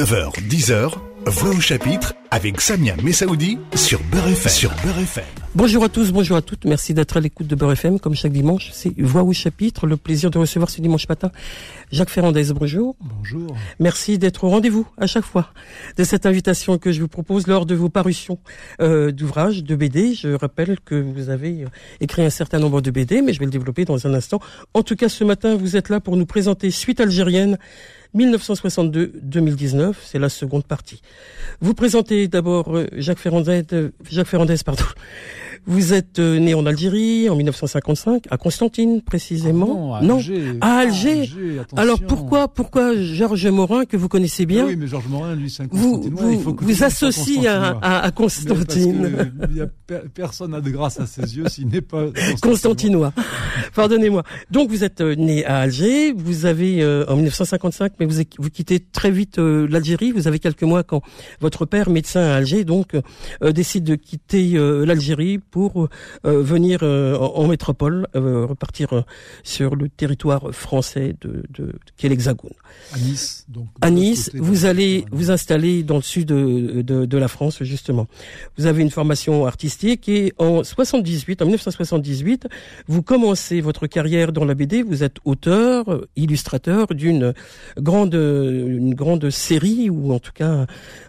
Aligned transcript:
9h, 0.00 0.32
10h, 0.48 0.92
Voix 1.26 1.50
au 1.50 1.60
chapitre 1.60 2.14
avec 2.30 2.62
Samia 2.62 2.96
Messaoudi 3.02 3.58
sur 3.74 4.00
Beurre 4.04 4.28
FM. 4.28 4.50
Sur 4.50 4.70
Beurre 4.82 5.00
FM. 5.00 5.24
Bonjour 5.54 5.84
à 5.84 5.90
tous, 5.90 6.10
bonjour 6.10 6.38
à 6.38 6.40
toutes. 6.40 6.64
Merci 6.64 6.94
d'être 6.94 7.18
à 7.18 7.20
l'écoute 7.20 7.46
de 7.46 7.54
Beurre 7.54 7.72
FM 7.72 8.00
comme 8.00 8.14
chaque 8.14 8.32
dimanche. 8.32 8.70
C'est 8.72 8.98
Voix 8.98 9.24
au 9.24 9.34
chapitre. 9.34 9.86
Le 9.86 9.98
plaisir 9.98 10.30
de 10.30 10.38
recevoir 10.38 10.70
ce 10.70 10.80
dimanche 10.80 11.06
matin 11.06 11.30
Jacques 11.92 12.08
Ferrandez. 12.08 12.50
Bonjour. 12.54 12.96
Bonjour. 12.98 13.54
Merci 13.78 14.16
d'être 14.16 14.44
au 14.44 14.48
rendez-vous 14.48 14.86
à 14.96 15.06
chaque 15.06 15.26
fois 15.26 15.50
de 15.98 16.04
cette 16.04 16.24
invitation 16.24 16.78
que 16.78 16.92
je 16.92 17.02
vous 17.02 17.08
propose 17.08 17.46
lors 17.46 17.66
de 17.66 17.74
vos 17.74 17.90
parutions 17.90 18.38
euh, 18.80 19.12
d'ouvrages, 19.12 19.62
de 19.62 19.76
BD. 19.76 20.14
Je 20.14 20.30
rappelle 20.30 20.80
que 20.80 20.94
vous 20.94 21.28
avez 21.28 21.64
euh, 21.64 21.68
écrit 22.00 22.24
un 22.24 22.30
certain 22.30 22.58
nombre 22.58 22.80
de 22.80 22.90
BD, 22.90 23.20
mais 23.20 23.34
je 23.34 23.38
vais 23.38 23.44
le 23.44 23.50
développer 23.50 23.84
dans 23.84 24.06
un 24.06 24.14
instant. 24.14 24.40
En 24.72 24.82
tout 24.82 24.96
cas, 24.96 25.10
ce 25.10 25.24
matin, 25.24 25.56
vous 25.56 25.76
êtes 25.76 25.90
là 25.90 26.00
pour 26.00 26.16
nous 26.16 26.24
présenter 26.24 26.70
Suite 26.70 27.00
algérienne 27.00 27.58
1962-2019, 28.16 29.94
c'est 30.02 30.18
la 30.18 30.28
seconde 30.28 30.64
partie. 30.64 31.00
Vous 31.60 31.74
présentez 31.74 32.28
d'abord 32.28 32.76
euh, 32.76 32.86
Jacques 32.92 33.18
Ferrandez, 33.18 33.64
euh, 33.72 33.90
Jacques 34.10 34.26
Ferrandez, 34.26 34.56
pardon, 34.64 34.84
vous 35.66 35.92
êtes 35.92 36.18
euh, 36.18 36.38
né 36.38 36.54
en 36.54 36.64
Algérie 36.66 37.28
en 37.28 37.36
1955, 37.36 38.24
à 38.30 38.36
Constantine 38.36 39.02
précisément. 39.02 39.94
Ah 39.94 40.02
non, 40.02 40.16
à 40.16 40.18
Alger. 40.18 40.58
À 40.60 40.76
Alger. 40.78 41.30
Alors 41.76 42.00
pourquoi, 42.00 42.48
pourquoi 42.48 42.96
Georges 42.96 43.46
Morin 43.46 43.84
que 43.84 43.96
vous 43.96 44.08
connaissez 44.08 44.46
bien 44.46 44.66
Oui, 44.66 44.76
mais 44.76 44.86
Georges 44.86 45.08
Morin, 45.08 45.34
lui, 45.34 45.50
c'est 45.50 45.64
un 45.64 45.68
Vous, 45.70 46.02
vous, 46.10 46.30
il 46.30 46.40
faut 46.40 46.54
que 46.54 46.64
vous 46.64 46.82
associez 46.82 47.46
à, 47.46 47.78
à, 47.82 48.10
Constantine. 48.10 49.30
il 49.50 49.56
y 49.56 49.60
a 49.60 49.68
personne 50.14 50.52
n'a 50.52 50.60
de 50.60 50.70
grâce 50.70 51.00
à 51.00 51.06
ses 51.06 51.36
yeux 51.36 51.48
s'il 51.48 51.68
n'est 51.68 51.80
pas 51.80 52.06
Constantinois. 52.42 53.12
Pardonnez-moi. 53.74 54.22
Donc 54.50 54.70
vous 54.70 54.84
êtes 54.84 55.00
euh, 55.00 55.14
né 55.14 55.44
à 55.44 55.58
Alger. 55.58 56.12
Vous 56.12 56.46
avez 56.46 56.82
euh, 56.82 57.04
en 57.08 57.16
1955, 57.16 57.92
mais 58.00 58.06
vous, 58.06 58.22
vous 58.38 58.50
quittez 58.50 58.80
très 58.80 59.10
vite 59.10 59.38
l'Algérie. 59.38 60.12
Vous 60.12 60.26
avez 60.26 60.38
quelques 60.38 60.62
mois 60.62 60.82
quand 60.82 61.02
votre 61.40 61.66
père, 61.66 61.90
médecin 61.90 62.20
à 62.20 62.36
Alger, 62.36 62.64
donc 62.64 62.96
décide 63.42 63.84
de 63.84 63.94
quitter 63.94 64.52
l'Algérie 64.54 65.38
pour 65.50 65.88
euh, 66.24 66.42
venir 66.42 66.80
euh, 66.82 67.16
en, 67.16 67.46
métropole, 67.46 68.06
euh, 68.14 68.46
repartir 68.46 69.04
sur 69.42 69.76
le 69.76 69.88
territoire 69.88 70.52
français 70.52 71.14
de, 71.20 71.44
de, 71.50 71.72
qui 71.96 72.06
est 72.06 72.08
l'Hexagone. 72.08 72.52
À 72.92 72.98
Nice, 72.98 73.46
donc. 73.48 73.66
À 73.80 73.90
Nice, 73.90 74.30
vous 74.34 74.64
allez 74.64 75.04
vous 75.10 75.30
installer 75.30 75.82
dans 75.82 75.96
le 75.96 76.02
sud 76.02 76.28
de, 76.28 76.82
de, 76.82 77.04
de, 77.04 77.18
la 77.18 77.28
France 77.28 77.62
justement. 77.62 78.06
Vous 78.56 78.66
avez 78.66 78.82
une 78.82 78.90
formation 78.90 79.46
artistique 79.46 80.08
et 80.08 80.32
en 80.38 80.62
78, 80.62 81.42
en 81.42 81.46
1978, 81.46 82.46
vous 82.86 83.02
commencez 83.02 83.60
votre 83.60 83.86
carrière 83.86 84.32
dans 84.32 84.44
la 84.44 84.54
BD. 84.54 84.82
Vous 84.82 85.02
êtes 85.02 85.16
auteur, 85.24 86.04
illustrateur 86.16 86.88
d'une 86.94 87.34
grande 87.76 88.14
une 88.14 88.94
grande 88.94 89.30
série 89.30 89.90
ou 89.90 90.12
en 90.12 90.18
tout 90.18 90.32
cas 90.32 90.66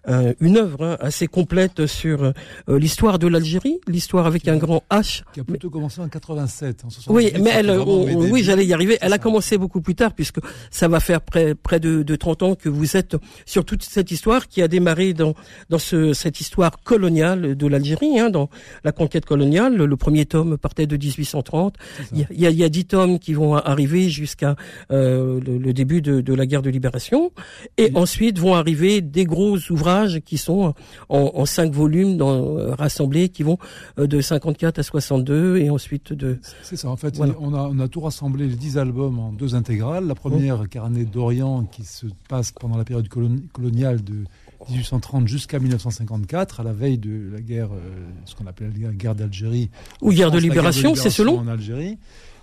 une 0.07 0.57
œuvre 0.57 0.83
hein, 0.83 0.97
assez 0.99 1.27
complète 1.27 1.85
sur 1.85 2.33
l'histoire 2.67 3.19
de 3.19 3.27
l'Algérie, 3.27 3.79
l'histoire 3.87 4.25
avec 4.25 4.47
un 4.47 4.57
grand 4.57 4.83
H. 4.89 5.23
Qui 5.33 5.41
a 5.41 5.43
plutôt 5.43 5.69
commencé 5.69 6.01
en 6.01 6.07
87. 6.07 6.83
En 6.85 7.13
oui, 7.13 7.31
mais 7.39 7.51
elle, 7.51 7.71
oui, 7.79 8.43
j'allais 8.43 8.65
y 8.65 8.73
arriver. 8.73 8.97
Elle 9.01 9.13
a 9.13 9.19
commencé 9.19 9.57
beaucoup 9.57 9.81
plus 9.81 9.95
tard 9.95 10.13
puisque 10.13 10.39
ça 10.71 10.87
va 10.87 10.99
faire 10.99 11.21
près, 11.21 11.53
près 11.53 11.79
de, 11.79 12.01
de 12.01 12.15
30 12.15 12.43
ans 12.43 12.55
que 12.55 12.69
vous 12.69 12.97
êtes 12.97 13.15
sur 13.45 13.63
toute 13.63 13.83
cette 13.83 14.11
histoire 14.11 14.47
qui 14.47 14.61
a 14.61 14.67
démarré 14.67 15.13
dans, 15.13 15.35
dans 15.69 15.79
ce, 15.79 16.13
cette 16.13 16.41
histoire 16.41 16.81
coloniale 16.83 17.55
de 17.55 17.67
l'Algérie, 17.67 18.19
hein, 18.19 18.29
dans 18.29 18.49
la 18.83 18.91
conquête 18.91 19.25
coloniale. 19.25 19.75
Le 19.75 19.97
premier 19.97 20.25
tome 20.25 20.57
partait 20.57 20.87
de 20.87 20.97
1830. 20.97 21.75
Il 22.13 22.19
y, 22.19 22.45
a, 22.45 22.49
il 22.49 22.57
y 22.57 22.63
a 22.63 22.69
dix 22.69 22.85
tomes 22.85 23.19
qui 23.19 23.33
vont 23.33 23.55
arriver 23.55 24.09
jusqu'à 24.09 24.55
euh, 24.91 25.39
le, 25.45 25.73
début 25.73 26.01
de, 26.01 26.21
de, 26.21 26.33
la 26.33 26.45
guerre 26.45 26.61
de 26.61 26.69
libération. 26.69 27.31
Et 27.77 27.91
ensuite 27.93 28.39
vont 28.39 28.55
arriver 28.55 29.01
des 29.01 29.25
gros 29.25 29.57
ouvrages 29.69 29.90
qui 30.25 30.37
sont 30.37 30.73
en, 31.09 31.31
en 31.33 31.45
cinq 31.45 31.71
volumes 31.71 32.17
dans, 32.17 32.57
euh, 32.57 32.73
rassemblés 32.73 33.29
qui 33.29 33.43
vont 33.43 33.57
euh, 33.99 34.07
de 34.07 34.21
54 34.21 34.79
à 34.79 34.83
62 34.83 35.57
et 35.57 35.69
ensuite 35.69 36.13
de... 36.13 36.39
C'est 36.63 36.77
ça, 36.77 36.89
en 36.89 36.97
fait, 36.97 37.19
on, 37.19 37.53
a, 37.53 37.69
on 37.69 37.79
a 37.79 37.87
tout 37.87 38.01
rassemblé, 38.01 38.47
les 38.47 38.55
10 38.55 38.77
albums 38.77 39.19
en 39.19 39.31
deux 39.31 39.55
intégrales. 39.55 40.07
La 40.07 40.15
première, 40.15 40.67
Carnet 40.69 41.05
d'Orient, 41.05 41.63
qui 41.65 41.83
se 41.83 42.07
passe 42.29 42.51
pendant 42.51 42.77
la 42.77 42.83
période 42.83 43.07
coloniale 43.07 44.03
de 44.03 44.25
1830 44.69 45.27
jusqu'à 45.27 45.59
1954, 45.59 46.59
à 46.59 46.63
la 46.63 46.73
veille 46.73 46.97
de 46.97 47.29
la 47.31 47.41
guerre, 47.41 47.69
euh, 47.73 47.79
ce 48.25 48.35
qu'on 48.35 48.47
appelle 48.47 48.71
la 48.79 48.91
guerre 48.91 49.15
d'Algérie. 49.15 49.69
Ou 50.01 50.11
guerre 50.11 50.31
de 50.31 50.39
libération, 50.39 50.95
c'est 50.95 51.09
selon 51.09 51.39
En 51.39 51.47
Algérie. 51.47 51.97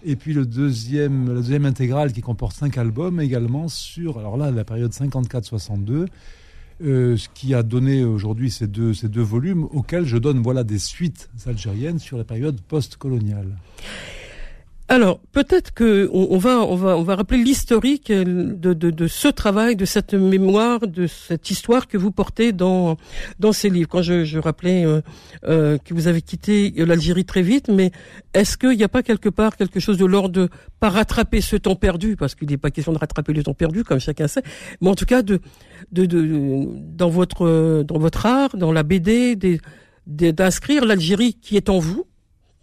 Et 0.05 0.17
puis 0.17 0.33
le 0.33 0.47
deuxième, 0.47 1.29
la 1.29 1.41
deuxième 1.41 1.65
intégrale 1.65 2.13
qui 2.13 2.21
comporte 2.21 2.57
cinq 2.57 2.79
albums 2.79 3.21
également 3.21 3.69
sur, 3.69 4.19
alors 4.19 4.37
là, 4.37 4.51
la 4.51 4.65
période 4.65 4.93
54-62, 4.93 6.07
euh, 6.83 7.17
ce 7.17 7.29
qui 7.35 7.55
a 7.55 7.63
donné 7.63 8.05
aujourd'hui 8.05 8.51
ces 8.51 8.67
deux, 8.67 8.95
ces 8.95 9.09
deux 9.09 9.23
volumes 9.23 9.65
auxquels 9.65 10.05
je 10.05 10.17
donne 10.17 10.43
voilà 10.43 10.65
des 10.65 10.79
suites 10.79 11.29
algériennes 11.47 11.99
sur 11.99 12.19
la 12.19 12.25
période 12.25 12.61
post-coloniale. 12.61 13.57
Alors 14.91 15.21
peut-être 15.33 15.75
que 15.75 16.09
on, 16.15 16.39
va 16.39 16.61
on 16.61 16.75
va 16.75 16.97
on 16.97 17.03
va 17.03 17.15
rappeler 17.15 17.45
l'historique 17.45 18.11
de, 18.11 18.73
de, 18.73 19.07
ce 19.07 19.29
travail, 19.29 19.77
de 19.77 19.85
cette 19.85 20.15
mémoire, 20.15 20.81
de 20.87 21.07
cette 21.07 21.51
histoire 21.51 21.89
que 21.89 21.99
vous 21.99 22.11
portez 22.11 22.53
dans 22.53 22.97
dans 23.39 23.53
ces 23.53 23.69
livres. 23.69 23.89
Quand 23.91 24.01
je, 24.01 24.25
je 24.25 24.39
rappelais 24.39 24.87
euh, 24.87 25.03
euh, 25.45 25.77
que 25.77 25.93
vous 25.93 26.09
avez 26.09 26.23
quitté 26.23 26.73
l'Algérie 26.75 27.27
très 27.27 27.43
vite, 27.43 27.69
mais 27.69 27.91
est-ce 28.33 28.57
qu'il 28.57 28.79
n'y 28.79 28.83
a 28.83 28.89
pas 28.89 29.03
quelque 29.03 29.29
part 29.29 29.59
quelque 29.59 29.79
chose 29.79 29.99
de 29.99 30.07
l'ordre 30.07 30.31
de 30.31 30.49
pas 30.81 30.89
rattraper 30.89 31.43
ce 31.43 31.57
temps 31.57 31.77
perdu, 31.77 32.17
parce 32.17 32.35
qu'il 32.35 32.49
n'est 32.49 32.57
pas 32.57 32.71
question 32.71 32.95
de 32.95 32.99
rattraper 32.99 33.35
le 33.35 33.43
temps 33.43 33.53
perdu 33.53 33.85
comme 33.85 34.01
chacun 34.01 34.27
sait, 34.27 34.43
mais 34.81 34.89
en 34.89 34.95
tout 34.95 35.05
cas 35.05 35.21
de, 35.21 35.43
de 35.93 36.07
dans 36.97 37.11
votre 37.11 37.83
dans 37.83 37.99
votre 37.99 38.25
art, 38.25 38.57
dans 38.57 38.73
la 38.73 38.85
BD, 38.85 39.37
d'inscrire 40.07 40.87
l'Algérie 40.87 41.35
qui 41.35 41.59
est 41.59 41.69
en 41.69 41.79
vous 41.79 42.07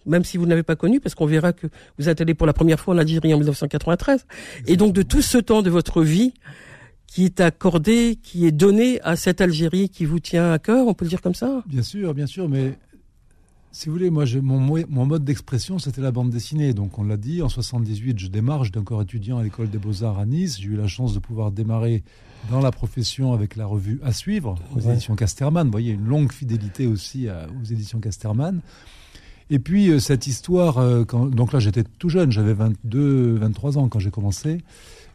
même 0.06 0.24
si 0.24 0.38
vous 0.38 0.46
ne 0.46 0.50
l'avez 0.50 0.64
pas 0.64 0.76
connu, 0.76 1.00
parce 1.00 1.16
qu'on 1.16 1.26
verra 1.26 1.54
que 1.54 1.68
vous 1.98 2.10
êtes 2.10 2.22
allé 2.22 2.34
pour 2.34 2.48
la 2.48 2.54
première 2.54 2.80
fois 2.80 2.94
en 2.94 2.98
Algérie 2.98 3.34
en 3.34 3.38
1993. 3.38 4.26
Et 4.68 4.78
donc 4.78 4.94
de 4.94 5.02
tout 5.02 5.22
ce 5.22 5.38
temps 5.38 5.62
de 5.62 5.70
votre 5.70 6.02
vie 6.02 6.34
qui 7.08 7.26
est 7.26 7.40
accordé, 7.40 8.18
qui 8.22 8.46
est 8.46 8.52
donné 8.52 9.00
à 9.02 9.16
cette 9.16 9.40
Algérie 9.40 9.90
qui 9.90 10.06
vous 10.06 10.20
tient 10.20 10.52
à 10.52 10.60
cœur, 10.60 10.88
on 10.88 10.94
peut 10.94 11.06
le 11.06 11.10
dire 11.10 11.22
comme 11.22 11.36
ça? 11.36 11.64
Bien 11.66 11.82
sûr, 11.82 12.14
bien 12.14 12.28
sûr, 12.28 12.50
mais 12.50 12.74
si 13.72 13.88
vous 13.88 13.96
voulez, 13.96 14.10
moi, 14.10 14.26
mon, 14.42 14.60
mon 14.60 15.06
mode 15.06 15.24
d'expression, 15.24 15.80
c'était 15.80 16.02
la 16.02 16.12
bande 16.12 16.30
dessinée. 16.30 16.74
Donc, 16.74 16.98
on 16.98 17.04
l'a 17.04 17.18
dit, 17.18 17.42
en 17.42 17.50
78, 17.50 18.20
je 18.20 18.28
démarre, 18.28 18.64
j'étais 18.64 18.80
encore 18.80 19.02
étudiant 19.02 19.38
à 19.38 19.44
l'école 19.44 19.70
des 19.70 19.78
beaux-arts 19.78 20.18
à 20.18 20.26
Nice. 20.26 20.60
J'ai 20.60 20.70
eu 20.70 20.76
la 20.78 20.88
chance 20.88 21.14
de 21.14 21.20
pouvoir 21.20 21.52
démarrer 21.52 22.04
dans 22.50 22.62
la 22.62 22.72
profession 22.72 23.34
avec 23.34 23.56
la 23.56 23.66
revue 23.66 24.00
À 24.04 24.14
suivre, 24.14 24.56
aux 24.76 24.80
éditions 24.80 25.16
Casterman. 25.16 25.68
Vous 25.68 25.72
voyez, 25.72 25.92
une 25.92 26.06
longue 26.06 26.32
fidélité 26.32 26.88
aussi 26.88 27.28
aux 27.30 27.66
éditions 27.66 28.00
Casterman. 28.00 28.62
Et 29.50 29.60
puis 29.60 29.90
euh, 29.90 30.00
cette 30.00 30.28
histoire, 30.28 30.80
euh, 30.80 31.04
quand, 31.04 31.28
donc 31.28 31.54
là 31.54 31.60
j'étais 31.60 31.84
tout 32.00 32.10
jeune, 32.10 32.32
j'avais 32.32 32.54
22, 32.54 33.36
23 33.36 33.78
ans 33.78 33.88
quand 33.90 34.00
j'ai 34.00 34.12
commencé. 34.12 34.62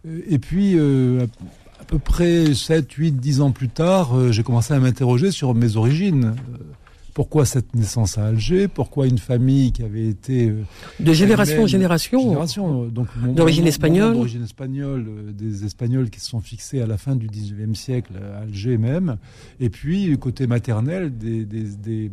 Euh, 0.06 0.20
et 0.28 0.38
puis 0.38 0.78
à 0.78 1.84
peu 1.84 1.98
près 1.98 2.54
7, 2.54 2.90
8, 2.92 3.12
10 3.12 3.40
ans 3.40 3.50
plus 3.50 3.68
tard, 3.68 4.32
j'ai 4.32 4.42
commencé 4.42 4.74
à 4.74 4.78
m'interroger 4.78 5.30
sur 5.30 5.54
mes 5.54 5.76
origines. 5.76 6.34
Pourquoi 7.20 7.44
cette 7.44 7.74
naissance 7.74 8.16
à 8.16 8.28
Alger? 8.28 8.66
Pourquoi 8.66 9.06
une 9.06 9.18
famille 9.18 9.72
qui 9.72 9.82
avait 9.82 10.08
été 10.08 10.48
euh, 10.48 10.62
de 11.00 11.12
génération 11.12 11.64
en 11.64 11.66
génération, 11.66 12.22
génération 12.22 12.84
donc 12.86 13.08
d'origine 13.34 13.66
espagnole, 13.66 14.14
d'origine 14.14 14.44
espagnole, 14.44 15.06
euh, 15.06 15.30
des 15.30 15.66
Espagnols 15.66 16.08
qui 16.08 16.18
se 16.18 16.30
sont 16.30 16.40
fixés 16.40 16.80
à 16.80 16.86
la 16.86 16.96
fin 16.96 17.16
du 17.16 17.28
19e 17.28 17.74
siècle 17.74 18.14
à 18.16 18.38
Alger 18.38 18.78
même, 18.78 19.18
et 19.60 19.68
puis 19.68 20.16
côté 20.16 20.46
maternel, 20.46 21.14
des, 21.14 21.44
des, 21.44 21.64
des, 21.64 22.10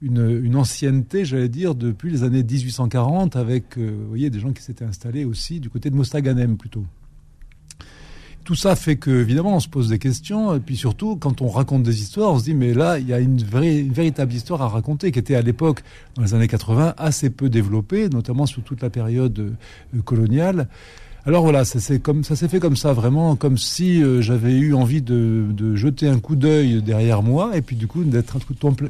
une, 0.00 0.40
une, 0.42 0.56
ancienneté, 0.56 1.26
j'allais 1.26 1.50
dire, 1.50 1.74
depuis 1.74 2.10
les 2.10 2.22
années 2.22 2.42
1840, 2.42 3.36
avec 3.36 3.76
euh, 3.76 3.94
vous 4.00 4.08
voyez 4.08 4.30
des 4.30 4.40
gens 4.40 4.54
qui 4.54 4.62
s'étaient 4.62 4.86
installés 4.86 5.26
aussi 5.26 5.60
du 5.60 5.68
côté 5.68 5.90
de 5.90 5.96
Mostaganem 5.96 6.56
plutôt 6.56 6.86
tout 8.46 8.54
ça 8.54 8.76
fait 8.76 8.94
que, 8.94 9.10
évidemment, 9.10 9.56
on 9.56 9.60
se 9.60 9.68
pose 9.68 9.88
des 9.88 9.98
questions. 9.98 10.54
Et 10.54 10.60
puis 10.60 10.76
surtout, 10.76 11.16
quand 11.16 11.42
on 11.42 11.48
raconte 11.48 11.82
des 11.82 12.00
histoires, 12.00 12.32
on 12.32 12.38
se 12.38 12.44
dit, 12.44 12.54
mais 12.54 12.74
là, 12.74 12.96
il 12.96 13.08
y 13.08 13.12
a 13.12 13.18
une, 13.18 13.42
vraie, 13.42 13.80
une 13.80 13.92
véritable 13.92 14.32
histoire 14.32 14.62
à 14.62 14.68
raconter 14.68 15.10
qui 15.10 15.18
était 15.18 15.34
à 15.34 15.42
l'époque, 15.42 15.82
dans 16.14 16.22
les 16.22 16.32
années 16.32 16.46
80, 16.46 16.94
assez 16.96 17.28
peu 17.28 17.48
développée, 17.48 18.08
notamment 18.08 18.46
sous 18.46 18.60
toute 18.60 18.82
la 18.82 18.88
période 18.88 19.36
euh, 19.40 20.00
coloniale. 20.02 20.68
Alors 21.26 21.42
voilà, 21.42 21.64
ça 21.64 21.80
s'est 21.80 21.98
comme 21.98 22.22
ça 22.22 22.36
s'est 22.36 22.46
fait 22.46 22.60
comme 22.60 22.76
ça, 22.76 22.92
vraiment 22.92 23.34
comme 23.34 23.58
si 23.58 24.00
euh, 24.00 24.20
j'avais 24.22 24.52
eu 24.52 24.74
envie 24.74 25.02
de, 25.02 25.46
de, 25.50 25.74
jeter 25.74 26.06
un 26.06 26.20
coup 26.20 26.36
d'œil 26.36 26.80
derrière 26.82 27.20
moi 27.20 27.56
et 27.56 27.62
puis 27.62 27.74
du 27.74 27.88
coup 27.88 28.04
d'être 28.04 28.36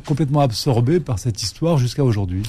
complètement 0.05 0.41
absorbé 0.41 1.01
par 1.01 1.19
cette 1.19 1.43
histoire 1.43 1.79
jusqu'à 1.79 2.05
aujourd'hui. 2.05 2.43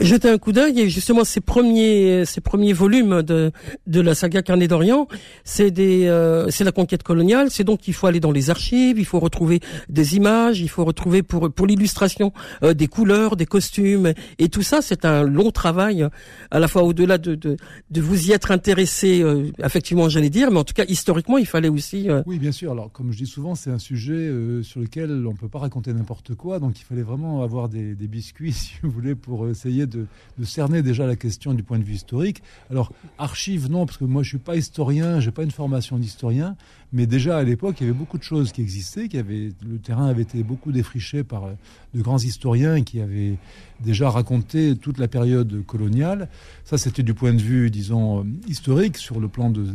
Jeter 0.00 0.28
un 0.28 0.38
coup 0.38 0.50
d'œil 0.50 0.80
et 0.80 0.90
justement 0.90 1.22
ces 1.22 1.40
premiers 1.40 2.24
ces 2.24 2.40
premiers 2.40 2.72
volumes 2.72 3.22
de 3.22 3.52
de 3.86 4.00
la 4.00 4.16
saga 4.16 4.42
Carnet 4.42 4.66
d'Orient, 4.66 5.06
c'est 5.44 5.70
des 5.70 6.08
euh, 6.08 6.50
c'est 6.50 6.64
la 6.64 6.72
conquête 6.72 7.04
coloniale, 7.04 7.46
c'est 7.48 7.62
donc 7.62 7.78
qu'il 7.78 7.94
faut 7.94 8.08
aller 8.08 8.18
dans 8.18 8.32
les 8.32 8.50
archives, 8.50 8.98
il 8.98 9.06
faut 9.06 9.20
retrouver 9.20 9.60
des 9.88 10.16
images, 10.16 10.58
il 10.58 10.68
faut 10.68 10.84
retrouver 10.84 11.22
pour 11.22 11.48
pour 11.52 11.68
l'illustration 11.68 12.32
euh, 12.64 12.74
des 12.74 12.88
couleurs, 12.88 13.36
des 13.36 13.46
costumes 13.46 14.14
et 14.40 14.48
tout 14.48 14.62
ça, 14.62 14.82
c'est 14.82 15.04
un 15.04 15.22
long 15.22 15.52
travail 15.52 16.08
à 16.50 16.58
la 16.58 16.66
fois 16.66 16.82
au-delà 16.82 17.18
de, 17.18 17.36
de 17.36 17.56
de 17.92 18.00
vous 18.00 18.30
y 18.30 18.32
être 18.32 18.50
intéressé 18.50 19.22
euh, 19.28 19.50
effectivement, 19.64 20.08
j'allais 20.08 20.30
dire, 20.30 20.50
mais 20.50 20.58
en 20.58 20.64
tout 20.64 20.74
cas, 20.74 20.84
historiquement, 20.88 21.38
il 21.38 21.46
fallait 21.46 21.68
aussi. 21.68 22.08
Euh, 22.08 22.22
oui, 22.26 22.38
bien 22.38 22.52
sûr. 22.52 22.72
Alors, 22.72 22.90
comme 22.92 23.12
je 23.12 23.18
dis 23.18 23.26
souvent, 23.26 23.54
c'est 23.54 23.70
un 23.70 23.78
sujet 23.78 24.12
euh, 24.12 24.62
sur 24.62 24.80
lequel 24.80 25.26
on 25.26 25.34
peut 25.34 25.48
pas 25.48 25.58
raconter 25.58 25.92
n'importe 25.92 26.34
quoi, 26.34 26.58
donc 26.58 26.80
il 26.80 26.84
fallait 26.84 27.02
vraiment 27.02 27.42
avoir 27.42 27.68
des, 27.68 27.94
biscuits, 27.94 28.52
si 28.52 28.72
vous 28.82 28.90
voulez, 28.90 29.14
pour 29.14 29.48
essayer 29.48 29.86
de, 29.86 30.06
de, 30.38 30.44
cerner 30.44 30.82
déjà 30.82 31.06
la 31.06 31.16
question 31.16 31.54
du 31.54 31.62
point 31.62 31.78
de 31.78 31.84
vue 31.84 31.94
historique. 31.94 32.42
Alors, 32.70 32.92
archives, 33.18 33.70
non, 33.70 33.86
parce 33.86 33.98
que 33.98 34.04
moi, 34.04 34.22
je 34.22 34.30
suis 34.30 34.38
pas 34.38 34.56
historien, 34.56 35.20
j'ai 35.20 35.30
pas 35.30 35.42
une 35.42 35.50
formation 35.50 35.98
d'historien, 35.98 36.56
mais 36.92 37.06
déjà 37.06 37.36
à 37.36 37.42
l'époque, 37.42 37.76
il 37.80 37.86
y 37.86 37.90
avait 37.90 37.98
beaucoup 37.98 38.18
de 38.18 38.22
choses 38.22 38.52
qui 38.52 38.62
existaient, 38.62 39.08
qui 39.08 39.18
avaient, 39.18 39.50
le 39.68 39.78
terrain 39.78 40.06
avait 40.06 40.22
été 40.22 40.42
beaucoup 40.42 40.72
défriché 40.72 41.22
par 41.22 41.50
de 41.94 42.02
grands 42.02 42.18
historiens 42.18 42.82
qui 42.82 43.00
avaient 43.00 43.34
déjà 43.80 44.10
raconté 44.10 44.74
toute 44.76 44.98
la 44.98 45.06
période 45.06 45.64
coloniale. 45.66 46.28
Ça, 46.64 46.78
c'était 46.78 47.02
du 47.02 47.14
point 47.14 47.34
de 47.34 47.42
vue, 47.42 47.70
disons, 47.70 48.26
historique, 48.46 48.96
sur 48.96 49.20
le 49.20 49.28
plan 49.28 49.50
de, 49.50 49.66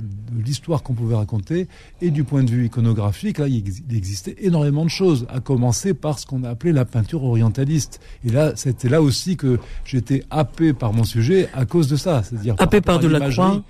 l'histoire 0.44 0.84
qu'on 0.84 0.94
pouvait 0.94 1.16
raconter, 1.16 1.68
et 2.02 2.10
du 2.10 2.24
point 2.24 2.44
de 2.44 2.50
vue 2.50 2.66
iconographique, 2.66 3.38
là, 3.38 3.48
il 3.48 3.64
existait 3.96 4.36
énormément 4.40 4.84
de 4.84 4.90
choses, 4.90 5.28
à 5.30 5.40
commencer 5.40 5.94
par 5.94 6.20
ce 6.20 6.26
qu'on 6.26 6.44
a 6.44 6.50
appelé 6.50 6.74
la 6.74 6.86
peinture 6.86 7.24
orientaliste. 7.24 8.02
Et 8.26 8.30
là, 8.30 8.54
c'était 8.56 8.90
là 8.90 9.02
aussi 9.02 9.38
que 9.38 9.60
j'étais 9.86 10.24
happé 10.30 10.74
par 10.74 10.94
mon 10.94 11.04
sujet 11.04 11.50
à 11.54 11.66
cause 11.66 11.88
de 11.88 11.96
ça, 11.96 12.24
c'est-à-dire 12.24 12.56
happé 12.58 12.82
par, 12.82 13.00
par 13.00 13.10
Delacroix. 13.10 13.64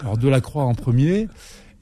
Alors 0.00 0.18
Delacroix 0.18 0.64
en 0.64 0.74
premier, 0.74 1.28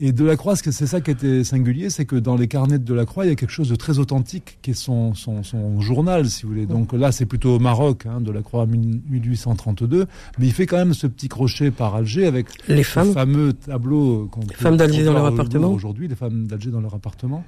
et 0.04 0.10
Delacroix, 0.10 0.56
c'est 0.56 0.72
ça 0.72 1.00
qui 1.00 1.12
était 1.12 1.44
singulier, 1.44 1.88
c'est 1.88 2.06
que 2.06 2.16
dans 2.16 2.34
les 2.34 2.48
carnets 2.48 2.80
de 2.80 2.84
Delacroix, 2.84 3.24
il 3.24 3.28
y 3.28 3.32
a 3.32 3.36
quelque 3.36 3.52
chose 3.52 3.68
de 3.68 3.76
très 3.76 4.00
authentique 4.00 4.58
qui 4.60 4.72
est 4.72 4.74
son, 4.74 5.14
son, 5.14 5.44
son 5.44 5.80
journal, 5.80 6.28
si 6.28 6.42
vous 6.42 6.48
voulez. 6.48 6.66
Donc 6.66 6.92
là, 6.92 7.12
c'est 7.12 7.24
plutôt 7.24 7.54
au 7.54 7.58
Maroc, 7.60 8.06
hein, 8.06 8.20
Delacroix 8.20 8.66
1832, 8.66 10.06
mais 10.40 10.46
il 10.46 10.52
fait 10.52 10.66
quand 10.66 10.78
même 10.78 10.92
ce 10.92 11.06
petit 11.06 11.28
crochet 11.28 11.70
par 11.70 11.94
Alger 11.94 12.26
avec 12.26 12.46
les 12.66 12.82
femmes. 12.82 13.12
fameux 13.12 13.52
tableau 13.52 14.28
qu'on 14.32 14.40
Les 14.40 14.56
femmes 14.56 14.76
d'Alger 14.76 15.04
dans 15.04 15.12
leur 15.12 15.26
appartement. 15.26 15.70
Aujourd'hui, 15.70 16.08
les 16.08 16.16
femmes 16.16 16.48
d'Alger 16.48 16.70
dans 16.72 16.80
leur 16.80 16.94
appartement 16.94 17.44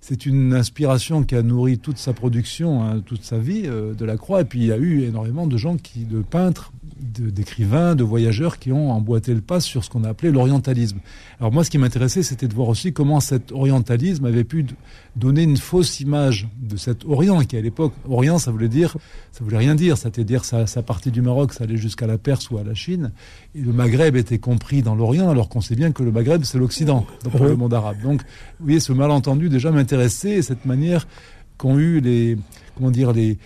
c'est 0.00 0.24
une 0.24 0.54
inspiration 0.54 1.24
qui 1.24 1.36
a 1.36 1.42
nourri 1.42 1.78
toute 1.78 1.98
sa 1.98 2.14
production, 2.14 2.82
hein, 2.82 3.02
toute 3.04 3.22
sa 3.22 3.38
vie 3.38 3.64
euh, 3.66 3.92
de 3.92 4.04
la 4.04 4.16
Croix. 4.16 4.40
Et 4.40 4.44
puis 4.44 4.60
il 4.60 4.66
y 4.66 4.72
a 4.72 4.78
eu 4.78 5.02
énormément 5.02 5.46
de 5.46 5.56
gens, 5.56 5.76
qui, 5.76 6.04
de 6.04 6.22
peintres, 6.22 6.72
d'écrivains, 6.98 7.94
de, 7.94 8.02
voyageurs 8.02 8.58
qui 8.58 8.72
ont 8.72 8.90
emboîté 8.92 9.34
le 9.34 9.40
pas 9.40 9.60
sur 9.60 9.84
ce 9.84 9.90
qu'on 9.90 10.04
a 10.04 10.08
appelé 10.08 10.32
l'orientalisme. 10.32 10.98
Alors 11.38 11.52
moi, 11.52 11.64
ce 11.64 11.70
qui 11.70 11.78
m'intéressait, 11.78 12.22
c'était 12.22 12.48
de 12.48 12.54
voir 12.54 12.68
aussi 12.68 12.92
comment 12.92 13.20
cet 13.20 13.52
orientalisme 13.52 14.24
avait 14.24 14.44
pu 14.44 14.66
donner 15.16 15.42
une 15.42 15.56
fausse 15.56 16.00
image 16.00 16.48
de 16.60 16.76
cet 16.76 17.04
Orient 17.04 17.40
qui, 17.40 17.56
à 17.56 17.60
l'époque, 17.60 17.92
Orient, 18.08 18.38
ça 18.38 18.50
voulait 18.50 18.68
dire, 18.68 18.96
ça 19.32 19.44
voulait 19.44 19.58
rien 19.58 19.74
dire. 19.74 19.98
C'est-à-dire, 19.98 20.44
sa, 20.44 20.66
sa 20.66 20.82
partie 20.82 21.10
du 21.10 21.22
Maroc, 21.22 21.52
ça 21.52 21.64
allait 21.64 21.76
jusqu'à 21.76 22.06
la 22.06 22.18
Perse 22.18 22.50
ou 22.50 22.58
à 22.58 22.62
la 22.62 22.74
Chine. 22.74 23.12
Et 23.54 23.60
le 23.60 23.72
Maghreb 23.72 24.16
était 24.16 24.38
compris 24.38 24.82
dans 24.82 24.94
l'Orient, 24.94 25.28
alors 25.28 25.48
qu'on 25.48 25.60
sait 25.60 25.74
bien 25.74 25.92
que 25.92 26.02
le 26.02 26.12
Maghreb, 26.12 26.44
c'est 26.44 26.58
l'Occident, 26.58 27.06
dans 27.24 27.44
le 27.44 27.56
monde 27.56 27.74
arabe. 27.74 28.00
Donc, 28.02 28.22
vous 28.58 28.66
voyez, 28.66 28.80
ce 28.80 28.92
malentendu 28.92 29.48
déjà 29.48 29.70
m'intéressait, 29.70 30.36
et 30.36 30.42
cette 30.42 30.64
manière 30.64 31.06
qu'ont 31.58 31.78
eu 31.78 32.00
les, 32.00 32.38
comment 32.76 32.90
dire, 32.90 33.12
les, 33.12 33.38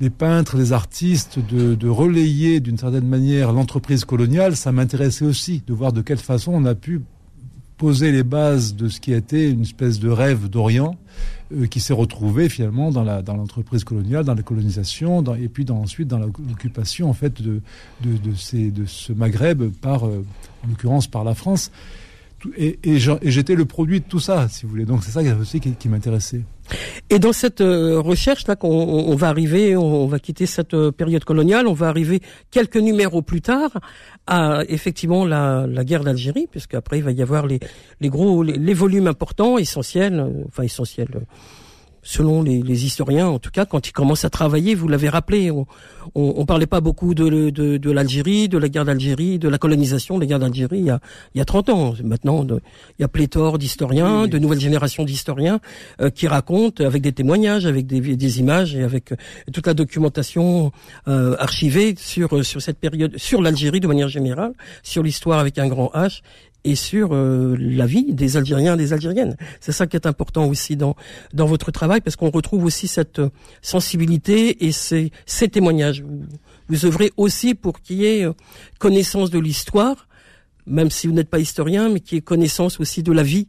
les 0.00 0.10
peintres, 0.10 0.56
les 0.56 0.72
artistes, 0.72 1.38
de, 1.38 1.74
de 1.74 1.88
relayer 1.88 2.60
d'une 2.60 2.78
certaine 2.78 3.06
manière 3.06 3.52
l'entreprise 3.52 4.04
coloniale, 4.04 4.56
ça 4.56 4.72
m'intéressait 4.72 5.24
aussi 5.24 5.62
de 5.66 5.72
voir 5.72 5.92
de 5.92 6.02
quelle 6.02 6.18
façon 6.18 6.52
on 6.52 6.64
a 6.64 6.74
pu 6.74 7.00
poser 7.76 8.12
les 8.12 8.22
bases 8.22 8.74
de 8.74 8.88
ce 8.88 9.00
qui 9.00 9.12
était 9.12 9.50
une 9.50 9.62
espèce 9.62 10.00
de 10.00 10.08
rêve 10.08 10.48
d'Orient 10.48 10.96
euh, 11.52 11.66
qui 11.66 11.80
s'est 11.80 11.92
retrouvé 11.92 12.48
finalement 12.48 12.90
dans 12.90 13.04
la 13.04 13.22
dans 13.22 13.36
l'entreprise 13.36 13.84
coloniale, 13.84 14.24
dans 14.24 14.34
la 14.34 14.42
colonisation, 14.42 15.22
et 15.34 15.48
puis 15.48 15.64
dans, 15.64 15.78
ensuite 15.78 16.08
dans 16.08 16.18
l'occupation 16.18 17.08
en 17.08 17.12
fait 17.12 17.42
de 17.42 17.60
de, 18.02 18.70
de 18.70 18.86
ce 18.86 19.12
Maghreb 19.12 19.70
par 19.80 20.06
euh, 20.06 20.24
en 20.64 20.68
l'occurrence 20.68 21.06
par 21.06 21.24
la 21.24 21.34
France. 21.34 21.70
Et, 22.56 22.98
j'étais 22.98 23.54
le 23.54 23.64
produit 23.64 24.00
de 24.00 24.04
tout 24.04 24.20
ça, 24.20 24.48
si 24.48 24.64
vous 24.64 24.70
voulez. 24.70 24.84
Donc 24.84 25.04
c'est 25.04 25.10
ça 25.10 25.20
aussi 25.40 25.60
qui, 25.60 25.88
m'intéressait. 25.88 26.42
Et 27.10 27.18
dans 27.18 27.32
cette 27.32 27.60
euh, 27.60 28.00
recherche 28.00 28.46
là 28.48 28.56
qu'on 28.56 28.68
on 28.68 29.14
va 29.14 29.28
arriver, 29.28 29.76
on, 29.76 30.06
va 30.06 30.18
quitter 30.18 30.46
cette 30.46 30.74
euh, 30.74 30.90
période 30.90 31.24
coloniale, 31.24 31.66
on 31.68 31.72
va 31.72 31.88
arriver 31.88 32.20
quelques 32.50 32.76
numéros 32.76 33.22
plus 33.22 33.40
tard 33.40 33.70
à 34.26 34.62
effectivement 34.68 35.24
la, 35.24 35.66
guerre 35.84 36.02
d'Algérie, 36.02 36.48
puisque 36.50 36.74
après 36.74 36.98
il 36.98 37.04
va 37.04 37.12
y 37.12 37.22
avoir 37.22 37.46
les, 37.46 37.60
gros 38.02 38.42
les 38.42 38.74
volumes 38.74 39.06
importants, 39.06 39.58
essentiels, 39.58 40.18
euh, 40.18 40.44
enfin 40.48 40.64
essentiels 40.64 41.26
selon 42.06 42.42
les, 42.42 42.62
les, 42.62 42.84
historiens, 42.86 43.26
en 43.26 43.40
tout 43.40 43.50
cas, 43.50 43.66
quand 43.66 43.88
ils 43.88 43.92
commencent 43.92 44.24
à 44.24 44.30
travailler, 44.30 44.76
vous 44.76 44.86
l'avez 44.86 45.08
rappelé, 45.08 45.50
on, 45.50 45.66
on, 46.14 46.46
parlait 46.46 46.66
pas 46.66 46.80
beaucoup 46.80 47.14
de, 47.14 47.50
de, 47.50 47.76
de 47.76 47.90
l'Algérie, 47.90 48.48
de 48.48 48.58
la 48.58 48.68
guerre 48.68 48.84
d'Algérie, 48.84 49.40
de 49.40 49.48
la 49.48 49.58
colonisation 49.58 50.14
de 50.14 50.20
la 50.20 50.26
guerre 50.26 50.38
d'Algérie 50.38 50.78
il 50.78 50.86
y 50.86 50.90
a, 50.90 51.00
il 51.34 51.38
y 51.38 51.40
a 51.40 51.44
30 51.44 51.68
ans. 51.70 51.94
Maintenant, 52.04 52.46
il 52.46 52.60
y 53.00 53.04
a 53.04 53.08
pléthore 53.08 53.58
d'historiens, 53.58 54.28
de 54.28 54.38
nouvelles 54.38 54.60
générations 54.60 55.04
d'historiens 55.04 55.58
euh, 56.00 56.10
qui 56.10 56.28
racontent 56.28 56.84
avec 56.84 57.02
des 57.02 57.12
témoignages, 57.12 57.66
avec 57.66 57.86
des, 57.86 58.00
des 58.00 58.38
images 58.38 58.76
et 58.76 58.84
avec 58.84 59.10
euh, 59.10 59.16
toute 59.52 59.66
la 59.66 59.74
documentation 59.74 60.70
euh, 61.08 61.34
archivée 61.40 61.96
sur 61.98 62.44
sur 62.44 62.62
cette 62.62 62.78
période, 62.78 63.18
sur 63.18 63.42
l'Algérie 63.42 63.80
de 63.80 63.88
manière 63.88 64.08
générale, 64.08 64.52
sur 64.84 65.02
l'histoire 65.02 65.40
avec 65.40 65.58
un 65.58 65.66
grand 65.66 65.90
H 65.92 66.20
et 66.66 66.74
sur 66.74 67.10
euh, 67.12 67.56
la 67.58 67.86
vie 67.86 68.12
des 68.12 68.36
Algériens 68.36 68.74
et 68.74 68.76
des 68.76 68.92
Algériennes. 68.92 69.36
C'est 69.60 69.72
ça 69.72 69.86
qui 69.86 69.96
est 69.96 70.06
important 70.06 70.46
aussi 70.46 70.76
dans 70.76 70.96
dans 71.32 71.46
votre 71.46 71.70
travail 71.70 72.00
parce 72.00 72.16
qu'on 72.16 72.30
retrouve 72.30 72.64
aussi 72.64 72.88
cette 72.88 73.20
euh, 73.20 73.30
sensibilité 73.62 74.66
et 74.66 74.72
ces, 74.72 75.12
ces 75.24 75.48
témoignages. 75.48 76.02
Vous, 76.02 76.24
vous 76.68 76.84
œuvrez 76.84 77.12
aussi 77.16 77.54
pour 77.54 77.80
qu'il 77.80 77.98
y 77.98 78.06
ait 78.06 78.24
euh, 78.24 78.32
connaissance 78.80 79.30
de 79.30 79.38
l'histoire, 79.38 80.08
même 80.66 80.90
si 80.90 81.06
vous 81.06 81.12
n'êtes 81.12 81.30
pas 81.30 81.38
historien, 81.38 81.88
mais 81.88 82.00
qu'il 82.00 82.16
y 82.16 82.18
ait 82.18 82.22
connaissance 82.22 82.80
aussi 82.80 83.04
de 83.04 83.12
la 83.12 83.22
vie 83.22 83.46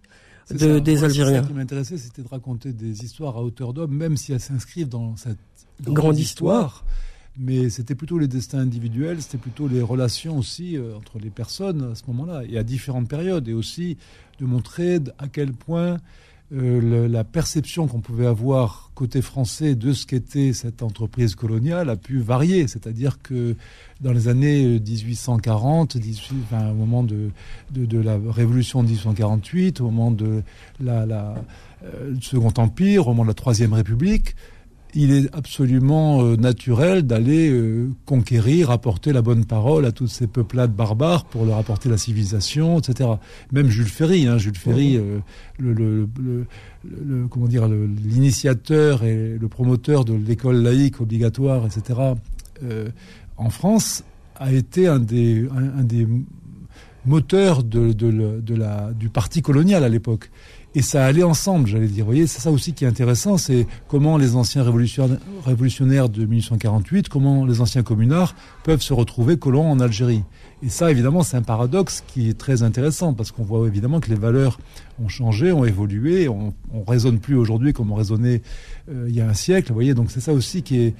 de, 0.51 0.77
des 0.77 1.03
Algériens. 1.03 1.41
Ce 1.41 1.47
qui 1.47 1.53
m'intéressait, 1.53 1.97
c'était 1.97 2.21
de 2.21 2.29
raconter 2.29 2.71
des 2.71 3.03
histoires 3.03 3.35
à 3.35 3.41
hauteur 3.41 3.73
d'homme, 3.73 3.95
même 3.95 4.15
si 4.15 4.31
elles 4.31 4.39
s'inscrivent 4.39 4.89
dans 4.89 5.15
cette 5.15 5.39
grande, 5.81 6.19
histoire 6.19 6.85
mais 7.39 7.69
c'était 7.69 7.95
plutôt 7.95 8.17
les 8.17 8.27
destins 8.27 8.59
individuels, 8.59 9.21
c'était 9.21 9.37
plutôt 9.37 9.67
les 9.67 9.81
relations 9.81 10.37
aussi 10.37 10.77
euh, 10.77 10.95
entre 10.95 11.19
les 11.19 11.29
personnes 11.29 11.91
à 11.91 11.95
ce 11.95 12.03
moment-là, 12.07 12.43
et 12.49 12.57
à 12.57 12.63
différentes 12.63 13.07
périodes, 13.07 13.47
et 13.47 13.53
aussi 13.53 13.97
de 14.39 14.45
montrer 14.45 14.99
à 15.17 15.27
quel 15.27 15.53
point 15.53 15.97
euh, 16.53 17.09
la 17.09 17.25
perception 17.25 17.87
qu'on 17.87 17.99
pouvait 17.99 18.25
avoir 18.25 18.91
côté 18.95 19.21
français 19.21 19.75
de 19.75 19.91
ce 19.91 20.05
qu'était 20.05 20.53
cette 20.53 20.81
entreprise 20.81 21.35
coloniale 21.35 21.89
a 21.89 21.97
pu 21.97 22.19
varier. 22.19 22.69
C'est-à-dire 22.69 23.21
que 23.21 23.55
dans 23.99 24.13
les 24.13 24.29
années 24.29 24.79
1840, 24.79 25.97
18, 25.97 26.35
enfin, 26.43 26.69
au 26.71 26.73
moment 26.73 27.03
de, 27.03 27.31
la 27.75 28.17
révolution 28.29 28.81
de 28.81 28.87
1848, 28.87 29.81
au 29.81 29.85
moment 29.85 30.11
de 30.11 30.41
la, 30.79 31.35
euh, 31.83 32.15
Second 32.21 32.53
Empire, 32.55 33.07
au 33.07 33.11
moment 33.11 33.23
de 33.23 33.29
la 33.29 33.33
Troisième 33.33 33.73
République, 33.73 34.35
il 34.99 35.11
est 35.11 35.35
absolument 35.35 36.23
euh, 36.23 36.35
naturel 36.37 37.03
d'aller 37.03 37.51
euh, 37.51 37.87
conquérir, 38.05 38.71
apporter 38.71 39.13
la 39.13 39.21
bonne 39.21 39.45
parole 39.45 39.85
à 39.85 39.91
toutes 39.91 40.09
ces 40.09 40.25
peuplades 40.25 40.73
barbares 40.73 41.25
pour 41.25 41.45
leur 41.45 41.57
apporter 41.57 41.87
la 41.87 41.97
civilisation, 41.97 42.79
etc. 42.79 43.11
Même 43.51 43.67
Jules 43.67 43.85
Ferry, 43.85 44.25
hein, 44.25 44.39
Jules 44.39 44.57
Ferry, 44.57 44.97
euh, 44.97 45.19
le, 45.59 45.73
le, 45.73 46.07
le, 46.83 47.27
comment 47.27 47.45
dire, 47.47 47.67
l'initiateur 47.67 49.03
et 49.03 49.37
le 49.39 49.47
promoteur 49.47 50.03
de 50.03 50.15
l'école 50.15 50.63
laïque 50.63 50.99
obligatoire, 50.99 51.67
etc. 51.67 51.99
en 53.37 53.49
France, 53.51 54.03
a 54.35 54.51
été 54.51 54.87
un 54.87 54.99
des, 54.99 55.47
un, 55.55 55.79
un 55.79 55.83
des 55.83 56.07
moteurs 57.05 57.63
de, 57.63 57.93
de, 57.93 58.41
de 58.41 58.55
la, 58.55 58.91
du 58.93 59.09
parti 59.09 59.41
colonial 59.41 59.83
à 59.83 59.89
l'époque 59.89 60.31
et 60.77 60.83
ça 60.83 61.03
allait 61.03 61.23
ensemble, 61.23 61.67
j'allais 61.67 61.87
dire. 61.87 62.05
Vous 62.05 62.11
voyez, 62.11 62.27
c'est 62.27 62.39
ça 62.39 62.51
aussi 62.51 62.73
qui 62.73 62.85
est 62.85 62.87
intéressant, 62.87 63.39
c'est 63.39 63.65
comment 63.87 64.15
les 64.15 64.35
anciens 64.35 64.63
révolutionnaires 64.63 66.07
de 66.07 66.23
1848, 66.23 67.09
comment 67.09 67.47
les 67.47 67.61
anciens 67.61 67.81
communards 67.81 68.35
peuvent 68.63 68.83
se 68.83 68.93
retrouver 68.93 69.37
colons 69.39 69.71
en 69.71 69.79
Algérie. 69.79 70.21
Et 70.61 70.69
ça, 70.69 70.91
évidemment, 70.91 71.23
c'est 71.23 71.35
un 71.35 71.41
paradoxe 71.41 72.03
qui 72.05 72.29
est 72.29 72.37
très 72.37 72.61
intéressant 72.61 73.15
parce 73.15 73.31
qu'on 73.31 73.43
voit 73.43 73.65
évidemment 73.65 73.99
que 73.99 74.09
les 74.09 74.15
valeurs 74.15 74.59
ont 75.03 75.07
changé, 75.07 75.51
ont 75.51 75.65
évolué, 75.65 76.29
on, 76.29 76.53
on 76.71 76.83
raisonne 76.83 77.17
plus 77.17 77.35
aujourd'hui 77.35 77.73
comme 77.73 77.91
on 77.91 77.95
raisonnait 77.95 78.43
euh, 78.91 79.07
il 79.09 79.15
y 79.15 79.21
a 79.21 79.27
un 79.27 79.33
siècle. 79.33 79.69
Vous 79.69 79.75
voyez, 79.75 79.95
donc 79.95 80.11
c'est 80.11 80.21
ça 80.21 80.31
aussi 80.31 80.61
qui 80.61 80.77
est 80.77 80.95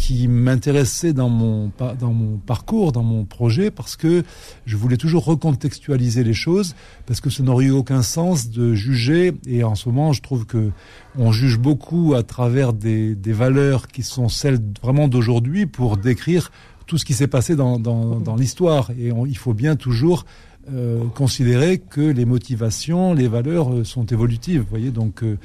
qui 0.00 0.28
m'intéressait 0.28 1.12
dans 1.12 1.28
mon 1.28 1.70
dans 1.78 2.12
mon 2.12 2.38
parcours, 2.38 2.90
dans 2.90 3.02
mon 3.02 3.26
projet, 3.26 3.70
parce 3.70 3.96
que 3.96 4.24
je 4.64 4.76
voulais 4.78 4.96
toujours 4.96 5.26
recontextualiser 5.26 6.24
les 6.24 6.32
choses, 6.32 6.74
parce 7.04 7.20
que 7.20 7.28
ça 7.28 7.42
n'aurait 7.42 7.66
eu 7.66 7.70
aucun 7.70 8.00
sens 8.00 8.48
de 8.48 8.72
juger. 8.72 9.34
Et 9.46 9.62
en 9.62 9.74
ce 9.74 9.90
moment, 9.90 10.14
je 10.14 10.22
trouve 10.22 10.46
que 10.46 10.70
on 11.18 11.32
juge 11.32 11.58
beaucoup 11.58 12.14
à 12.14 12.22
travers 12.22 12.72
des, 12.72 13.14
valeurs 13.26 13.88
qui 13.88 14.02
sont 14.02 14.30
celles 14.30 14.58
vraiment 14.82 15.06
d'aujourd'hui 15.06 15.66
pour 15.66 15.98
décrire 15.98 16.50
tout 16.86 16.96
ce 16.96 17.04
qui 17.04 17.12
s'est 17.12 17.28
passé 17.28 17.54
dans, 17.54 17.78
dans, 17.78 18.36
l'histoire. 18.36 18.90
Et 18.92 19.12
il 19.26 19.36
faut 19.36 19.54
bien 19.54 19.76
toujours 19.76 20.24
euh, 20.72 21.04
considérer 21.14 21.78
que 21.78 22.00
les 22.00 22.24
motivations, 22.24 23.12
les 23.12 23.28
valeurs 23.28 23.72
euh, 23.72 23.84
sont 23.84 24.06
évolutives. 24.06 24.62
Vous 24.62 24.70
voyez, 24.70 24.90
donc 24.90 25.22
euh, 25.22 25.36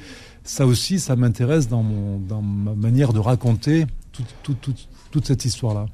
ça 0.44 0.66
aussi, 0.66 0.98
ça 0.98 1.14
m'intéresse 1.14 1.68
dans, 1.68 1.84
dans 2.28 2.42
ma 2.42 2.74
manière 2.74 3.12
de 3.12 3.18
raconter 3.18 3.86
toute, 4.16 4.34
toute, 4.42 4.60
toute, 4.60 4.88
toute 5.10 5.26
cette 5.26 5.44
histoire-là. 5.44 5.86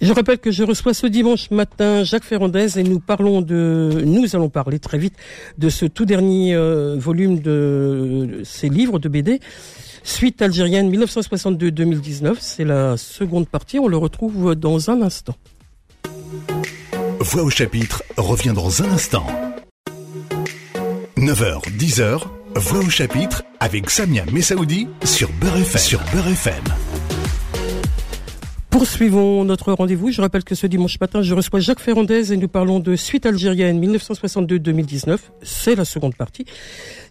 Je 0.00 0.12
rappelle 0.12 0.38
que 0.38 0.50
je 0.50 0.62
reçois 0.62 0.94
ce 0.94 1.06
dimanche 1.06 1.50
matin 1.50 2.04
Jacques 2.04 2.24
Ferrandez 2.24 2.78
et 2.78 2.82
nous 2.82 3.00
parlons 3.00 3.42
de, 3.42 4.02
nous 4.04 4.34
allons 4.34 4.48
parler 4.48 4.78
très 4.78 4.98
vite 4.98 5.14
de 5.58 5.68
ce 5.68 5.86
tout 5.86 6.04
dernier 6.04 6.54
euh, 6.54 6.96
volume 6.98 7.40
de 7.40 8.42
ces 8.44 8.68
livres 8.68 8.98
de 8.98 9.08
BD. 9.08 9.40
Suite 10.02 10.42
algérienne 10.42 10.94
1962-2019, 10.94 12.36
c'est 12.38 12.64
la 12.64 12.96
seconde 12.96 13.48
partie, 13.48 13.78
on 13.78 13.88
le 13.88 13.96
retrouve 13.96 14.54
dans 14.54 14.90
un 14.90 15.00
instant. 15.00 15.34
Voix 17.20 17.42
au 17.42 17.50
chapitre 17.50 18.02
revient 18.18 18.52
dans 18.54 18.82
un 18.82 18.90
instant. 18.90 19.26
9h, 21.16 21.62
10h, 21.78 22.20
Voix 22.56 22.80
au 22.80 22.90
chapitre 22.90 23.42
avec 23.60 23.88
Samia 23.88 24.24
Messaoudi 24.30 24.88
sur 25.04 25.30
Beurre 25.40 25.56
FM. 25.56 25.80
Sur 25.80 26.00
Beurre 26.12 26.28
FM. 26.28 26.64
Poursuivons 28.74 29.44
notre 29.44 29.72
rendez-vous. 29.72 30.10
Je 30.10 30.20
rappelle 30.20 30.42
que 30.42 30.56
ce 30.56 30.66
dimanche 30.66 30.98
matin, 30.98 31.22
je 31.22 31.32
reçois 31.32 31.60
Jacques 31.60 31.78
Ferrandez 31.78 32.32
et 32.32 32.36
nous 32.36 32.48
parlons 32.48 32.80
de 32.80 32.96
Suite 32.96 33.24
algérienne 33.24 33.80
1962-2019. 33.80 35.18
C'est 35.44 35.76
la 35.76 35.84
seconde 35.84 36.16
partie. 36.16 36.44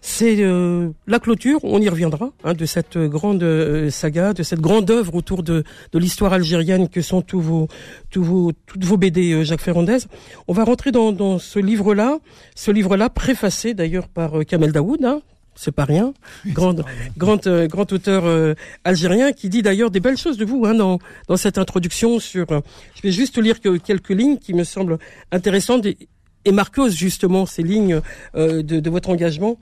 C'est 0.02 0.42
euh, 0.42 0.90
la 1.06 1.18
clôture, 1.20 1.60
on 1.62 1.80
y 1.80 1.88
reviendra, 1.88 2.32
hein, 2.44 2.52
de 2.52 2.66
cette 2.66 2.98
grande 2.98 3.42
euh, 3.42 3.88
saga, 3.88 4.34
de 4.34 4.42
cette 4.42 4.60
grande 4.60 4.90
œuvre 4.90 5.14
autour 5.14 5.42
de, 5.42 5.64
de 5.90 5.98
l'histoire 5.98 6.34
algérienne 6.34 6.90
que 6.90 7.00
sont 7.00 7.22
tous 7.22 7.40
vos, 7.40 7.68
tous 8.10 8.22
vos, 8.22 8.52
toutes 8.66 8.84
vos 8.84 8.98
BD, 8.98 9.32
euh, 9.32 9.42
Jacques 9.44 9.62
Ferrandez. 9.62 10.00
On 10.46 10.52
va 10.52 10.64
rentrer 10.64 10.92
dans, 10.92 11.12
dans 11.12 11.38
ce 11.38 11.58
livre-là, 11.58 12.18
ce 12.54 12.72
livre-là 12.72 13.08
préfacé 13.08 13.72
d'ailleurs 13.72 14.08
par 14.08 14.44
Kamel 14.46 14.70
Daoud, 14.70 15.02
hein, 15.02 15.22
c'est 15.54 15.72
pas 15.72 15.84
rien, 15.84 16.14
grand, 16.46 16.74
grand, 17.16 17.46
euh, 17.46 17.66
grand 17.66 17.92
auteur 17.92 18.24
euh, 18.26 18.54
algérien 18.84 19.32
qui 19.32 19.48
dit 19.48 19.62
d'ailleurs 19.62 19.90
des 19.90 20.00
belles 20.00 20.16
choses 20.16 20.36
de 20.36 20.44
vous 20.44 20.64
hein, 20.66 20.74
dans, 20.74 20.98
dans 21.28 21.36
cette 21.36 21.58
introduction 21.58 22.18
sur. 22.18 22.50
Euh, 22.50 22.60
je 22.94 23.02
vais 23.02 23.12
juste 23.12 23.38
lire 23.38 23.60
que, 23.60 23.76
quelques 23.76 24.10
lignes 24.10 24.38
qui 24.38 24.54
me 24.54 24.64
semblent 24.64 24.98
intéressantes 25.32 25.86
et, 25.86 25.96
et 26.44 26.52
marqueuses 26.52 26.96
justement 26.96 27.46
ces 27.46 27.62
lignes 27.62 28.00
de, 28.34 28.60
de, 28.60 28.90
votre 28.90 29.08
engagement. 29.10 29.58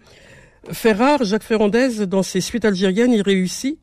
Ferrare, 0.71 1.25
Jacques 1.25 1.43
Ferrandez, 1.43 2.07
dans 2.07 2.23
ses 2.23 2.41
suites 2.41 2.65
algériennes, 2.65 3.13
il 3.13 3.23
réussit 3.23 3.79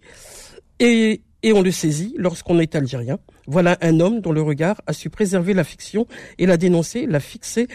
et, 0.80 1.22
et 1.44 1.54
on 1.54 1.62
le 1.62 1.72
saisit 1.72 2.14
lorsqu'on 2.18 2.60
est 2.60 2.76
algérien. 2.76 3.20
Voilà 3.48 3.78
un 3.82 4.00
homme 4.00 4.22
dont 4.22 4.32
le 4.32 4.42
regard 4.42 4.82
a 4.88 4.94
su 4.94 5.10
préserver 5.10 5.54
la 5.54 5.64
fiction 5.64 6.08
et 6.38 6.46
la 6.46 6.58
dénoncer, 6.58 7.06
la 7.06 7.20
fixer 7.20 7.68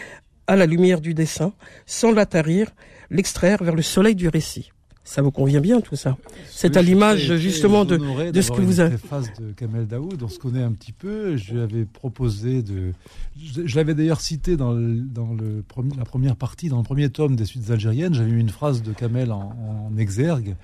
à 0.47 0.55
la 0.55 0.65
lumière 0.65 1.01
du 1.01 1.13
dessin, 1.13 1.53
sans 1.85 2.11
la 2.11 2.25
tarir, 2.25 2.71
l'extraire 3.09 3.63
vers 3.63 3.75
le 3.75 3.81
soleil 3.81 4.15
du 4.15 4.27
récit. 4.27 4.71
Ça 5.07 5.21
vous 5.21 5.29
convient 5.29 5.61
bien 5.61 5.81
tout 5.81 5.95
ça? 5.95 6.17
C'est 6.49 6.77
à 6.77 6.81
l'image 6.81 7.35
justement 7.35 7.85
de, 7.85 8.31
de 8.31 8.41
ce 8.41 8.51
que 8.51 8.61
vous 8.61 8.79
avez. 8.79 8.97
phase 8.97 9.31
de 9.39 9.51
Kamel 9.51 9.85
Daoud, 9.85 10.23
on 10.23 10.27
se 10.27 10.39
connaît 10.39 10.63
un 10.63 10.71
petit 10.71 10.93
peu. 10.93 11.37
Je 11.37 11.53
lui 11.53 11.61
avais 11.61 11.85
proposé 11.85 12.63
de. 12.63 12.91
Je, 13.37 13.75
l'avais 13.75 13.93
d'ailleurs 13.93 14.19
cité 14.19 14.57
dans, 14.57 14.71
le, 14.71 14.95
dans 14.95 15.33
le, 15.33 15.63
la 15.95 16.05
première 16.05 16.35
partie, 16.35 16.69
dans 16.69 16.77
le 16.77 16.83
premier 16.83 17.09
tome 17.09 17.35
des 17.35 17.45
suites 17.45 17.69
algériennes. 17.69 18.15
J'avais 18.15 18.31
mis 18.31 18.41
une 18.41 18.49
phrase 18.49 18.81
de 18.81 18.93
Kamel 18.93 19.31
en, 19.31 19.55
en 19.91 19.95
exergue. 19.95 20.55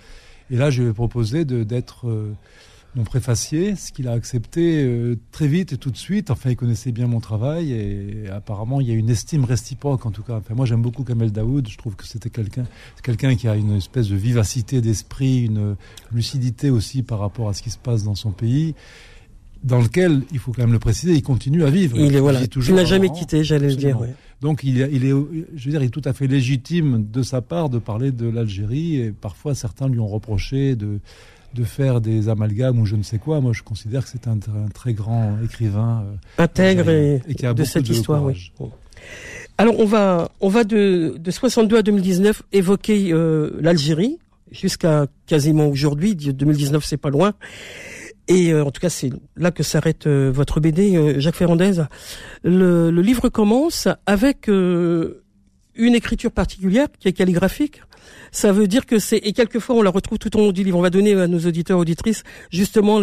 Et 0.50 0.57
là, 0.57 0.71
je 0.71 0.81
lui 0.81 0.89
ai 0.89 0.93
proposé 0.93 1.45
d'être. 1.45 2.10
Euh, 2.10 2.33
mon 2.95 3.03
préfacier, 3.03 3.75
ce 3.75 3.91
qu'il 3.91 4.07
a 4.07 4.12
accepté 4.12 4.83
euh, 4.83 5.15
très 5.31 5.48
vite 5.48 5.74
et 5.74 5.77
tout 5.77 5.91
de 5.91 5.98
suite. 5.98 6.29
Enfin, 6.29 6.50
il 6.50 6.55
connaissait 6.55 6.91
bien 6.91 7.07
mon 7.07 7.19
travail 7.19 7.71
et 7.71 8.29
apparemment, 8.29 8.81
il 8.81 8.88
y 8.88 8.91
a 8.91 8.95
une 8.95 9.10
estime 9.10 9.45
réciproque 9.45 10.05
en 10.05 10.12
tout 10.12 10.24
cas. 10.24 10.38
Enfin, 10.38 10.55
moi, 10.55 10.65
j'aime 10.65 10.81
beaucoup 10.81 11.03
Kamel 11.03 11.31
Daoud. 11.31 11.67
Je 11.69 11.77
trouve 11.77 11.95
que 11.95 12.05
c'était 12.05 12.29
quelqu'un, 12.29 12.65
quelqu'un 13.01 13.36
qui 13.36 13.48
a 13.48 13.55
une 13.55 13.75
espèce 13.75 14.10
de 14.10 14.15
vivacité 14.15 14.81
d'esprit, 14.81 15.45
une 15.45 15.75
lucidité 16.12 16.69
aussi 16.69 17.01
par 17.01 17.19
rapport 17.19 17.48
à 17.48 17.53
ce 17.53 17.62
qui 17.62 17.69
se 17.69 17.77
passe 17.77 18.03
dans 18.03 18.15
son 18.15 18.31
pays 18.31 18.75
dans 19.63 19.79
lequel, 19.79 20.24
il 20.31 20.39
faut 20.39 20.51
quand 20.51 20.63
même 20.63 20.74
le 20.74 20.79
préciser, 20.79 21.13
il 21.13 21.21
continue 21.21 21.63
à 21.63 21.69
vivre. 21.69 21.95
Il, 22.00 22.15
est 22.15 22.19
voilà, 22.19 22.41
il 22.41 22.74
n'a 22.74 22.86
jamais 22.86 23.12
quitté, 23.12 23.43
j'allais 23.43 23.69
le 23.69 23.75
dire. 23.75 24.00
Donc 24.41 24.63
il, 24.63 24.77
il, 24.91 25.05
est, 25.05 25.10
je 25.10 25.65
veux 25.65 25.71
dire, 25.71 25.83
il 25.83 25.88
est 25.88 25.89
tout 25.89 26.01
à 26.03 26.13
fait 26.13 26.25
légitime 26.25 27.05
de 27.12 27.21
sa 27.21 27.41
part 27.41 27.69
de 27.69 27.77
parler 27.77 28.12
de 28.12 28.27
l'Algérie 28.27 28.95
et 28.95 29.12
parfois 29.12 29.53
certains 29.53 29.88
lui 29.88 30.00
ont 30.00 30.07
reproché 30.07 30.75
de 30.75 31.00
de 31.53 31.63
faire 31.63 32.01
des 32.01 32.29
amalgames 32.29 32.79
ou 32.79 32.86
je 32.86 32.96
ne 32.96 33.03
sais 33.03 33.17
quoi. 33.17 33.41
Moi, 33.41 33.51
je 33.53 33.63
considère 33.63 34.03
que 34.03 34.10
c'est 34.10 34.27
un, 34.27 34.38
très 34.74 34.93
grand 34.93 35.38
écrivain. 35.43 36.05
Euh, 36.05 36.43
Intègre 36.43 36.89
et, 36.89 37.22
qui 37.36 37.46
a 37.46 37.53
de 37.53 37.63
cette 37.63 37.89
histoire, 37.89 38.24
oui. 38.24 38.51
Alors, 39.58 39.79
on 39.79 39.86
va, 39.86 40.31
on 40.39 40.50
va 40.50 40.63
de, 40.63 41.15
de 41.20 41.31
62 41.31 41.77
à 41.77 41.81
2019 41.81 42.43
évoquer 42.51 43.12
euh, 43.12 43.51
l'Algérie 43.60 44.17
jusqu'à 44.51 45.08
quasiment 45.27 45.67
aujourd'hui. 45.67 46.15
2019, 46.15 46.84
c'est 46.84 46.98
pas 46.98 47.10
loin. 47.10 47.34
Et 48.27 48.53
euh, 48.53 48.63
en 48.63 48.72
tout 48.72 48.81
cas, 48.81 48.89
c'est 48.89 49.12
là 49.36 49.51
que 49.51 49.63
s'arrête 49.63 50.08
votre 50.08 50.60
BD, 50.60 51.20
Jacques 51.20 51.36
Ferrandez. 51.36 51.84
Le, 52.43 52.91
le, 52.91 53.01
livre 53.01 53.29
commence 53.29 53.88
avec 54.05 54.48
une 54.48 55.96
écriture 55.96 56.31
particulière 56.31 56.88
qui 57.00 57.08
est 57.08 57.13
calligraphique. 57.13 57.81
Ça 58.32 58.51
veut 58.51 58.68
dire 58.68 58.86
que 58.86 59.00
c'est 59.00 59.18
et 59.18 59.34
quelquefois 59.34 59.75
on 59.75 59.82
la 59.82 59.89
retrouve 59.89 60.18
tout 60.18 60.36
au 60.38 60.39
long 60.39 60.51
du 60.51 60.63
livre. 60.63 60.77
On 60.77 60.82
va 60.82 60.89
donner 60.89 61.13
à 61.13 61.27
nos 61.27 61.39
auditeurs 61.39 61.77
auditrices 61.77 62.24
justement 62.50 63.01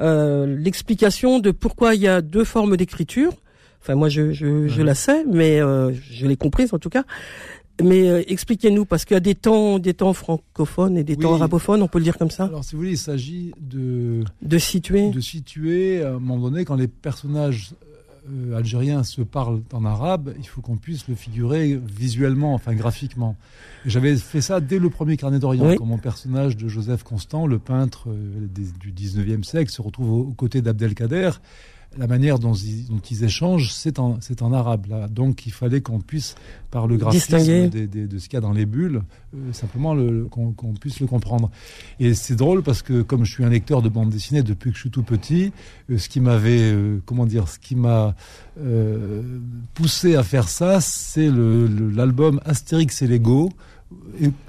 euh, 0.00 0.46
l'explication 0.46 1.38
de 1.38 1.50
pourquoi 1.50 1.94
il 1.94 2.02
y 2.02 2.08
a 2.08 2.20
deux 2.22 2.44
formes 2.44 2.76
d'écriture. 2.76 3.32
Enfin 3.80 3.94
moi 3.94 4.08
je 4.08 4.32
je, 4.32 4.68
je 4.68 4.82
la 4.82 4.94
sais, 4.94 5.24
mais 5.30 5.60
euh, 5.60 5.92
je 6.10 6.26
l'ai 6.26 6.36
comprise 6.36 6.72
en 6.72 6.78
tout 6.78 6.90
cas. 6.90 7.04
Mais 7.80 8.08
euh, 8.08 8.22
expliquez-nous 8.26 8.86
parce 8.86 9.04
qu'il 9.04 9.14
y 9.14 9.18
a 9.18 9.20
des 9.20 9.36
temps 9.36 9.78
des 9.78 9.94
temps 9.94 10.12
francophones 10.12 10.96
et 10.96 11.04
des 11.04 11.16
temps 11.16 11.34
arabophones, 11.34 11.80
on 11.82 11.86
peut 11.88 11.98
le 11.98 12.04
dire 12.04 12.18
comme 12.18 12.30
ça. 12.30 12.44
Alors 12.44 12.64
si 12.64 12.72
vous 12.72 12.78
voulez, 12.78 12.92
il 12.92 12.98
s'agit 12.98 13.52
de 13.60 14.24
de 14.42 14.58
situer 14.58 15.10
de 15.10 15.20
situer 15.20 16.02
à 16.02 16.08
un 16.08 16.18
moment 16.18 16.50
donné 16.50 16.64
quand 16.64 16.74
les 16.74 16.88
personnages 16.88 17.74
euh, 18.30 18.56
algérien 18.56 19.02
se 19.04 19.22
parle 19.22 19.62
en 19.72 19.84
arabe, 19.84 20.34
il 20.38 20.46
faut 20.46 20.60
qu'on 20.60 20.76
puisse 20.76 21.08
le 21.08 21.14
figurer 21.14 21.76
visuellement, 21.76 22.54
enfin 22.54 22.74
graphiquement. 22.74 23.36
J'avais 23.86 24.16
fait 24.16 24.40
ça 24.40 24.60
dès 24.60 24.78
le 24.78 24.90
premier 24.90 25.16
carnet 25.16 25.38
d'Orient, 25.38 25.76
quand 25.76 25.86
mon 25.86 25.98
personnage 25.98 26.56
de 26.56 26.68
Joseph 26.68 27.02
Constant, 27.02 27.46
le 27.46 27.58
peintre 27.58 28.08
euh, 28.08 28.46
du 28.80 28.92
19e 28.92 29.42
siècle, 29.42 29.70
se 29.70 29.82
retrouve 29.82 30.12
aux 30.12 30.34
côtés 30.34 30.62
d'Abdelkader 30.62 31.30
la 31.96 32.06
manière 32.06 32.38
dont 32.38 32.52
ils, 32.52 33.24
échangent, 33.24 33.72
c'est 33.72 33.98
en, 33.98 34.18
c'est 34.20 34.42
en 34.42 34.52
arabe. 34.52 34.86
Là. 34.88 35.08
Donc 35.08 35.46
il 35.46 35.52
fallait 35.52 35.80
qu'on 35.80 36.00
puisse, 36.00 36.34
par 36.70 36.86
le 36.86 36.96
graphisme 36.96 37.70
de 37.70 38.18
ce 38.18 38.28
qu'il 38.28 38.34
y 38.34 38.36
a 38.36 38.40
dans 38.40 38.52
les 38.52 38.66
bulles, 38.66 39.02
euh, 39.34 39.52
simplement 39.52 39.96
qu'on, 40.28 40.74
puisse 40.74 41.00
le 41.00 41.06
comprendre. 41.06 41.50
Et 41.98 42.14
c'est 42.14 42.36
drôle 42.36 42.62
parce 42.62 42.82
que 42.82 43.02
comme 43.02 43.24
je 43.24 43.32
suis 43.32 43.44
un 43.44 43.48
lecteur 43.48 43.82
de 43.82 43.88
bande 43.88 44.10
dessinée 44.10 44.42
depuis 44.42 44.70
que 44.70 44.76
je 44.76 44.82
suis 44.82 44.90
tout 44.90 45.02
petit, 45.02 45.52
euh, 45.90 45.98
ce 45.98 46.08
qui 46.08 46.20
m'avait, 46.20 46.72
euh, 46.72 47.00
comment 47.06 47.26
dire, 47.26 47.48
ce 47.48 47.58
qui 47.58 47.74
m'a 47.74 48.14
poussé 49.74 50.16
à 50.16 50.24
faire 50.24 50.48
ça, 50.48 50.80
c'est 50.80 51.30
l'album 51.30 52.40
Astérix 52.44 53.02
et 53.02 53.06
Lego 53.06 53.50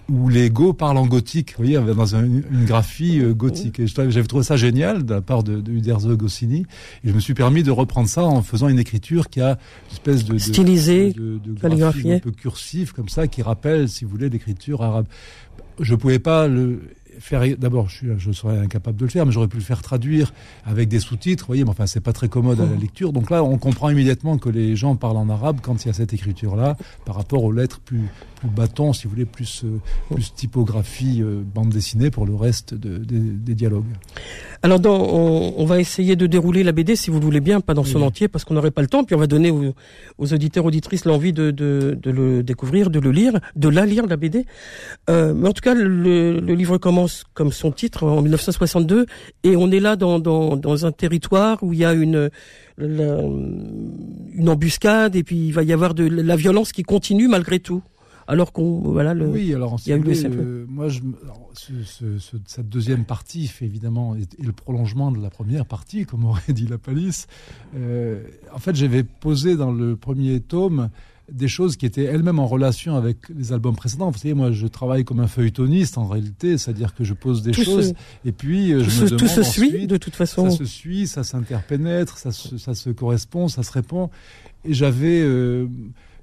où 0.10 0.30
les 0.30 0.50
Go 0.50 0.74
parlent 0.74 0.98
en 0.98 1.06
gothique, 1.06 1.54
vous 1.58 1.64
voyez, 1.64 1.80
dans 1.94 2.16
une, 2.16 2.44
graphie 2.66 3.20
euh, 3.20 3.34
gothique. 3.34 3.80
Et 3.80 3.88
j'avais 3.88 4.24
trouvé 4.24 4.44
ça 4.44 4.58
génial 4.58 5.06
de 5.06 5.14
la 5.14 5.22
part 5.22 5.44
de, 5.44 5.62
de 5.62 5.72
Uderzo 5.72 6.16
Goscinny. 6.18 6.66
Et 7.04 7.10
je 7.10 7.14
me 7.14 7.20
suis 7.20 7.34
permis 7.34 7.64
de 7.64 7.72
reprendre 7.72 8.10
ça 8.10 8.24
en 8.24 8.42
faisant 8.42 8.68
une 8.68 8.80
écriture 8.80 9.30
qui 9.30 9.42
a 9.42 9.52
une 9.52 9.94
espèce 9.94 10.26
de, 10.26 10.38
stylisé, 10.38 11.14
de, 11.14 11.40
de, 11.44 12.16
un 12.16 12.20
peu 12.20 12.32
cursive 12.32 12.94
comme 12.94 13.10
ça, 13.10 13.28
qui 13.28 13.42
rappelle, 13.42 13.88
si 13.88 14.04
vous 14.04 14.12
voulez, 14.12 14.30
l'écriture 14.30 14.82
arabe. 14.82 15.06
Je 15.80 15.96
pouvais 15.96 16.20
pas 16.20 16.48
le 16.48 16.82
faire 17.20 17.44
d'abord 17.58 17.90
je, 17.90 18.18
je, 18.18 18.32
serais 18.32 18.58
incapable 18.58 18.98
de 18.98 19.06
le 19.06 19.12
faire 19.12 19.26
mais 19.26 19.32
j'aurais 19.32 19.48
pu 19.48 19.58
le 19.58 19.64
faire 19.64 19.82
traduire 19.82 20.34
avec 20.66 20.88
des 20.88 21.00
sous-titres 21.00 21.44
vous 21.44 21.48
voyez 21.48 21.64
mais 21.64 21.70
enfin 21.70 21.86
c'est 21.86 22.00
pas 22.00 22.14
très 22.14 22.30
commode 22.30 22.60
à 22.62 22.66
la 22.66 22.76
lecture 22.76 23.12
donc 23.12 23.30
là 23.30 23.44
on 23.44 23.58
comprend 23.58 23.90
immédiatement 23.90 24.38
que 24.38 24.50
les 24.50 24.76
gens 24.76 24.96
parlent 24.96 25.18
en 25.18 25.30
arabe 25.30 25.60
quand 25.62 25.84
il 25.84 25.90
y 25.90 25.92
a 25.92 25.94
cette 25.94 26.14
écriture 26.14 26.56
là 26.56 26.78
par 27.06 27.16
rapport 27.16 27.44
aux 27.44 27.52
lettres 27.52 27.82
plus 27.82 28.08
plus 28.40 28.50
bâton, 28.50 28.94
si 28.94 29.04
vous 29.04 29.12
voulez, 29.12 29.26
plus, 29.26 29.64
euh, 29.66 29.80
plus 30.14 30.34
typographie, 30.34 31.22
euh, 31.22 31.42
bande 31.44 31.70
dessinée 31.70 32.10
pour 32.10 32.26
le 32.26 32.36
reste 32.36 32.74
de, 32.74 32.98
des 32.98 33.56
dialogues. 33.56 33.86
Alors, 34.64 34.80
dans, 34.80 34.98
on, 34.98 35.66
va 35.66 35.80
essayer 35.80 36.16
de 36.16 36.28
dérouler 36.28 36.64
la 36.64 36.72
BD, 36.72 36.96
si 36.96 37.10
vous 37.10 37.20
le 37.20 37.26
voulez 37.26 37.40
bien, 37.40 37.62
pas 37.62 37.74
dans 37.74 37.84
son 37.84 38.02
entier, 38.02 38.28
parce 38.28 38.44
qu'on 38.44 38.54
n'aurait 38.54 38.72
pas 38.72 38.82
le 38.82 38.88
temps, 38.88 39.04
puis 39.04 39.16
on 39.16 39.20
va 39.20 39.28
donner 39.28 39.52
aux, 39.52 40.34
auditeurs, 40.34 40.66
auditrices 40.66 41.06
l'envie 41.06 41.34
de, 41.34 41.52
de, 41.52 41.98
de, 42.02 42.12
le 42.12 42.44
découvrir, 42.44 42.90
de 42.90 43.00
le 43.00 43.12
lire, 43.12 43.40
de 43.56 43.70
la 43.70 43.86
lire, 43.86 44.06
la 44.08 44.18
BD. 44.18 44.46
Euh, 45.10 45.34
mais 45.34 45.48
en 45.48 45.54
tout 45.54 45.62
cas, 45.62 45.74
le, 45.74 46.40
le, 46.40 46.54
livre 46.56 46.78
commence 46.78 47.24
comme 47.34 47.52
son 47.52 47.72
titre, 47.72 48.04
en 48.04 48.22
1962, 48.22 49.06
et 49.44 49.56
on 49.56 49.72
est 49.72 49.80
là 49.80 49.96
dans, 49.96 50.20
dans, 50.20 50.58
dans 50.58 50.86
un 50.86 50.92
territoire 50.92 51.62
où 51.64 51.74
il 51.74 51.80
y 51.80 51.86
a 51.86 51.94
une 51.94 52.30
une 52.82 54.48
embuscade 54.48 55.18
et 55.18 55.24
puis 55.24 55.48
il 55.48 55.52
va 55.52 55.64
y 55.64 55.74
avoir 55.74 55.94
de 55.94 56.06
la 56.06 56.38
violence 56.38 56.72
qui 56.72 56.84
continue 56.84 57.28
malgré 57.28 57.60
tout 57.60 57.84
alors 58.30 58.54
qu'on 58.54 58.80
voilà 58.82 59.16
le 59.16 59.28
oui 59.28 59.54
alors 59.56 59.78
il 59.86 59.90
y 59.90 59.94
a 59.94 59.98
eu 59.98 60.02
le, 60.02 60.66
moi 60.70 60.88
je 60.88 61.02
cette 62.46 62.70
deuxième 62.70 63.04
partie 63.04 63.48
fait 63.48 63.66
évidemment 63.66 64.16
est, 64.16 64.40
le 64.40 64.52
prolongement 64.52 65.12
de 65.12 65.20
la 65.20 65.32
première 65.32 65.66
partie 65.66 66.06
comme 66.06 66.26
aurait 66.26 66.54
dit 66.54 66.68
la 66.68 66.78
palisse 66.78 67.28
euh, 67.76 68.22
en 68.54 68.60
fait 68.60 68.76
j'avais 68.76 69.04
posé 69.04 69.58
dans 69.58 69.72
le 69.72 69.96
premier 69.96 70.40
tome 70.42 70.90
des 71.32 71.48
choses 71.48 71.76
qui 71.76 71.88
étaient 71.88 72.04
elles-mêmes 72.04 72.40
en 72.40 72.48
relation 72.48 72.96
avec 72.96 73.18
les 73.30 73.54
albums 73.54 73.76
précédents. 73.76 74.10
Vous 74.10 74.18
savez, 74.18 74.34
moi, 74.34 74.52
je 74.52 74.66
travaille 74.66 75.04
comme 75.04 75.20
un 75.20 75.28
feuilletoniste 75.28 76.00
en 76.00 76.08
réalité, 76.08 76.58
c'est-à-dire 76.58 76.96
que 76.96 77.04
je 77.04 77.14
pose 77.14 77.44
des 77.44 77.54
choses 77.54 77.94
et 78.26 78.32
puis 78.32 78.72
euh, 78.72 78.84
je 78.84 79.04
me 79.04 79.10
demande 79.10 79.20
tout 79.20 79.28
se 79.28 79.44
suit 79.44 79.86
de 79.86 79.98
toute 79.98 80.16
façon. 80.16 80.50
Ça 80.50 80.58
se 80.58 80.66
suit, 80.66 81.06
ça 81.06 81.24
s'interpénètre, 81.24 82.18
ça 82.18 82.32
se, 82.32 82.58
ça 82.58 82.74
se 82.74 82.90
correspond, 82.90 83.48
ça 83.48 83.62
se 83.62 83.72
répond. 83.72 84.10
Et 84.66 84.74
j'avais 84.74 85.22
euh, 85.22 85.68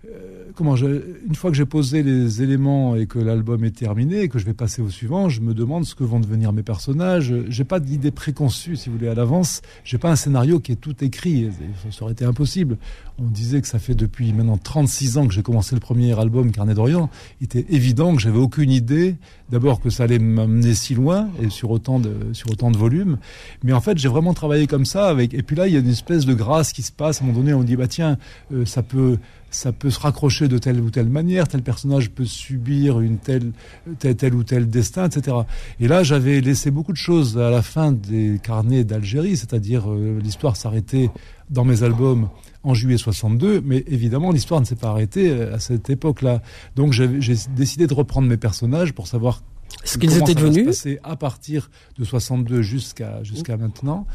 euh, 0.09 0.51
comment 0.55 0.77
je, 0.77 0.87
une 1.27 1.35
fois 1.35 1.51
que 1.51 1.57
j'ai 1.57 1.67
posé 1.67 2.03
les 2.03 2.43
éléments 2.43 2.97
et 2.97 3.07
que 3.07 3.19
l'album 3.19 3.65
est 3.65 3.77
terminé 3.77 4.23
et 4.23 4.29
que 4.29 4.39
je 4.39 4.45
vais 4.45 4.55
passer 4.55 4.81
au 4.83 4.89
suivant, 4.89 5.29
je 5.29 5.41
me 5.41 5.55
demande 5.55 5.85
ce 5.85 5.95
que 5.95 6.05
vont 6.05 6.21
devenir 6.21 6.53
mes 6.53 6.63
personnages. 6.63 7.35
J'ai 7.49 7.65
pas 7.65 7.81
d'idée 7.81 8.11
préconçue, 8.11 8.77
si 8.77 8.89
vous 8.89 8.97
voulez, 8.97 9.09
à 9.09 9.15
l'avance. 9.15 9.63
J'ai 9.85 9.99
pas 9.99 10.11
un 10.11 10.17
scénario 10.17 10.61
qui 10.61 10.73
est 10.73 10.77
tout 10.77 11.05
écrit. 11.05 11.51
Ça 11.91 12.05
aurait 12.05 12.13
été 12.13 12.25
impossible. 12.25 12.79
On 13.19 13.25
disait 13.25 13.61
que 13.61 13.69
ça 13.69 13.79
fait 13.79 13.95
depuis 13.95 14.33
maintenant 14.33 14.59
36 14.59 15.19
ans 15.19 15.27
que 15.27 15.33
j'ai 15.33 15.43
commencé 15.43 15.75
le 15.75 15.81
premier 15.81 16.19
album 16.19 16.51
Carnet 16.53 16.75
d'Orient. 16.75 17.11
Il 17.41 17.45
était 17.45 17.67
évident 17.71 18.15
que 18.15 18.21
j'avais 18.21 18.39
aucune 18.39 18.71
idée. 18.71 19.17
D'abord 19.51 19.81
que 19.81 19.91
ça 19.91 20.05
allait 20.05 20.19
m'amener 20.19 20.75
si 20.75 20.95
loin 20.95 21.29
et 21.43 21.51
sur 21.51 21.71
autant 21.71 22.01
de 22.01 22.13
sur 22.33 22.51
autant 22.51 22.71
de 22.71 22.77
volume. 22.77 23.19
Mais 23.63 23.73
en 23.73 23.81
fait, 23.81 23.97
j'ai 23.99 24.09
vraiment 24.09 24.35
travaillé 24.35 24.67
comme 24.67 24.85
ça 24.85 25.09
avec. 25.09 25.35
Et 25.35 25.43
puis 25.43 25.57
là, 25.57 25.67
il 25.67 25.75
y 25.75 25.77
a 25.77 25.81
une 25.81 25.89
espèce 25.89 26.27
de 26.27 26.35
grâce 26.35 26.73
qui 26.73 26.83
se 26.83 26.93
passe. 26.93 27.21
À 27.21 27.25
un 27.25 27.29
moment 27.29 27.41
donné, 27.41 27.55
on 27.55 27.63
dit 27.63 27.77
bah 27.77 27.89
tiens, 27.89 28.19
euh, 28.53 28.67
ça 28.67 28.83
peut 28.83 29.19
ça 29.51 29.73
peut 29.73 29.91
se 29.91 30.01
raccrocher 30.01 30.49
de 30.49 30.59
telle 30.59 30.81
ou 30.81 30.91
telle 30.91 31.09
manière, 31.09 31.49
tel 31.49 31.63
personnage 31.63 32.11
peut 32.11 32.25
subir 32.25 33.01
une 33.01 33.19
telle, 33.19 33.53
tel, 33.99 34.35
ou 34.35 34.45
tel 34.45 34.69
destin, 34.69 35.09
etc. 35.09 35.37
Et 35.81 35.89
là, 35.89 36.03
j'avais 36.03 36.41
laissé 36.41 36.71
beaucoup 36.71 36.93
de 36.93 36.99
choses 36.99 37.39
à 37.39 37.51
la 37.51 37.63
fin 37.63 37.93
des 37.93 38.39
carnets 38.43 38.85
d'Algérie, 38.85 39.37
c'est-à-dire 39.37 39.91
euh, 39.91 40.19
l'histoire 40.23 40.57
s'arrêtait 40.57 41.11
dans 41.51 41.65
mes 41.65 41.83
albums 41.83 42.29
en 42.65 42.75
juillet 42.75 42.99
62, 42.99 43.63
mais 43.65 43.85
évidemment 43.87 44.33
l'histoire 44.33 44.61
ne 44.61 44.67
s'est 44.67 44.75
pas 44.75 44.89
arrêtée 44.89 45.31
euh, 45.31 45.55
à 45.55 45.61
cette 45.61 45.89
époque-là. 45.89 46.43
Donc 46.75 46.93
j'ai 46.93 47.37
décidé 47.55 47.87
de 47.87 47.95
reprendre 47.95 48.29
mes 48.29 48.37
personnages 48.37 48.93
pour 48.93 49.07
savoir 49.07 49.43
ce 49.85 49.99
qu'ils 49.99 50.17
étaient 50.17 50.35
devenus 50.35 50.87
à 51.05 51.17
partir 51.17 51.71
de 51.99 52.05
62 52.05 52.63
jusqu'à 52.63 53.23
jusqu'à 53.23 53.57
maintenant. 53.57 54.07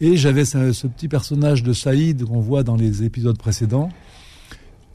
Et 0.00 0.16
j'avais 0.16 0.44
ce, 0.44 0.72
ce, 0.72 0.86
petit 0.86 1.08
personnage 1.08 1.64
de 1.64 1.72
Saïd 1.72 2.24
qu'on 2.24 2.38
voit 2.38 2.62
dans 2.62 2.76
les 2.76 3.02
épisodes 3.02 3.36
précédents, 3.36 3.90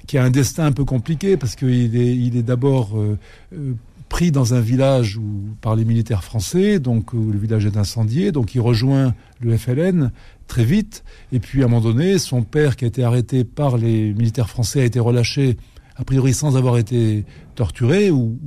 qui 0.07 0.17
a 0.17 0.24
un 0.24 0.29
destin 0.29 0.65
un 0.65 0.72
peu 0.72 0.86
compliqué 0.86 1.38
parce 1.38 1.55
qu'il 1.55 1.95
est, 1.95 2.15
il 2.15 2.38
est 2.38 2.43
d'abord 2.43 2.98
euh, 2.98 3.17
euh, 3.53 3.74
pris 4.10 4.31
dans 4.31 4.53
un 4.53 4.60
village 4.60 5.17
où, 5.17 5.24
par 5.62 5.75
les 5.75 5.86
militaires 5.86 6.24
français, 6.24 6.79
donc 6.79 7.13
où 7.13 7.31
le 7.31 7.38
village 7.38 7.65
est 7.65 7.77
incendié, 7.77 8.31
donc 8.31 8.53
il 8.53 8.62
rejoint 8.62 9.15
le 9.39 9.57
FLN 9.57 10.12
très 10.48 10.65
vite, 10.65 11.03
et 11.31 11.39
puis 11.39 11.63
à 11.63 11.65
un 11.65 11.67
moment 11.67 11.81
donné, 11.81 12.19
son 12.19 12.43
père 12.43 12.75
qui 12.75 12.86
a 12.86 12.88
été 12.88 13.03
arrêté 13.03 13.43
par 13.43 13.77
les 13.77 14.13
militaires 14.13 14.50
français 14.50 14.81
a 14.81 14.86
été 14.86 15.00
relâché 15.00 15.57
a 15.95 16.03
priori 16.03 16.33
sans 16.33 16.57
avoir 16.57 16.77
été 16.77 17.25
torturé 17.55 18.09
ou, 18.09 18.38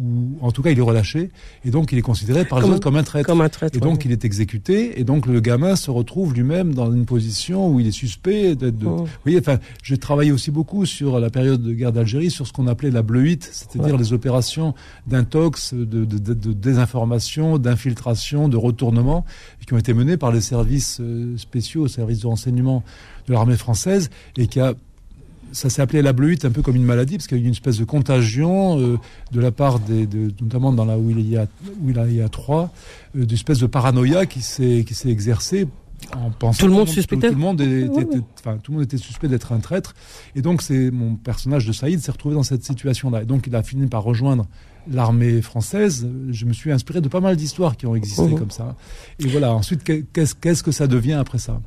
en 0.41 0.51
tout 0.51 0.63
cas 0.63 0.71
il 0.71 0.79
est 0.79 0.83
relâché 0.83 1.31
et 1.65 1.71
donc 1.71 1.93
il 1.93 1.99
est 1.99 2.03
considéré 2.03 2.45
par 2.45 2.61
les 2.61 2.69
autres 2.69 2.81
comme 2.81 2.97
un 2.97 3.03
traître. 3.03 3.27
Comme 3.27 3.41
un 3.41 3.49
traître 3.49 3.77
et 3.77 3.81
donc 3.81 4.05
il 4.05 4.13
est 4.13 4.25
exécuté 4.25 4.99
et 4.99 5.05
donc 5.05 5.27
le 5.27 5.41
gamin 5.41 5.77
se 5.77 5.91
retrouve 5.91 6.35
lui-même 6.35 6.75
dans 6.75 6.93
une 6.93 7.07
position 7.07 7.69
où 7.69 7.81
il 7.81 7.87
est 7.87 7.93
suspect 7.93 8.57
d'être. 8.57 8.79
De... 8.79 8.87
Oh. 8.87 8.97
Vous 8.97 9.09
voyez, 9.25 9.39
enfin, 9.39 9.59
j'ai 9.83 9.99
travaillé 9.99 10.33
aussi 10.33 10.51
beaucoup 10.51 10.87
sur 10.87 11.21
la 11.21 11.31
période 11.31 11.63
de 11.63 11.73
guerre 11.73 11.93
d'Algérie 11.93 12.31
sur 12.31 12.47
ce 12.47 12.53
qu'on 12.53 12.67
appelait 12.67 12.91
la 12.91 13.03
bleuite, 13.03 13.49
c'est-à-dire 13.53 13.97
les 13.97 14.13
opérations 14.13 14.75
d'intox, 15.07 15.75
de, 15.75 15.85
de, 15.85 16.05
de, 16.05 16.35
de, 16.35 16.53
désinformation, 16.53 17.59
d'infiltration, 17.59 18.49
de 18.49 18.57
retournement 18.57 19.25
qui 19.67 19.75
ont 19.75 19.79
été 19.79 19.95
menées 19.95 20.17
par 20.17 20.33
les 20.33 20.41
services 20.41 20.99
euh, 21.01 21.37
spéciaux, 21.37 21.89
services 21.89 22.21
de 22.21 22.27
renseignement 22.27 22.85
de 23.27 23.33
l'armée 23.33 23.57
française 23.57 24.11
et 24.37 24.47
qui 24.47 24.61
a 24.61 24.75
ça 25.57 25.71
s'est 25.71 25.81
appelé 25.81 26.03
la 26.03 26.13
bleuite 26.13 26.45
un 26.45 26.51
peu 26.51 26.61
comme 26.61 26.77
une 26.77 26.85
maladie 26.85 27.17
parce 27.17 27.27
qu'il 27.27 27.39
y 27.39 27.41
a 27.41 27.45
eu 27.45 27.47
une 27.47 27.53
espèce 27.53 27.79
de 27.79 27.85
contagion 27.85 28.79
euh, 28.79 28.99
de 29.33 29.41
la 29.41 29.51
part 29.51 29.81
des, 29.81 30.07
de, 30.07 30.31
notamment 30.43 30.71
dans 30.71 30.85
la 30.85 30.99
où 30.99 31.11
il 31.11 31.27
y 31.27 31.37
a 31.39 31.47
où 31.83 31.91
il 31.91 32.15
y 32.15 32.21
a 32.21 32.29
trois, 32.29 32.71
euh, 33.17 33.25
d'une 33.25 33.35
espèce 33.35 33.59
de 33.59 33.67
paranoïa 33.67 34.27
qui 34.27 34.43
s'est 34.43 34.85
qui 34.87 34.95
s'est 34.95 35.09
exercée 35.09 35.67
en 36.15 36.31
pensant 36.31 36.59
tout 36.59 36.67
le 36.67 36.75
monde 36.75 36.89
suspectait 36.89 37.29
tout, 37.29 37.35
le 37.35 37.41
monde 37.41 37.61
était, 37.63 38.21
enfin, 38.39 38.59
tout 38.63 38.73
le 38.73 38.79
monde 38.79 38.85
était 38.85 38.99
suspect 38.99 39.29
d'être 39.29 39.53
un 39.53 39.61
traître. 39.61 39.95
Et 40.35 40.43
donc 40.43 40.61
c'est 40.61 40.91
mon 40.91 41.17
personnage 41.17 41.67
de 41.67 41.73
Saïd 41.73 42.01
s'est 42.01 42.13
retrouvé 42.13 42.35
dans 42.35 42.43
cette 42.43 42.65
situation 42.65 43.11
là 43.11 43.23
et 43.23 43.25
donc 43.25 43.47
il 43.47 43.57
a 43.57 43.63
fini 43.63 43.87
par 43.87 44.03
rejoindre 44.03 44.47
l'armée 44.91 45.43
française, 45.43 46.09
je 46.31 46.45
me 46.45 46.53
suis 46.53 46.73
inspiré 46.73 47.01
de 47.01 47.09
pas 47.09 47.21
mal 47.21 47.37
d'histoires 47.37 47.77
qui 47.77 47.87
ont 47.87 47.95
existé 47.95 48.23
mhm. 48.23 48.39
comme 48.39 48.51
ça. 48.51 48.77
Et 49.19 49.27
voilà, 49.27 49.55
ensuite, 49.55 49.83
qu'est-ce 49.85 50.35
qu'est-ce 50.35 50.63
que 50.63 50.73
ça 50.73 50.87
devient 50.87 51.15
après 51.15 51.39
ça? 51.39 51.61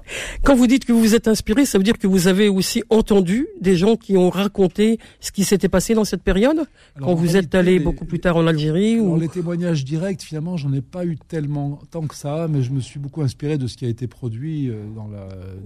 Quand 0.44 0.56
vous 0.56 0.68
dites 0.68 0.86
que 0.86 0.94
vous 0.94 1.00
vous 1.00 1.16
êtes 1.16 1.28
inspiré, 1.28 1.66
ça 1.66 1.78
veut 1.78 1.84
dire 1.84 1.98
que 1.98 2.08
vous 2.08 2.28
avez 2.28 2.50
aussi 2.50 2.84
entendu 2.90 3.48
des 3.62 3.76
gens 3.76 3.96
qui 3.96 4.18
ont 4.18 4.30
raconté 4.30 5.00
ce 5.20 5.32
qui 5.32 5.44
s'était 5.44 5.70
passé 5.70 5.94
dans 5.94 6.06
cette 6.06 6.24
période? 6.24 6.66
Quand 7.00 7.14
vous 7.14 7.38
êtes 7.38 7.56
allé 7.56 7.80
beaucoup 7.80 8.06
plus 8.06 8.20
tard 8.20 8.38
en 8.38 8.48
Algérie 8.48 9.00
ou... 9.00 9.20
Les 9.20 9.28
témoignages 9.28 9.86
directs, 9.86 10.22
finalement, 10.22 10.58
j'en 10.58 10.74
ai 10.74 10.82
pas 10.82 11.06
eu 11.06 11.18
tellement 11.28 11.80
tant 11.92 12.06
que 12.08 12.16
ça, 12.16 12.48
mais 12.50 12.62
je 12.62 12.72
me 12.72 12.80
suis 12.80 13.00
beaucoup 13.00 13.22
inspiré 13.22 13.58
de 13.58 13.68
ce 13.68 13.78
qui 13.78 13.86
a 13.86 13.90
été 13.90 14.08
produit 14.08 14.70
euh, 14.70 14.76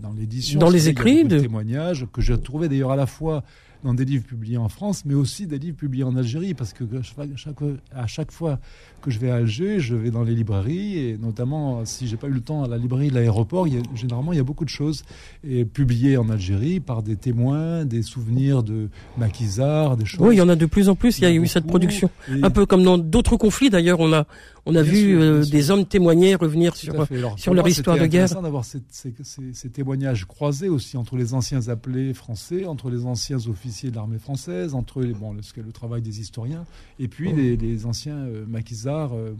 dans 0.01 0.13
l'édition. 0.13 0.59
Dans, 0.59 0.67
dans 0.67 0.71
les 0.71 0.89
écrits 0.89 1.23
de 1.23 1.39
témoignages 1.39 2.07
que 2.11 2.21
j'ai 2.21 2.37
trouvé 2.37 2.69
d'ailleurs 2.69 2.91
à 2.91 2.95
la 2.95 3.05
fois 3.05 3.43
dans 3.83 3.93
des 3.93 4.05
livres 4.05 4.23
publiés 4.23 4.57
en 4.57 4.69
France, 4.69 5.03
mais 5.05 5.13
aussi 5.13 5.47
des 5.47 5.59
livres 5.59 5.77
publiés 5.77 6.03
en 6.03 6.15
Algérie, 6.15 6.53
parce 6.53 6.73
que 6.73 6.83
chaque, 7.01 7.57
à 7.93 8.07
chaque 8.07 8.31
fois 8.31 8.59
que 9.01 9.11
je 9.11 9.19
vais 9.19 9.29
à 9.29 9.35
Alger, 9.35 9.79
je 9.79 9.95
vais 9.95 10.11
dans 10.11 10.23
les 10.23 10.33
librairies, 10.33 10.97
et 10.97 11.17
notamment 11.17 11.85
si 11.85 12.07
j'ai 12.07 12.17
pas 12.17 12.27
eu 12.27 12.31
le 12.31 12.41
temps 12.41 12.63
à 12.63 12.67
la 12.67 12.77
librairie 12.77 13.09
de 13.09 13.15
l'aéroport, 13.15 13.67
généralement 13.95 14.33
il 14.33 14.37
y 14.37 14.39
a 14.39 14.43
beaucoup 14.43 14.65
de 14.65 14.69
choses 14.69 15.03
et 15.43 15.65
publiées 15.65 16.17
en 16.17 16.29
Algérie 16.29 16.79
par 16.79 17.03
des 17.03 17.15
témoins, 17.15 17.85
des 17.85 18.01
souvenirs 18.01 18.63
de 18.63 18.89
maquisards, 19.17 19.97
des 19.97 20.05
choses. 20.05 20.25
Oui, 20.25 20.35
il 20.35 20.39
y 20.39 20.41
en 20.41 20.49
a 20.49 20.55
de 20.55 20.65
plus 20.65 20.89
en 20.89 20.95
plus. 20.95 21.17
Il 21.19 21.23
y 21.23 21.27
a, 21.27 21.31
eu 21.31 21.47
cette 21.47 21.67
production, 21.67 22.09
un 22.29 22.49
peu 22.49 22.65
comme 22.65 22.83
dans 22.83 22.97
d'autres 22.97 23.37
conflits. 23.37 23.69
D'ailleurs, 23.69 23.99
on 23.99 24.13
a 24.13 24.25
on 24.65 24.75
a 24.75 24.81
vu 24.81 25.19
euh, 25.19 25.43
des 25.43 25.71
hommes 25.71 25.85
témoigner, 25.85 26.35
revenir 26.35 26.75
sur 26.75 27.05
sur 27.37 27.53
leur 27.53 27.67
histoire 27.67 27.97
de 27.97 28.05
guerre. 28.05 28.29
C'est 28.29 28.37
intéressant 28.37 28.41
d'avoir 28.41 28.65
ces, 28.65 29.69
témoignages 29.69 30.25
croisés 30.25 30.69
aussi 30.69 30.95
entre 30.95 31.17
les 31.17 31.33
anciens 31.33 31.67
appelés 31.67 32.13
français, 32.13 32.65
entre 32.65 32.89
les 32.89 33.05
anciens 33.05 33.45
officiers 33.47 33.91
de 33.91 33.95
l'armée 33.95 34.19
française, 34.19 34.73
entre 34.73 35.01
les, 35.01 35.13
bon, 35.13 35.33
le, 35.33 35.41
le 35.61 35.71
travail 35.71 36.01
des 36.01 36.21
historiens, 36.21 36.65
et 36.99 37.07
puis 37.07 37.31
oh. 37.33 37.35
les, 37.35 37.85
anciens 37.85 38.15
euh, 38.15 38.45
maquisards, 38.47 39.13
euh, 39.13 39.33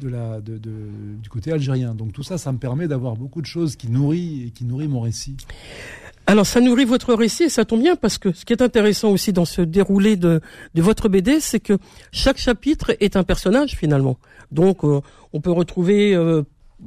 de, 0.00 0.08
la, 0.08 0.40
de, 0.40 0.58
du 0.58 1.28
côté 1.30 1.52
algérien. 1.52 1.94
Donc 1.94 2.12
tout 2.12 2.22
ça, 2.22 2.36
ça 2.36 2.52
me 2.52 2.58
permet 2.58 2.86
d'avoir 2.86 3.16
beaucoup 3.16 3.40
de 3.40 3.46
choses 3.46 3.76
qui 3.76 3.88
nourrissent 3.88 4.48
et 4.48 4.50
qui 4.50 4.64
nourrit 4.64 4.88
mon 4.88 5.00
récit. 5.00 5.36
Alors 6.30 6.46
ça 6.46 6.60
nourrit 6.60 6.84
votre 6.84 7.12
récit 7.12 7.42
et 7.42 7.48
ça 7.48 7.64
tombe 7.64 7.82
bien 7.82 7.96
parce 7.96 8.16
que 8.16 8.30
ce 8.30 8.44
qui 8.44 8.52
est 8.52 8.62
intéressant 8.62 9.10
aussi 9.10 9.32
dans 9.32 9.44
ce 9.44 9.62
déroulé 9.62 10.14
de, 10.14 10.40
de 10.74 10.80
votre 10.80 11.08
BD, 11.08 11.40
c'est 11.40 11.58
que 11.58 11.76
chaque 12.12 12.38
chapitre 12.38 12.94
est 13.00 13.16
un 13.16 13.24
personnage 13.24 13.74
finalement. 13.74 14.16
Donc 14.52 14.84
euh, 14.84 15.00
on 15.32 15.40
peut 15.40 15.50
retrouver 15.50 16.14
euh, 16.14 16.42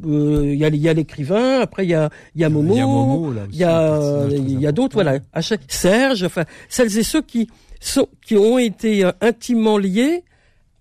euh, 0.08 0.46
il 0.46 0.58
y 0.58 0.88
a, 0.88 0.94
l'écrivain, 0.94 1.60
après 1.60 1.86
il 1.86 1.90
y 1.90 1.94
a, 1.94 2.10
y 2.38 2.46
a 2.46 2.50
Momo, 2.50 3.34
il 3.52 3.58
y 3.58 3.66
a, 3.66 4.30
il 4.32 4.62
y 4.62 4.66
a, 4.66 4.72
d'autres, 4.72 4.94
voilà, 4.94 5.20
Serge, 5.68 6.24
enfin 6.24 6.46
celles 6.70 6.98
et 6.98 7.04
ceux 7.04 7.22
qui 7.22 7.50
sont, 7.82 8.08
qui 8.26 8.38
ont 8.38 8.58
été 8.58 9.04
intimement 9.20 9.78
liés 9.78 10.24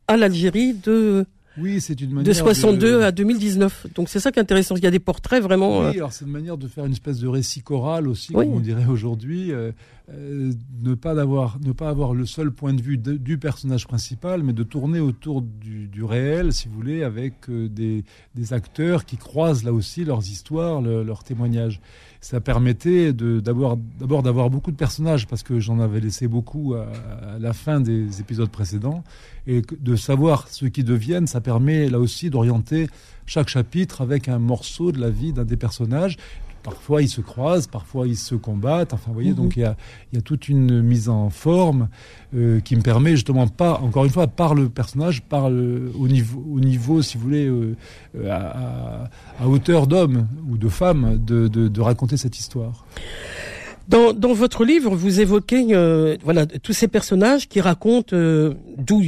à 0.06 0.16
l'Algérie 0.16 0.74
de 0.74 1.26
oui, 1.58 1.80
c'est 1.80 2.00
une 2.00 2.10
manière 2.10 2.24
de 2.28 2.32
62 2.32 3.02
à 3.02 3.12
2019. 3.12 3.88
Donc 3.94 4.08
c'est 4.08 4.20
ça 4.20 4.32
qui 4.32 4.38
est 4.38 4.42
intéressant. 4.42 4.74
Il 4.76 4.82
y 4.82 4.86
a 4.86 4.90
des 4.90 4.98
portraits 4.98 5.42
vraiment. 5.42 5.80
Oui, 5.80 5.86
euh, 5.86 5.90
alors 5.92 6.12
c'est 6.12 6.24
une 6.24 6.30
manière 6.30 6.56
de 6.56 6.66
faire 6.66 6.86
une 6.86 6.92
espèce 6.92 7.18
de 7.18 7.28
récit 7.28 7.62
choral 7.62 8.08
aussi, 8.08 8.32
comme 8.32 8.48
on 8.48 8.60
dirait 8.60 8.86
aujourd'hui. 8.86 9.52
Euh, 9.52 9.72
euh, 10.10 10.52
ne 10.82 10.94
pas 10.94 11.20
avoir 11.20 11.58
ne 11.64 11.72
pas 11.72 11.88
avoir 11.88 12.12
le 12.14 12.26
seul 12.26 12.50
point 12.50 12.74
de 12.74 12.82
vue 12.82 12.98
du 12.98 13.38
personnage 13.38 13.86
principal, 13.86 14.42
mais 14.42 14.52
de 14.52 14.62
tourner 14.62 15.00
autour 15.00 15.42
du, 15.42 15.88
du 15.88 16.02
réel, 16.02 16.52
si 16.52 16.68
vous 16.68 16.74
voulez, 16.74 17.02
avec 17.02 17.48
des, 17.48 18.04
des, 18.34 18.52
acteurs 18.52 19.04
qui 19.04 19.16
croisent 19.16 19.64
là 19.64 19.72
aussi 19.72 20.04
leurs 20.04 20.22
histoires, 20.22 20.80
leurs 20.80 21.22
témoignages 21.22 21.80
ça 22.22 22.40
permettait 22.40 23.12
d'abord 23.12 23.76
d'avoir 23.98 24.48
beaucoup 24.48 24.70
de 24.70 24.76
personnages 24.76 25.26
parce 25.26 25.42
que 25.42 25.58
j'en 25.58 25.80
avais 25.80 25.98
laissé 25.98 26.28
beaucoup 26.28 26.74
à, 26.74 26.86
la 27.40 27.52
fin 27.52 27.80
des 27.80 28.20
épisodes 28.20 28.48
précédents. 28.48 29.02
Et 29.48 29.60
de 29.80 29.96
savoir 29.96 30.46
ce 30.48 30.66
qui 30.66 30.84
deviennent, 30.84 31.26
ça 31.26 31.40
permet 31.40 31.88
là 31.88 31.98
aussi 31.98 32.30
d'orienter 32.30 32.86
chaque 33.26 33.48
chapitre 33.48 34.02
avec 34.02 34.28
un 34.28 34.38
morceau 34.38 34.92
de 34.92 35.00
la 35.00 35.10
vie 35.10 35.32
d'un 35.32 35.44
des 35.44 35.56
personnages 35.56 36.16
Parfois 36.62 37.02
ils 37.02 37.08
se 37.08 37.20
croisent, 37.20 37.66
parfois 37.66 38.06
ils 38.06 38.16
se 38.16 38.34
combattent. 38.34 38.92
Enfin, 38.92 39.06
vous 39.08 39.14
voyez, 39.14 39.32
donc 39.32 39.56
mhm. 39.56 39.74
il 40.12 40.16
y 40.16 40.18
a, 40.18 40.22
toute 40.22 40.48
une 40.48 40.82
mise 40.82 41.08
en 41.08 41.30
forme 41.30 41.88
euh, 42.34 42.60
qui 42.60 42.76
me 42.76 42.82
permet 42.82 43.12
justement 43.12 43.48
pas, 43.48 43.80
encore 43.82 44.04
une 44.04 44.10
fois, 44.10 44.26
par 44.26 44.54
le 44.54 44.68
personnage, 44.68 45.22
par 45.22 45.46
au 45.46 46.08
niveau, 46.08 46.44
au 46.52 46.60
niveau, 46.60 47.02
si 47.02 47.16
vous 47.16 47.24
voulez, 47.24 47.46
euh, 47.46 47.74
à, 48.30 49.10
hauteur 49.46 49.86
d'homme 49.86 50.28
ou 50.48 50.56
de 50.56 50.68
femme, 50.68 51.18
de, 51.24 51.80
raconter 51.80 52.16
cette 52.16 52.38
histoire. 52.38 52.86
Dans, 53.88 54.12
votre 54.32 54.64
livre, 54.64 54.94
vous 54.94 55.20
évoquez 55.20 55.66
euh, 55.70 56.16
voilà 56.22 56.46
tous 56.46 56.72
ces 56.72 56.86
personnages 56.86 57.48
qui 57.48 57.60
racontent 57.60 58.16
d'où 58.16 59.02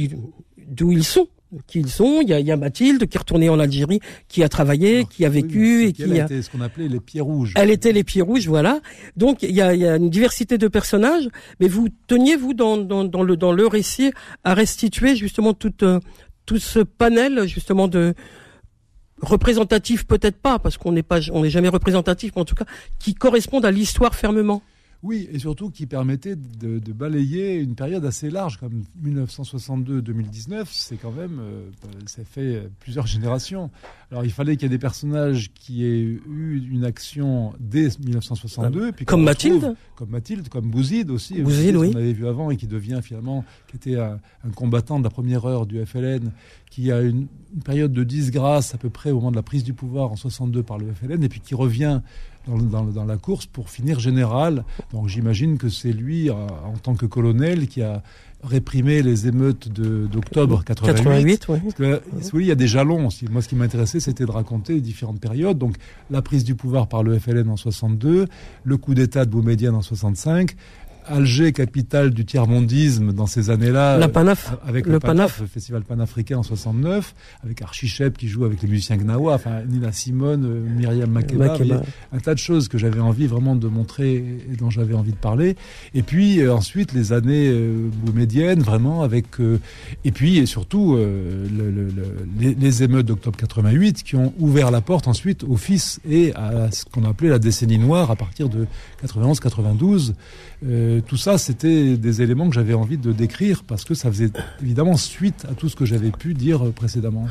d'où 0.67 0.91
ils 0.91 1.03
sont, 1.03 1.27
qui 1.67 1.79
ils 1.79 1.89
sont. 1.89 2.19
Il 2.21 2.29
y 2.29 2.33
a, 2.33 2.39
il 2.39 2.45
y 2.45 2.51
a 2.51 2.57
Mathilde 2.57 3.07
qui 3.07 3.17
est 3.17 3.19
retournée 3.19 3.49
en 3.49 3.59
Algérie, 3.59 3.99
qui 4.27 4.43
a 4.43 4.49
travaillé, 4.49 5.05
qui 5.05 5.25
a 5.25 5.29
vécu 5.29 5.85
et 5.85 5.93
qui 5.93 6.03
elle 6.03 6.21
a. 6.21 6.25
été 6.25 6.41
ce 6.41 6.49
qu'on 6.49 6.61
appelait 6.61 6.87
les 6.87 6.99
pieds 6.99 7.21
rouges. 7.21 7.53
Elle 7.55 7.71
était 7.71 7.91
les 7.91 8.03
pieds 8.03 8.21
rouges, 8.21 8.47
voilà. 8.47 8.81
Donc 9.15 9.43
il 9.43 9.51
y 9.51 9.61
a, 9.61 9.73
il 9.73 9.81
y 9.81 9.87
a 9.87 9.95
une 9.95 10.09
diversité 10.09 10.57
de 10.57 10.67
personnages, 10.67 11.29
mais 11.59 11.67
vous 11.67 11.89
teniez 12.07 12.35
vous 12.35 12.53
dans, 12.53 12.77
dans, 12.77 13.03
dans 13.03 13.23
le 13.23 13.37
dans 13.37 13.51
le 13.51 13.67
récit 13.67 14.11
à 14.43 14.53
restituer 14.53 15.15
justement 15.15 15.53
toute 15.53 15.83
euh, 15.83 15.99
tout 16.45 16.59
ce 16.59 16.79
panel 16.79 17.47
justement 17.47 17.87
de 17.87 18.13
représentatif 19.21 20.05
peut-être 20.05 20.37
pas 20.37 20.59
parce 20.59 20.77
qu'on 20.77 20.91
n'est 20.91 21.03
pas 21.03 21.19
on 21.31 21.41
n'est 21.41 21.49
jamais 21.49 21.69
représentatif 21.69 22.33
mais 22.35 22.41
en 22.41 22.45
tout 22.45 22.55
cas 22.55 22.65
qui 22.99 23.13
correspondent 23.13 23.65
à 23.65 23.71
l'histoire 23.71 24.15
fermement. 24.15 24.61
Oui, 25.05 25.29
et 25.31 25.37
surtout 25.37 25.69
qui 25.69 25.85
permettait 25.85 26.35
de, 26.35 26.79
de, 26.79 26.91
balayer 26.91 27.57
une 27.57 27.75
période 27.75 28.03
assez 28.05 28.31
large, 28.31 28.57
comme 28.57 28.85
1962-2019, 29.05 30.65
c'est 30.71 30.97
quand 30.97 31.11
même, 31.11 31.37
euh, 31.39 31.69
ça 32.07 32.23
fait 32.25 32.67
plusieurs 32.79 33.05
générations. 33.05 33.69
Alors 34.09 34.25
il 34.25 34.31
fallait 34.31 34.55
qu'il 34.55 34.63
y 34.63 34.65
ait 34.65 34.69
des 34.75 34.79
personnages 34.79 35.51
qui 35.53 35.85
aient 35.85 35.99
eu 35.99 36.67
une 36.71 36.85
action 36.85 37.53
dès 37.59 37.89
1962, 38.03 38.93
puis 38.93 39.05
comme 39.05 39.23
Mathilde, 39.23 39.75
comme 39.95 40.09
Mathilde, 40.09 40.49
comme 40.49 40.71
Bouzid 40.71 41.11
aussi, 41.11 41.39
Bouzid, 41.39 41.75
oui. 41.75 41.91
qu'on 41.91 41.99
avait 41.99 42.13
vu 42.13 42.25
avant 42.27 42.49
et 42.49 42.57
qui 42.57 42.65
devient 42.65 43.01
finalement, 43.03 43.45
qui 43.67 43.75
était 43.75 43.99
un, 43.99 44.19
un, 44.43 44.49
combattant 44.49 44.97
de 44.97 45.03
la 45.03 45.11
première 45.11 45.45
heure 45.45 45.67
du 45.67 45.85
FLN, 45.85 46.31
qui 46.71 46.91
a 46.91 47.01
une, 47.01 47.27
une 47.53 47.61
période 47.63 47.93
de 47.93 48.03
disgrâce 48.03 48.73
à 48.73 48.79
peu 48.79 48.89
près 48.89 49.11
au 49.11 49.17
moment 49.17 49.29
de 49.29 49.35
la 49.35 49.43
prise 49.43 49.63
du 49.63 49.75
pouvoir 49.75 50.11
en 50.11 50.15
62 50.15 50.63
par 50.63 50.79
le 50.79 50.91
FLN, 50.91 51.23
et 51.23 51.29
puis 51.29 51.41
qui 51.41 51.53
revient 51.53 52.01
dans, 52.47 52.57
dans, 52.57 52.83
dans, 52.83 53.05
la 53.05 53.17
course 53.17 53.45
pour 53.45 53.69
finir 53.69 53.99
général. 53.99 54.63
Donc 54.91 55.07
j'imagine 55.07 55.57
que 55.57 55.69
c'est 55.69 55.93
lui, 55.93 56.29
en 56.29 56.77
tant 56.81 56.95
que 56.95 57.05
colonel, 57.05 57.67
qui 57.67 57.81
a 57.81 58.03
réprimé 58.45 59.01
les 59.01 59.27
émeutes 59.27 59.69
d'octobre 59.69 60.63
88. 60.63 61.03
88 61.03 61.47
oui. 61.49 61.59
Parce 61.63 62.29
que, 62.29 62.35
oui, 62.35 62.43
il 62.43 62.47
y 62.47 62.51
a 62.51 62.55
des 62.55 62.67
jalons 62.67 63.07
aussi. 63.07 63.25
Moi, 63.29 63.41
ce 63.41 63.49
qui 63.49 63.55
m'intéressait, 63.55 63.99
c'était 63.99 64.25
de 64.25 64.31
raconter 64.31 64.75
les 64.75 64.81
différentes 64.81 65.19
périodes. 65.19 65.57
Donc, 65.57 65.75
la 66.09 66.21
prise 66.21 66.43
du 66.43 66.55
pouvoir 66.55 66.87
par 66.87 67.03
le 67.03 67.17
FLN 67.17 67.49
en 67.49 67.57
62, 67.57 68.27
le 68.63 68.77
coup 68.77 68.93
d'État 68.93 69.25
de 69.25 69.31
Boumedienne 69.31 69.75
en 69.75 69.81
65, 69.81 70.55
Alger, 71.07 71.53
capitale 71.53 72.11
du 72.11 72.25
tiers-mondisme 72.25 73.13
dans 73.13 73.27
ces 73.27 73.49
années-là. 73.49 73.97
La 73.97 74.07
Panaf. 74.07 74.57
Avec 74.67 74.85
le, 74.85 74.93
le 74.93 74.99
Panaf, 74.99 75.15
Panaf, 75.15 75.41
le 75.41 75.47
festival 75.47 75.83
panafricain 75.83 76.37
en 76.37 76.43
69, 76.43 77.13
avec 77.43 77.61
Archie 77.61 77.87
Shep 77.87 78.17
qui 78.17 78.27
joue 78.27 78.45
avec 78.45 78.61
les 78.61 78.67
musiciens 78.67 78.97
Gnawa, 78.97 79.35
enfin 79.35 79.61
Nina 79.67 79.91
Simone, 79.91 80.45
euh, 80.45 80.59
Myriam 80.75 81.09
Makeba, 81.09 81.47
Makeba. 81.47 81.81
un 82.11 82.19
tas 82.19 82.33
de 82.33 82.39
choses 82.39 82.67
que 82.67 82.77
j'avais 82.77 82.99
envie 82.99 83.27
vraiment 83.27 83.55
de 83.55 83.67
montrer 83.67 84.15
et 84.15 84.55
dont 84.57 84.69
j'avais 84.69 84.93
envie 84.93 85.11
de 85.11 85.17
parler. 85.17 85.55
Et 85.93 86.03
puis 86.03 86.39
euh, 86.39 86.53
ensuite 86.53 86.93
les 86.93 87.13
années 87.13 87.49
euh, 87.49 87.89
boumédiennes, 88.03 88.61
vraiment 88.61 89.03
avec 89.03 89.39
euh, 89.39 89.59
et 90.03 90.11
puis 90.11 90.37
et 90.37 90.45
surtout 90.45 90.95
euh, 90.95 91.45
le, 91.55 91.71
le, 91.71 91.87
les, 92.39 92.55
les, 92.55 92.83
émeutes 92.83 93.05
d'octobre 93.05 93.37
88 93.37 94.03
qui 94.03 94.15
ont 94.15 94.33
ouvert 94.39 94.71
la 94.71 94.81
porte 94.81 95.07
ensuite 95.07 95.43
au 95.43 95.57
fils 95.57 95.99
et 96.09 96.33
à 96.35 96.71
ce 96.71 96.85
qu'on 96.85 97.03
appelait 97.05 97.29
la 97.29 97.39
décennie 97.39 97.77
noire 97.77 98.11
à 98.11 98.15
partir 98.15 98.49
de 98.49 98.67
91-92. 99.05 100.13
Euh, 100.65 101.01
tout 101.01 101.17
ça, 101.17 101.37
c'était 101.37 101.97
des 101.97 102.21
éléments 102.21 102.47
que 102.47 102.55
j'avais 102.55 102.73
envie 102.73 102.97
de 102.97 103.11
décrire 103.11 103.63
parce 103.63 103.83
que 103.83 103.93
ça 103.93 104.09
faisait 104.09 104.29
évidemment 104.61 104.97
suite 104.97 105.45
à 105.49 105.53
tout 105.53 105.69
ce 105.69 105.75
que 105.75 105.85
j'avais 105.85 106.11
pu 106.11 106.33
dire 106.33 106.71
précédemment. 106.73 107.27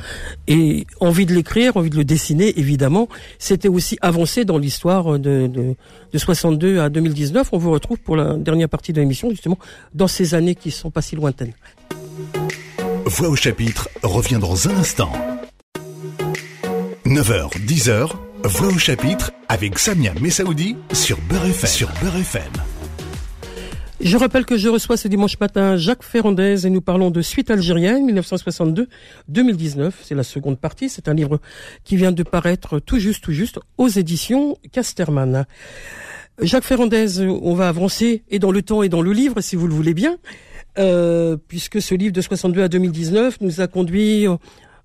Et 0.46 0.86
envie 1.00 1.26
de 1.26 1.34
l'écrire, 1.34 1.76
envie 1.76 1.90
de 1.90 1.96
le 1.96 2.04
dessiner, 2.04 2.58
évidemment, 2.58 3.08
c'était 3.38 3.68
aussi 3.68 3.98
avancer 4.02 4.44
dans 4.44 4.58
l'histoire 4.58 5.18
de, 5.18 5.46
de, 5.46 5.74
de, 6.12 6.18
62 6.18 6.80
à 6.80 6.88
2019. 6.88 7.48
On 7.52 7.58
vous 7.58 7.70
retrouve 7.70 7.98
pour 7.98 8.16
la 8.16 8.34
dernière 8.34 8.68
partie 8.68 8.92
de 8.92 9.00
l'émission, 9.00 9.30
justement, 9.30 9.58
dans 9.94 10.08
ces 10.08 10.34
années 10.34 10.54
qui 10.54 10.70
sont 10.70 10.90
pas 10.90 11.02
si 11.02 11.16
lointaines. 11.16 11.52
Voix 13.06 13.28
au 13.28 13.36
chapitre 13.36 13.88
revient 14.02 14.38
dans 14.40 14.68
un 14.68 14.76
instant. 14.76 15.12
9h, 17.06 17.50
10h, 17.66 18.10
Voix 18.44 18.68
au 18.68 18.78
chapitre 18.78 19.32
avec 19.48 19.78
Samia 19.78 20.12
Messaoudi 20.20 20.76
sur 20.92 21.18
Beurre 21.28 21.46
FM. 21.46 21.70
Sur 21.70 21.88
Beurre 22.02 22.16
FM. 22.16 22.73
Je 24.04 24.18
rappelle 24.18 24.44
que 24.44 24.58
je 24.58 24.68
reçois 24.68 24.98
ce 24.98 25.08
dimanche 25.08 25.40
matin 25.40 25.78
Jacques 25.78 26.02
Ferrandez 26.02 26.66
et 26.66 26.70
nous 26.70 26.82
parlons 26.82 27.10
de 27.10 27.22
Suite 27.22 27.50
algérienne 27.50 28.06
1962-2019. 28.12 29.92
C'est 30.02 30.14
la 30.14 30.22
seconde 30.22 30.58
partie. 30.58 30.90
C'est 30.90 31.08
un 31.08 31.14
livre 31.14 31.40
qui 31.84 31.96
vient 31.96 32.12
de 32.12 32.22
paraître 32.22 32.80
tout 32.80 32.98
juste, 32.98 33.24
tout 33.24 33.32
juste 33.32 33.60
aux 33.78 33.88
éditions 33.88 34.58
Casterman. 34.72 35.46
Jacques 36.38 36.64
Ferrandez, 36.64 37.20
on 37.20 37.54
va 37.54 37.66
avancer 37.66 38.24
et 38.28 38.38
dans 38.38 38.52
le 38.52 38.60
temps 38.60 38.82
et 38.82 38.90
dans 38.90 39.00
le 39.00 39.12
livre, 39.12 39.40
si 39.40 39.56
vous 39.56 39.66
le 39.66 39.72
voulez 39.72 39.94
bien, 39.94 40.18
euh, 40.78 41.38
puisque 41.48 41.80
ce 41.80 41.94
livre 41.94 42.12
de 42.12 42.20
62 42.20 42.62
à 42.62 42.68
2019 42.68 43.40
nous 43.40 43.62
a 43.62 43.68
conduit 43.68 44.26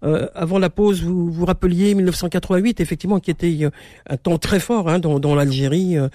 euh, 0.03 0.27
avant 0.33 0.59
la 0.59 0.69
pause, 0.69 1.03
vous 1.03 1.29
vous 1.31 1.45
rappeliez 1.45 1.93
1988, 1.93 2.79
effectivement, 2.79 3.19
qui 3.19 3.31
était 3.31 3.57
euh, 3.61 3.69
un 4.07 4.17
temps 4.17 4.37
très 4.37 4.59
fort 4.59 4.89
hein, 4.89 4.99
dans, 4.99 5.19
dans 5.19 5.35
l'Algérie, 5.35 5.97
euh, 5.97 6.07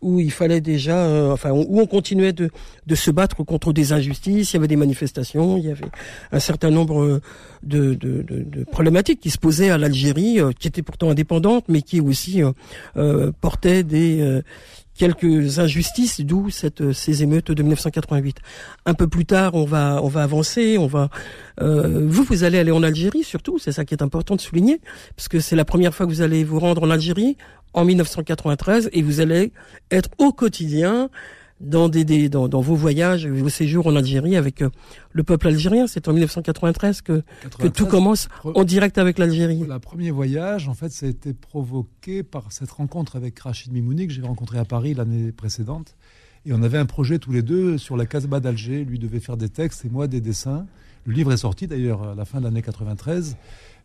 où 0.00 0.20
il 0.20 0.30
fallait 0.30 0.60
déjà, 0.60 0.98
euh, 0.98 1.32
enfin, 1.32 1.50
où 1.50 1.80
on 1.80 1.86
continuait 1.86 2.32
de, 2.32 2.50
de 2.86 2.94
se 2.94 3.10
battre 3.10 3.42
contre 3.44 3.72
des 3.72 3.92
injustices. 3.92 4.52
Il 4.52 4.56
y 4.56 4.58
avait 4.58 4.68
des 4.68 4.76
manifestations, 4.76 5.56
il 5.56 5.64
y 5.64 5.70
avait 5.70 5.90
un 6.30 6.40
certain 6.40 6.70
nombre 6.70 7.20
de, 7.62 7.94
de, 7.94 8.22
de, 8.22 8.42
de 8.42 8.64
problématiques 8.64 9.20
qui 9.20 9.30
se 9.30 9.38
posaient 9.38 9.70
à 9.70 9.78
l'Algérie, 9.78 10.38
qui 10.58 10.68
était 10.68 10.82
pourtant 10.82 11.10
indépendante, 11.10 11.64
mais 11.68 11.82
qui 11.82 12.00
aussi 12.00 12.42
portaient 13.40 13.82
des 13.82 14.42
quelques 15.02 15.58
injustices, 15.58 16.20
d'où 16.20 16.48
cette 16.48 16.92
ces 16.92 17.24
émeutes 17.24 17.50
de 17.50 17.60
1988. 17.60 18.36
Un 18.86 18.94
peu 18.94 19.08
plus 19.08 19.26
tard, 19.26 19.56
on 19.56 19.64
va 19.64 20.00
on 20.00 20.06
va 20.06 20.22
avancer, 20.22 20.78
on 20.78 20.86
va 20.86 21.10
euh, 21.60 22.06
vous 22.06 22.22
vous 22.22 22.44
allez 22.44 22.60
aller 22.60 22.70
en 22.70 22.84
Algérie 22.84 23.24
surtout, 23.24 23.58
c'est 23.58 23.72
ça 23.72 23.84
qui 23.84 23.94
est 23.94 24.02
important 24.02 24.36
de 24.36 24.40
souligner 24.40 24.80
parce 25.16 25.26
que 25.26 25.40
c'est 25.40 25.56
la 25.56 25.64
première 25.64 25.92
fois 25.92 26.06
que 26.06 26.12
vous 26.12 26.22
allez 26.22 26.44
vous 26.44 26.60
rendre 26.60 26.84
en 26.84 26.90
Algérie 26.90 27.36
en 27.72 27.84
1993 27.84 28.90
et 28.92 29.02
vous 29.02 29.18
allez 29.18 29.52
être 29.90 30.08
au 30.18 30.32
quotidien 30.32 31.10
dans, 31.62 31.88
des, 31.88 32.04
des 32.04 32.28
dans, 32.28 32.48
dans, 32.48 32.60
vos 32.60 32.74
voyages, 32.74 33.26
vos 33.26 33.48
séjours 33.48 33.86
en 33.86 33.96
Algérie 33.96 34.36
avec 34.36 34.62
euh, 34.62 34.70
le 35.12 35.22
peuple 35.22 35.48
algérien. 35.48 35.86
C'est 35.86 36.08
en 36.08 36.12
1993 36.12 37.00
que, 37.02 37.22
93, 37.42 37.70
que 37.70 37.74
tout 37.74 37.86
commence 37.86 38.28
en 38.44 38.64
direct 38.64 38.98
avec 38.98 39.18
l'Algérie. 39.18 39.64
Le 39.66 39.78
premier 39.78 40.10
voyage, 40.10 40.68
en 40.68 40.74
fait, 40.74 40.90
ça 40.90 41.06
a 41.06 41.08
été 41.08 41.32
provoqué 41.32 42.22
par 42.22 42.52
cette 42.52 42.70
rencontre 42.70 43.16
avec 43.16 43.38
Rachid 43.38 43.72
Mimouni 43.72 44.08
que 44.08 44.12
j'ai 44.12 44.22
rencontré 44.22 44.58
à 44.58 44.64
Paris 44.64 44.94
l'année 44.94 45.32
précédente. 45.32 45.94
Et 46.44 46.52
on 46.52 46.62
avait 46.62 46.78
un 46.78 46.86
projet 46.86 47.18
tous 47.18 47.32
les 47.32 47.42
deux 47.42 47.78
sur 47.78 47.96
la 47.96 48.04
Casbah 48.04 48.40
d'Alger. 48.40 48.84
Lui 48.84 48.98
devait 48.98 49.20
faire 49.20 49.36
des 49.36 49.48
textes 49.48 49.84
et 49.84 49.88
moi 49.88 50.08
des 50.08 50.20
dessins. 50.20 50.66
Le 51.06 51.14
livre 51.14 51.32
est 51.32 51.38
sorti 51.38 51.68
d'ailleurs 51.68 52.02
à 52.02 52.14
la 52.14 52.24
fin 52.24 52.38
de 52.38 52.44
l'année 52.44 52.62
93. 52.62 53.36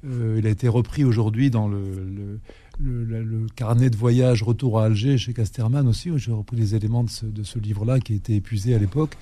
Euh, 0.06 0.36
il 0.38 0.46
a 0.46 0.50
été 0.50 0.68
repris 0.68 1.04
aujourd'hui 1.04 1.50
dans 1.50 1.68
le, 1.68 1.80
le 1.80 2.40
le, 2.80 3.04
le, 3.04 3.24
le, 3.24 3.46
carnet 3.56 3.90
de 3.90 3.98
voyage 3.98 4.44
Retour 4.44 4.80
à 4.80 4.86
Alger 4.86 5.18
chez 5.18 5.34
Casterman 5.34 5.88
aussi, 5.88 6.12
où 6.12 6.18
j'ai 6.18 6.32
repris 6.32 6.58
les 6.58 6.76
éléments 6.76 7.04
de 7.04 7.10
ce, 7.10 7.26
de 7.26 7.44
ce 7.44 7.60
livre-là 7.60 8.00
qui 8.00 8.14
était 8.14 8.36
épuisé 8.36 8.76
à 8.76 8.78
l'époque. 8.78 9.18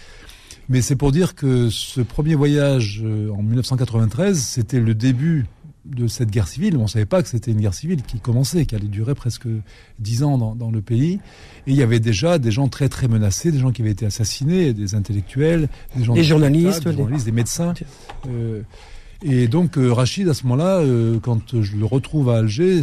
Mais 0.70 0.82
c'est 0.82 0.96
pour 0.96 1.12
dire 1.12 1.36
que 1.36 1.70
ce 1.70 2.02
premier 2.02 2.36
voyage 2.36 3.02
euh, 3.04 3.30
en 3.32 3.44
1993, 3.44 4.40
c'était 4.40 4.80
le 4.80 4.96
début 4.96 5.46
de 5.86 6.08
cette 6.08 6.32
guerre 6.32 6.48
civile. 6.48 6.78
On 6.78 6.84
ne 6.84 6.88
savait 6.88 7.06
pas 7.06 7.22
que 7.22 7.30
c'était 7.30 7.52
une 7.52 7.62
guerre 7.62 7.76
civile 7.76 8.02
qui 8.02 8.20
commençait, 8.20 8.66
qui 8.66 8.76
allait 8.76 8.88
durer 8.88 9.14
presque 9.14 9.48
dix 10.00 10.24
ans 10.24 10.40
dans, 10.40 10.56
dans, 10.56 10.72
le 10.72 10.82
pays. 10.82 11.20
Et 11.68 11.72
il 11.72 11.76
y 11.76 11.84
avait 11.84 12.00
déjà 12.00 12.40
des 12.40 12.52
gens 12.52 12.68
très 12.68 12.90
très 12.90 13.08
menacés, 13.08 13.52
des 13.52 13.60
gens 13.60 13.72
qui 13.72 13.84
avaient 13.84 13.92
été 13.92 14.06
assassinés, 14.06 14.74
des 14.74 14.96
intellectuels, 14.96 15.70
des, 15.96 16.04
gens 16.04 16.14
des 16.16 16.24
journalistes, 16.24 16.88
des, 16.88 16.96
journalistes, 16.96 17.26
des 17.26 17.32
médecins. 17.32 17.76
Euh, 18.28 18.64
et 19.28 19.48
donc 19.48 19.80
euh, 19.80 19.92
Rachid, 19.92 20.30
à 20.30 20.36
ce 20.36 20.44
moment-là, 20.44 20.82
euh, 20.82 21.18
quand 21.20 21.60
je 21.60 21.76
le 21.78 21.86
retrouve 21.86 22.30
à 22.30 22.38
Alger, 22.38 22.82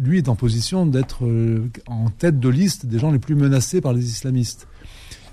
lui 0.00 0.18
est 0.18 0.28
en 0.28 0.36
position 0.36 0.86
d'être 0.86 1.24
euh, 1.24 1.68
en 1.88 2.08
tête 2.08 2.38
de 2.38 2.48
liste 2.48 2.86
des 2.86 3.00
gens 3.00 3.10
les 3.10 3.18
plus 3.18 3.34
menacés 3.34 3.80
par 3.80 3.92
les 3.92 4.06
islamistes. 4.06 4.68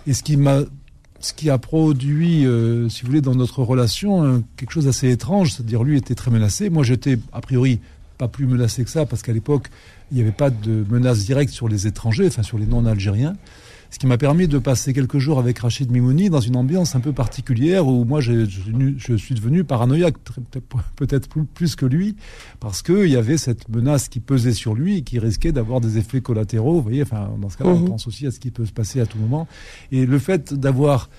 Et 0.08 0.14
ce 0.14 0.24
qui 0.24 0.38
m'a 0.38 0.62
ce 1.20 1.34
qui 1.34 1.52
a 1.52 1.58
produit, 1.58 2.46
si 2.90 3.02
vous 3.02 3.08
voulez, 3.08 3.20
dans 3.20 3.36
notre 3.36 3.62
relation, 3.62 4.42
quelque 4.56 4.72
chose 4.72 4.86
d'assez 4.86 5.10
étrange, 5.10 5.52
c'est-à-dire 5.52 5.84
lui 5.84 5.98
était 5.98 6.16
très 6.16 6.32
menacé. 6.32 6.70
Moi, 6.70 6.84
j'étais 6.84 7.20
a 7.34 7.42
priori 7.42 7.82
pas 8.18 8.30
plus 8.30 8.46
menacé 8.46 8.86
que 8.86 8.90
ça, 8.90 9.06
parce 9.06 9.22
qu'à 9.22 9.34
l'époque, 9.34 9.68
il 10.12 10.16
n'y 10.16 10.22
avait 10.22 10.32
pas 10.32 10.50
de 10.50 10.86
menace 10.90 11.26
directe 11.26 11.52
sur 11.52 11.68
les 11.68 11.88
étrangers, 11.88 12.28
enfin 12.28 12.42
sur 12.42 12.58
les 12.58 12.66
non-algériens 12.66 13.36
ce 13.92 13.98
qui 13.98 14.08
m'a 14.08 14.18
permis 14.18 14.48
de 14.48 14.60
passer 14.60 14.94
quelques 14.94 15.18
jours 15.18 15.40
avec 15.40 15.60
Rachid 15.60 15.92
Mimouni 15.92 16.30
dans 16.30 16.40
une 16.40 16.56
ambiance 16.56 16.96
un 16.96 17.00
peu 17.00 17.12
particulière 17.12 17.88
où 17.88 18.06
moi 18.06 18.22
je, 18.22 18.46
je 18.46 19.16
suis 19.16 19.36
devenu 19.36 19.64
paranoïaque, 19.64 20.16
peut-être 20.96 21.30
plus 21.54 21.76
que 21.76 21.86
lui, 21.86 22.16
parce 22.60 22.82
qu'il 22.82 23.08
y 23.08 23.16
avait 23.16 23.38
cette 23.38 23.68
menace 23.70 24.10
qui 24.10 24.20
pesait 24.20 24.54
sur 24.54 24.76
lui 24.76 24.98
et 24.98 25.02
qui 25.02 25.20
risquait 25.20 25.52
d'avoir 25.52 25.82
des 25.82 25.98
effets 25.98 26.22
collatéraux. 26.22 26.76
Vous 26.76 26.82
voyez, 26.82 27.02
enfin, 27.02 27.30
dans 27.40 27.50
ce 27.50 27.58
cas-là, 27.58 27.72
mmh. 27.72 27.84
on 27.84 27.86
pense 27.86 28.08
aussi 28.08 28.28
à 28.28 28.32
ce 28.32 28.40
qui 28.40 28.52
peut 28.52 28.66
se 28.66 28.74
passer 28.74 29.00
à 29.02 29.06
tout 29.06 29.18
moment. 29.18 29.48
Et 29.92 30.06
le 30.06 30.20
fait 30.20 30.54
d'avoir 30.54 31.10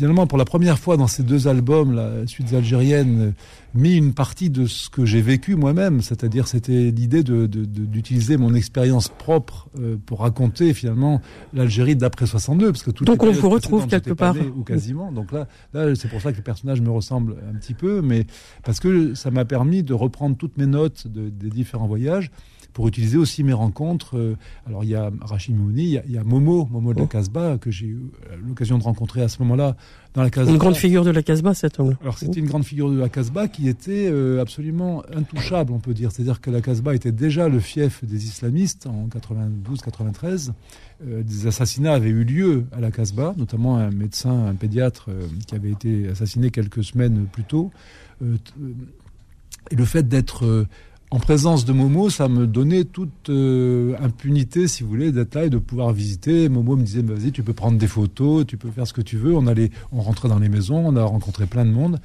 finalement, 0.00 0.26
pour 0.26 0.38
la 0.38 0.46
première 0.46 0.78
fois 0.78 0.96
dans 0.96 1.06
ces 1.06 1.22
deux 1.22 1.46
albums, 1.46 1.92
la 1.92 2.26
suite 2.26 2.54
algérienne, 2.54 3.34
mis 3.74 3.96
une 3.96 4.14
partie 4.14 4.48
de 4.48 4.64
ce 4.64 4.88
que 4.88 5.04
j'ai 5.04 5.20
vécu 5.20 5.56
moi-même, 5.56 6.00
c'est-à-dire 6.00 6.48
c'était 6.48 6.90
l'idée 6.90 7.22
de, 7.22 7.44
d'utiliser 7.44 8.38
mon 8.38 8.54
expérience 8.54 9.08
propre 9.08 9.68
euh, 9.78 9.98
pour 10.06 10.20
raconter 10.20 10.72
finalement 10.72 11.20
l'Algérie 11.52 11.96
d'après 11.96 12.24
62, 12.24 12.72
parce 12.72 12.82
que 12.82 12.90
tout 12.90 13.04
donc 13.04 13.22
on 13.22 13.30
vous 13.30 13.50
retrouve 13.50 13.88
quelque 13.88 14.14
part. 14.14 14.34
ou 14.56 14.64
quasiment. 14.64 15.12
Donc 15.12 15.32
là, 15.32 15.46
là 15.74 15.94
c'est 15.94 16.08
pour 16.08 16.22
ça 16.22 16.32
que 16.32 16.38
le 16.38 16.42
personnage 16.42 16.80
me 16.80 16.90
ressemble 16.90 17.36
un 17.52 17.58
petit 17.58 17.74
peu, 17.74 18.00
mais 18.00 18.24
parce 18.64 18.80
que 18.80 19.12
ça 19.12 19.30
m'a 19.30 19.44
permis 19.44 19.82
de 19.82 19.92
reprendre 19.92 20.34
toutes 20.34 20.56
mes 20.56 20.66
notes 20.66 21.08
des 21.08 21.50
différents 21.50 21.88
voyages 21.88 22.30
pour 22.72 22.88
utiliser 22.88 23.16
aussi 23.16 23.42
mes 23.42 23.52
rencontres. 23.52 24.16
Euh, 24.16 24.36
alors 24.66 24.84
il 24.84 24.90
y 24.90 24.94
a 24.94 25.10
Rachid 25.20 25.56
Mouni, 25.56 25.98
il 26.06 26.12
y 26.12 26.18
a, 26.18 26.24
Momo, 26.24 26.68
Momo 26.70 26.92
de 26.92 26.98
la 26.98 27.04
oh. 27.04 27.08
Casbah, 27.08 27.58
que 27.58 27.70
j'ai 27.70 27.86
eu 27.86 28.00
euh, 28.30 28.36
l'occasion 28.46 28.78
de 28.78 28.82
rencontrer 28.82 29.22
à 29.22 29.28
ce 29.28 29.40
moment-là 29.40 29.76
dans 30.14 30.22
la 30.22 30.30
Casbah. 30.30 30.50
Une 30.50 30.58
grande 30.58 30.76
figure 30.76 31.04
de 31.04 31.10
la 31.10 31.22
Casbah, 31.22 31.54
cet 31.54 31.80
homme. 31.80 31.96
Alors 32.02 32.18
c'était 32.18 32.40
une 32.40 32.46
grande 32.46 32.64
figure 32.64 32.90
de 32.90 32.98
la 32.98 33.08
Casbah 33.08 33.48
qui 33.48 33.68
était 33.68 34.08
euh, 34.10 34.40
absolument 34.40 35.02
intouchable, 35.14 35.72
on 35.72 35.78
peut 35.78 35.94
dire. 35.94 36.12
C'est-à-dire 36.12 36.40
que 36.40 36.50
la 36.50 36.60
Casbah 36.60 36.94
était 36.94 37.12
déjà 37.12 37.48
le 37.48 37.60
fief 37.60 38.04
des 38.04 38.24
islamistes 38.24 38.86
en 38.86 39.08
92-93. 39.08 40.50
des 41.04 41.46
assassinats 41.46 41.94
avaient 41.94 42.10
eu 42.10 42.24
lieu 42.24 42.64
à 42.72 42.80
la 42.80 42.90
Casbah, 42.90 43.34
notamment 43.36 43.76
un 43.78 43.90
médecin, 43.90 44.46
un 44.46 44.54
pédiatre 44.54 45.10
qui 45.46 45.54
avait 45.54 45.70
été 45.70 46.08
assassiné 46.08 46.50
quelques 46.50 46.84
semaines 46.84 47.26
plus 47.30 47.44
tôt. 47.44 47.70
et 48.22 49.76
le 49.76 49.84
fait 49.84 50.08
d'être 50.08 50.66
en 51.12 51.18
présence 51.18 51.64
de 51.64 51.72
Momo, 51.72 52.08
ça 52.08 52.28
me 52.28 52.46
donnait 52.46 52.84
toute 52.84 53.30
euh, 53.30 53.96
impunité, 54.00 54.68
si 54.68 54.84
vous 54.84 54.90
voulez, 54.90 55.10
d'être 55.10 55.34
là 55.34 55.46
et 55.46 55.50
de 55.50 55.58
pouvoir 55.58 55.92
visiter. 55.92 56.48
Momo 56.48 56.76
me 56.76 56.84
disait, 56.84 57.02
vas-y, 57.02 57.32
tu 57.32 57.42
peux 57.42 57.52
prendre 57.52 57.78
des 57.78 57.88
photos, 57.88 58.46
tu 58.46 58.56
peux 58.56 58.70
faire 58.70 58.86
ce 58.86 58.92
que 58.92 59.00
tu 59.00 59.16
veux. 59.16 59.34
On 59.34 59.48
allait, 59.48 59.70
on 59.90 60.02
rentrait 60.02 60.28
dans 60.28 60.38
les 60.38 60.48
maisons, 60.48 60.86
on 60.86 60.94
a 60.94 61.02
rencontré 61.02 61.46
plein 61.46 61.64
de 61.64 61.72
monde. 61.72 61.98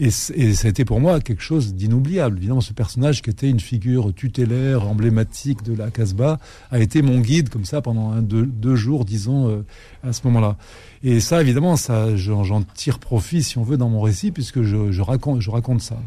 Et, 0.00 0.06
et 0.06 0.54
ça 0.54 0.68
a 0.68 0.70
été 0.70 0.86
pour 0.86 1.00
moi 1.00 1.20
quelque 1.20 1.42
chose 1.42 1.74
d'inoubliable. 1.74 2.38
Évidemment, 2.38 2.62
ce 2.62 2.72
personnage 2.72 3.20
qui 3.20 3.28
était 3.28 3.50
une 3.50 3.60
figure 3.60 4.14
tutélaire, 4.14 4.88
emblématique 4.88 5.62
de 5.62 5.74
la 5.74 5.90
Casbah, 5.90 6.38
a 6.70 6.78
été 6.78 7.02
mon 7.02 7.20
guide 7.20 7.50
comme 7.50 7.66
ça 7.66 7.82
pendant 7.82 8.12
un, 8.12 8.22
deux, 8.22 8.74
jours, 8.74 9.04
disons, 9.04 9.50
euh, 9.50 9.66
à 10.02 10.14
ce 10.14 10.22
moment-là. 10.28 10.56
Et 11.02 11.20
ça, 11.20 11.42
évidemment, 11.42 11.76
ça, 11.76 12.16
j'en 12.16 12.62
tire 12.62 13.00
profit, 13.00 13.42
si 13.42 13.58
on 13.58 13.64
veut, 13.64 13.76
dans 13.76 13.90
mon 13.90 14.00
récit, 14.00 14.30
puisque 14.30 14.62
je, 14.62 14.92
je 14.92 15.02
raconte, 15.02 15.42
je 15.42 15.50
raconte 15.50 15.82
ça. 15.82 15.98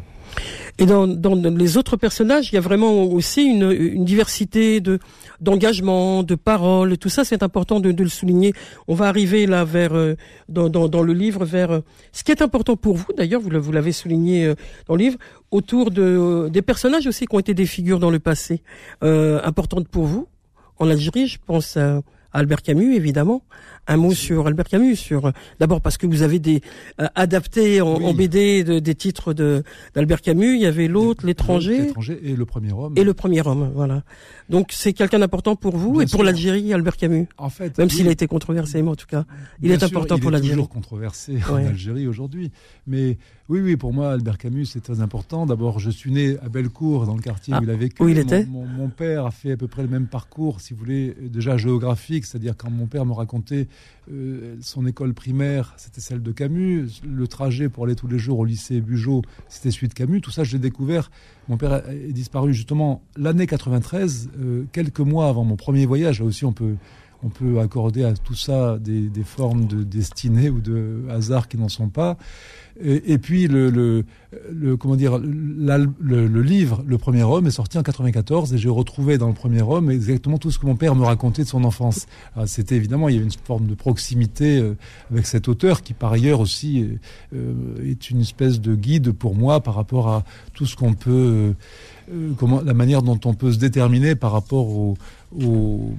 Et 0.78 0.86
dans, 0.86 1.08
dans, 1.08 1.36
les 1.36 1.78
autres 1.78 1.98
personnages, 1.98 2.52
il 2.52 2.56
y 2.56 2.58
a 2.58 2.62
vraiment 2.62 3.04
aussi 3.04 3.44
une, 3.44 3.72
une 3.72 4.06
diversité 4.06 4.80
de 4.80 5.00
d'engagement, 5.42 6.24
de 6.24 6.36
paroles. 6.36 6.98
Tout 6.98 7.10
ça, 7.10 7.24
c'est 7.24 7.44
important 7.44 7.80
de, 7.80 7.92
de, 7.92 8.04
le 8.04 8.10
souligner. 8.10 8.54
On 8.88 8.94
va 8.94 9.08
arriver 9.08 9.46
là 9.46 9.64
vers 9.64 9.94
euh, 9.94 10.16
dans, 10.50 10.70
dans, 10.70 10.88
dans, 10.88 11.02
le 11.02 11.14
livre 11.14 11.46
vers 11.46 11.72
euh, 11.72 11.80
ce 12.12 12.24
qui 12.24 12.32
est 12.32 12.42
important 12.42 12.76
pour 12.76 12.96
vous. 12.96 13.08
D'ailleurs, 13.16 13.42
vous, 13.42 13.50
vous 13.60 13.72
l'avez 13.72 13.92
souligné 13.92 14.46
euh, 14.46 14.56
dans 14.88 14.96
le 14.96 15.04
livre 15.04 15.18
autour 15.52 15.92
de 15.92 16.50
des 16.52 16.62
personnages 16.62 17.08
aussi 17.08 17.26
qui 17.26 17.36
ont 17.36 17.40
été 17.40 17.54
des 17.54 17.66
figures 17.66 18.00
dans 18.00 18.12
le 18.12 18.20
passé 18.20 18.62
importantes 19.02 19.88
pour 19.88 20.06
vous 20.06 20.28
en 20.78 20.90
Algérie. 20.90 21.28
Je 21.28 21.40
pense 21.44 21.76
à 21.78 22.02
Albert 22.34 22.62
Camus, 22.62 22.96
évidemment. 22.96 23.42
Un 23.88 23.98
mot 23.98 24.14
sur 24.14 24.48
Albert 24.48 24.68
Camus, 24.68 24.96
sur 24.96 25.32
d'abord 25.60 25.82
parce 25.82 25.98
que 25.98 26.06
vous 26.06 26.22
avez 26.22 26.40
des 26.40 26.62
euh, 27.02 27.08
adapté 27.16 27.82
en, 27.82 28.14
BD 28.14 28.64
des 28.82 28.96
titres 28.96 29.34
de 29.34 29.64
d'Albert 29.96 30.22
Camus. 30.22 30.56
Il 30.56 30.62
y 30.62 30.66
avait 30.66 30.88
l'autre, 30.88 31.26
l'étranger, 31.26 31.82
l'étranger 31.82 32.20
et 32.24 32.36
le 32.36 32.46
premier 32.46 32.72
homme. 32.72 32.94
Et 32.96 33.04
le 33.04 33.14
premier 33.14 33.46
homme, 33.46 33.72
voilà. 33.74 34.04
Donc 34.50 34.70
c'est 34.72 34.94
quelqu'un 34.94 35.20
d'important 35.20 35.56
pour 35.56 35.76
vous 35.78 36.02
et 36.02 36.06
pour 36.06 36.24
l'Algérie, 36.24 36.74
Albert 36.74 36.98
Camus. 36.98 37.28
En 37.38 37.50
fait, 37.50 37.78
même 37.78 37.90
s'il 37.90 38.08
a 38.08 38.12
été 38.12 38.28
controversé, 38.28 38.82
mais 38.82 38.90
en 38.90 38.96
tout 38.96 39.08
cas, 39.08 39.26
il 39.62 39.72
est 39.72 39.84
important 39.84 40.20
pour 40.20 40.32
l'Algérie. 40.32 40.50
Il 40.50 40.52
est 40.52 40.56
toujours 40.56 40.70
controversé 40.70 41.38
en 41.50 41.56
Algérie 41.56 42.08
aujourd'hui, 42.08 42.52
mais 42.88 43.18
oui, 43.50 43.62
oui, 43.62 43.78
pour 43.78 43.94
moi, 43.94 44.12
Albert 44.12 44.38
Camus, 44.38 44.66
c'est 44.66 44.82
très 44.82 45.02
important. 45.02 45.48
D'abord, 45.48 45.80
je 45.80 45.90
suis 45.90 46.12
né 46.12 46.38
à 46.44 46.50
Bellecour, 46.50 47.08
dans 47.08 47.16
le 47.16 47.22
quartier 47.22 47.56
où 47.56 47.64
il 47.64 47.70
a 47.72 47.76
vécu. 47.76 48.04
Où 48.04 48.08
il 48.08 48.20
était 48.20 48.46
mon, 48.46 48.90
père 48.90 49.26
a 49.26 49.32
fait 49.32 49.54
à 49.54 49.58
peu 49.58 49.68
près 49.68 49.82
le 49.82 49.88
même 49.88 50.06
parcours, 50.06 50.62
si 50.62 50.74
vous 50.74 50.80
voulez, 50.80 51.16
déjà 51.20 51.58
géographique, 51.58 52.26
c'est-à-dire 52.26 52.54
quand 52.56 52.70
mon 52.70 52.86
père 52.86 53.08
me 53.08 53.14
racontait 53.14 53.68
euh, 54.12 54.56
son 54.62 54.86
école 54.86 55.14
primaire, 55.14 55.74
c'était 55.78 56.02
celle 56.02 56.22
de 56.22 56.32
Camus. 56.32 56.88
Le 57.08 57.28
trajet 57.28 57.70
pour 57.70 57.86
aller 57.86 57.96
tous 57.96 58.08
les 58.08 58.18
jours 58.18 58.40
au 58.40 58.46
lycée 58.46 58.82
Bugeaud, 58.82 59.22
c'était 59.48 59.72
celui 59.72 59.88
de 59.88 59.94
Camus. 59.94 60.22
Tout 60.22 60.32
ça, 60.32 60.44
je 60.44 60.54
l'ai 60.54 60.60
découvert. 60.60 61.12
Mon 61.48 61.58
père 61.58 61.88
est 61.90 62.14
disparu 62.14 62.54
justement 62.54 63.02
l'année 63.16 63.48
93, 63.48 64.30
euh, 64.40 64.66
quelques 64.72 65.00
mois 65.00 65.28
avant 65.30 65.44
mon 65.44 65.56
premier 65.56 65.86
voyage. 65.86 66.20
Là 66.20 66.26
aussi, 66.26 66.46
on 66.46 66.54
peut 66.54 66.76
on 67.24 67.30
peut 67.30 67.60
accorder 67.60 68.04
à 68.04 68.14
tout 68.14 68.36
ça 68.36 68.78
des, 68.80 69.10
formes 69.24 69.66
de 69.66 69.84
destinée 69.84 70.50
ou 70.50 70.62
de 70.62 71.04
hasard 71.10 71.48
qui 71.48 71.58
n'en 71.58 71.70
sont 71.70 71.90
pas. 71.90 72.18
Et, 72.82 73.18
puis 73.18 73.48
le, 73.48 73.70
le, 73.70 74.78
comment 74.78 74.96
dire 74.96 75.18
le, 75.18 76.42
livre 76.42 76.82
Le 76.88 76.98
Premier 76.98 77.24
Homme 77.24 77.46
est 77.48 77.52
sorti 77.52 77.78
en 77.78 77.84
94 77.84 78.54
et 78.54 78.58
j'ai 78.58 78.70
retrouvé 78.70 79.18
dans 79.18 79.28
Le 79.28 79.34
Premier 79.34 79.62
Homme 79.62 79.92
exactement 79.92 80.38
tout 80.38 80.50
ce 80.50 80.60
que 80.60 80.66
mon 80.66 80.78
père 80.78 80.96
me 80.96 81.04
racontait 81.04 81.44
de 81.44 81.48
son 81.50 81.66
enfance. 81.66 82.06
C'était 82.46 82.76
évidemment 82.76 83.10
il 83.10 83.16
y 83.16 83.18
avait 83.18 83.26
une 83.26 83.32
forme 83.44 83.68
de 83.68 83.76
proximité 83.76 84.60
euh, 84.60 84.78
avec 85.12 85.26
cet 85.26 85.50
auteur 85.50 85.82
qui 85.82 85.94
par 85.94 86.14
ailleurs 86.14 86.40
aussi 86.40 86.88
euh, 87.36 87.54
est 87.86 88.10
une 88.10 88.22
espèce 88.22 88.62
de 88.62 88.76
guide 88.76 89.12
pour 89.12 89.36
moi 89.36 89.62
par 89.62 89.76
rapport 89.76 90.08
à 90.08 90.24
tout 90.54 90.66
ce 90.66 90.78
qu'on 90.78 90.94
peut 90.94 91.54
euh, 92.12 92.34
comment 92.38 92.62
la 92.62 92.74
manière 92.74 93.02
dont 93.02 93.20
on 93.26 93.34
peut 93.34 93.52
se 93.52 93.60
déterminer 93.60 94.16
par 94.16 94.32
rapport 94.32 94.68
au 94.70 94.98
au, 95.38 95.92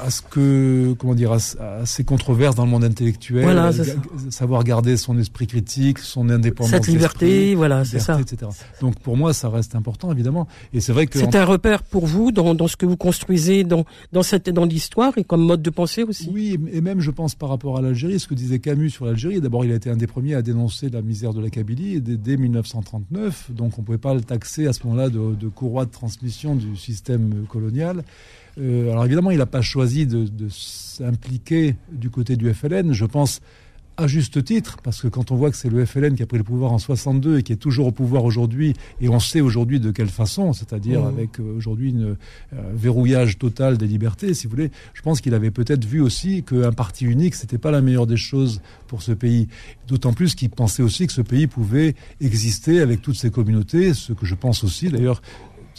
à 0.00 0.10
ce 0.10 0.22
que 0.22 0.94
comment 0.98 1.14
dire 1.14 1.32
à, 1.32 1.38
ces 1.84 2.04
controverses 2.04 2.54
dans 2.54 2.64
le 2.64 2.70
monde 2.70 2.84
intellectuel, 2.84 3.44
voilà, 3.44 3.70
savoir 4.30 4.64
garder 4.64 4.96
son 4.96 5.18
esprit 5.18 5.46
critique, 5.46 5.98
son 5.98 6.30
indépendance, 6.30 6.70
cette 6.70 6.86
liberté, 6.86 7.54
voilà, 7.54 7.84
c'est 7.84 7.98
ça. 7.98 8.18
Etc. 8.20 8.50
Donc 8.80 8.98
pour 9.00 9.16
moi, 9.16 9.34
ça 9.34 9.48
reste 9.48 9.74
important 9.74 10.10
évidemment. 10.12 10.48
Et 10.72 10.80
c'est 10.80 10.92
vrai 10.92 11.06
que 11.06 11.18
c'est 11.18 11.36
un 11.36 11.44
repère 11.44 11.82
pour 11.82 12.06
vous 12.06 12.32
dans, 12.32 12.54
dans 12.54 12.68
ce 12.68 12.76
que 12.76 12.86
vous 12.86 12.96
construisez 12.96 13.64
dans 13.64 13.84
dans 14.12 14.22
cette 14.22 14.48
dans 14.48 14.64
l'histoire 14.64 15.16
et 15.18 15.24
comme 15.24 15.44
mode 15.44 15.62
de 15.62 15.70
pensée 15.70 16.02
aussi. 16.02 16.30
Oui, 16.32 16.58
et 16.72 16.80
même 16.80 17.00
je 17.00 17.10
pense 17.10 17.34
par 17.34 17.50
rapport 17.50 17.76
à 17.76 17.82
l'Algérie, 17.82 18.18
ce 18.18 18.26
que 18.26 18.34
disait 18.34 18.60
Camus 18.60 18.90
sur 18.90 19.04
l'Algérie. 19.04 19.40
D'abord, 19.40 19.64
il 19.64 19.72
a 19.72 19.74
été 19.74 19.90
un 19.90 19.96
des 19.96 20.06
premiers 20.06 20.34
à 20.34 20.42
dénoncer 20.42 20.88
la 20.88 21.02
misère 21.02 21.34
de 21.34 21.40
la 21.40 21.50
Kabylie 21.50 22.00
dès, 22.00 22.16
dès 22.16 22.36
1939. 22.36 23.50
Donc 23.50 23.78
on 23.78 23.82
pouvait 23.82 23.98
pas 23.98 24.14
le 24.14 24.22
taxer 24.22 24.66
à 24.66 24.72
ce 24.72 24.84
moment-là 24.84 25.10
de, 25.10 25.34
de 25.34 25.48
courroie 25.48 25.84
de 25.84 25.90
transmission 25.90 26.56
du 26.56 26.76
système 26.76 27.44
colonial. 27.48 28.02
Euh, 28.58 28.90
alors 28.90 29.04
évidemment, 29.04 29.30
il 29.30 29.38
n'a 29.38 29.46
pas 29.46 29.62
choisi 29.62 30.06
de, 30.06 30.28
s'impliquer 30.50 31.76
du 31.90 32.10
côté 32.10 32.36
du 32.36 32.52
FLN. 32.52 32.92
Je 32.92 33.04
pense 33.04 33.40
à 33.98 34.06
juste 34.06 34.42
titre, 34.42 34.78
parce 34.82 35.02
que 35.02 35.08
quand 35.08 35.30
on 35.32 35.36
voit 35.36 35.50
que 35.50 35.56
c'est 35.56 35.68
le 35.68 35.84
FLN 35.84 36.14
qui 36.14 36.22
a 36.22 36.26
pris 36.26 36.38
le 36.38 36.44
pouvoir 36.44 36.72
en 36.72 36.78
62 36.78 37.38
et 37.38 37.42
qui 37.42 37.52
est 37.52 37.56
toujours 37.56 37.86
au 37.88 37.92
pouvoir 37.92 38.24
aujourd'hui, 38.24 38.72
et 39.02 39.08
on 39.10 39.20
sait 39.20 39.42
aujourd'hui 39.42 39.80
de 39.80 39.90
quelle 39.90 40.08
façon, 40.08 40.54
c'est-à-dire 40.54 41.02
mmh. 41.02 41.06
avec 41.06 41.40
euh, 41.40 41.56
aujourd'hui 41.56 41.94
un 41.94 42.56
euh, 42.56 42.72
verrouillage 42.72 43.38
total 43.38 43.76
des 43.76 43.86
libertés, 43.86 44.32
si 44.32 44.46
vous 44.46 44.52
voulez, 44.52 44.70
je 44.94 45.02
pense 45.02 45.20
qu'il 45.20 45.34
avait 45.34 45.50
peut-être 45.50 45.84
vu 45.84 46.00
aussi 46.00 46.42
qu'un 46.42 46.72
parti 46.72 47.04
unique, 47.04 47.34
c'était 47.34 47.58
pas 47.58 47.70
la 47.70 47.82
meilleure 47.82 48.06
des 48.06 48.16
choses 48.16 48.62
pour 48.86 49.02
ce 49.02 49.12
pays. 49.12 49.48
D'autant 49.88 50.14
plus 50.14 50.34
qu'il 50.34 50.48
pensait 50.48 50.82
aussi 50.82 51.06
que 51.06 51.12
ce 51.12 51.22
pays 51.22 51.46
pouvait 51.46 51.94
exister 52.20 52.80
avec 52.80 53.02
toutes 53.02 53.16
ses 53.16 53.30
communautés, 53.30 53.92
ce 53.92 54.14
que 54.14 54.24
je 54.24 54.34
pense 54.34 54.64
aussi 54.64 54.88
d'ailleurs 54.88 55.20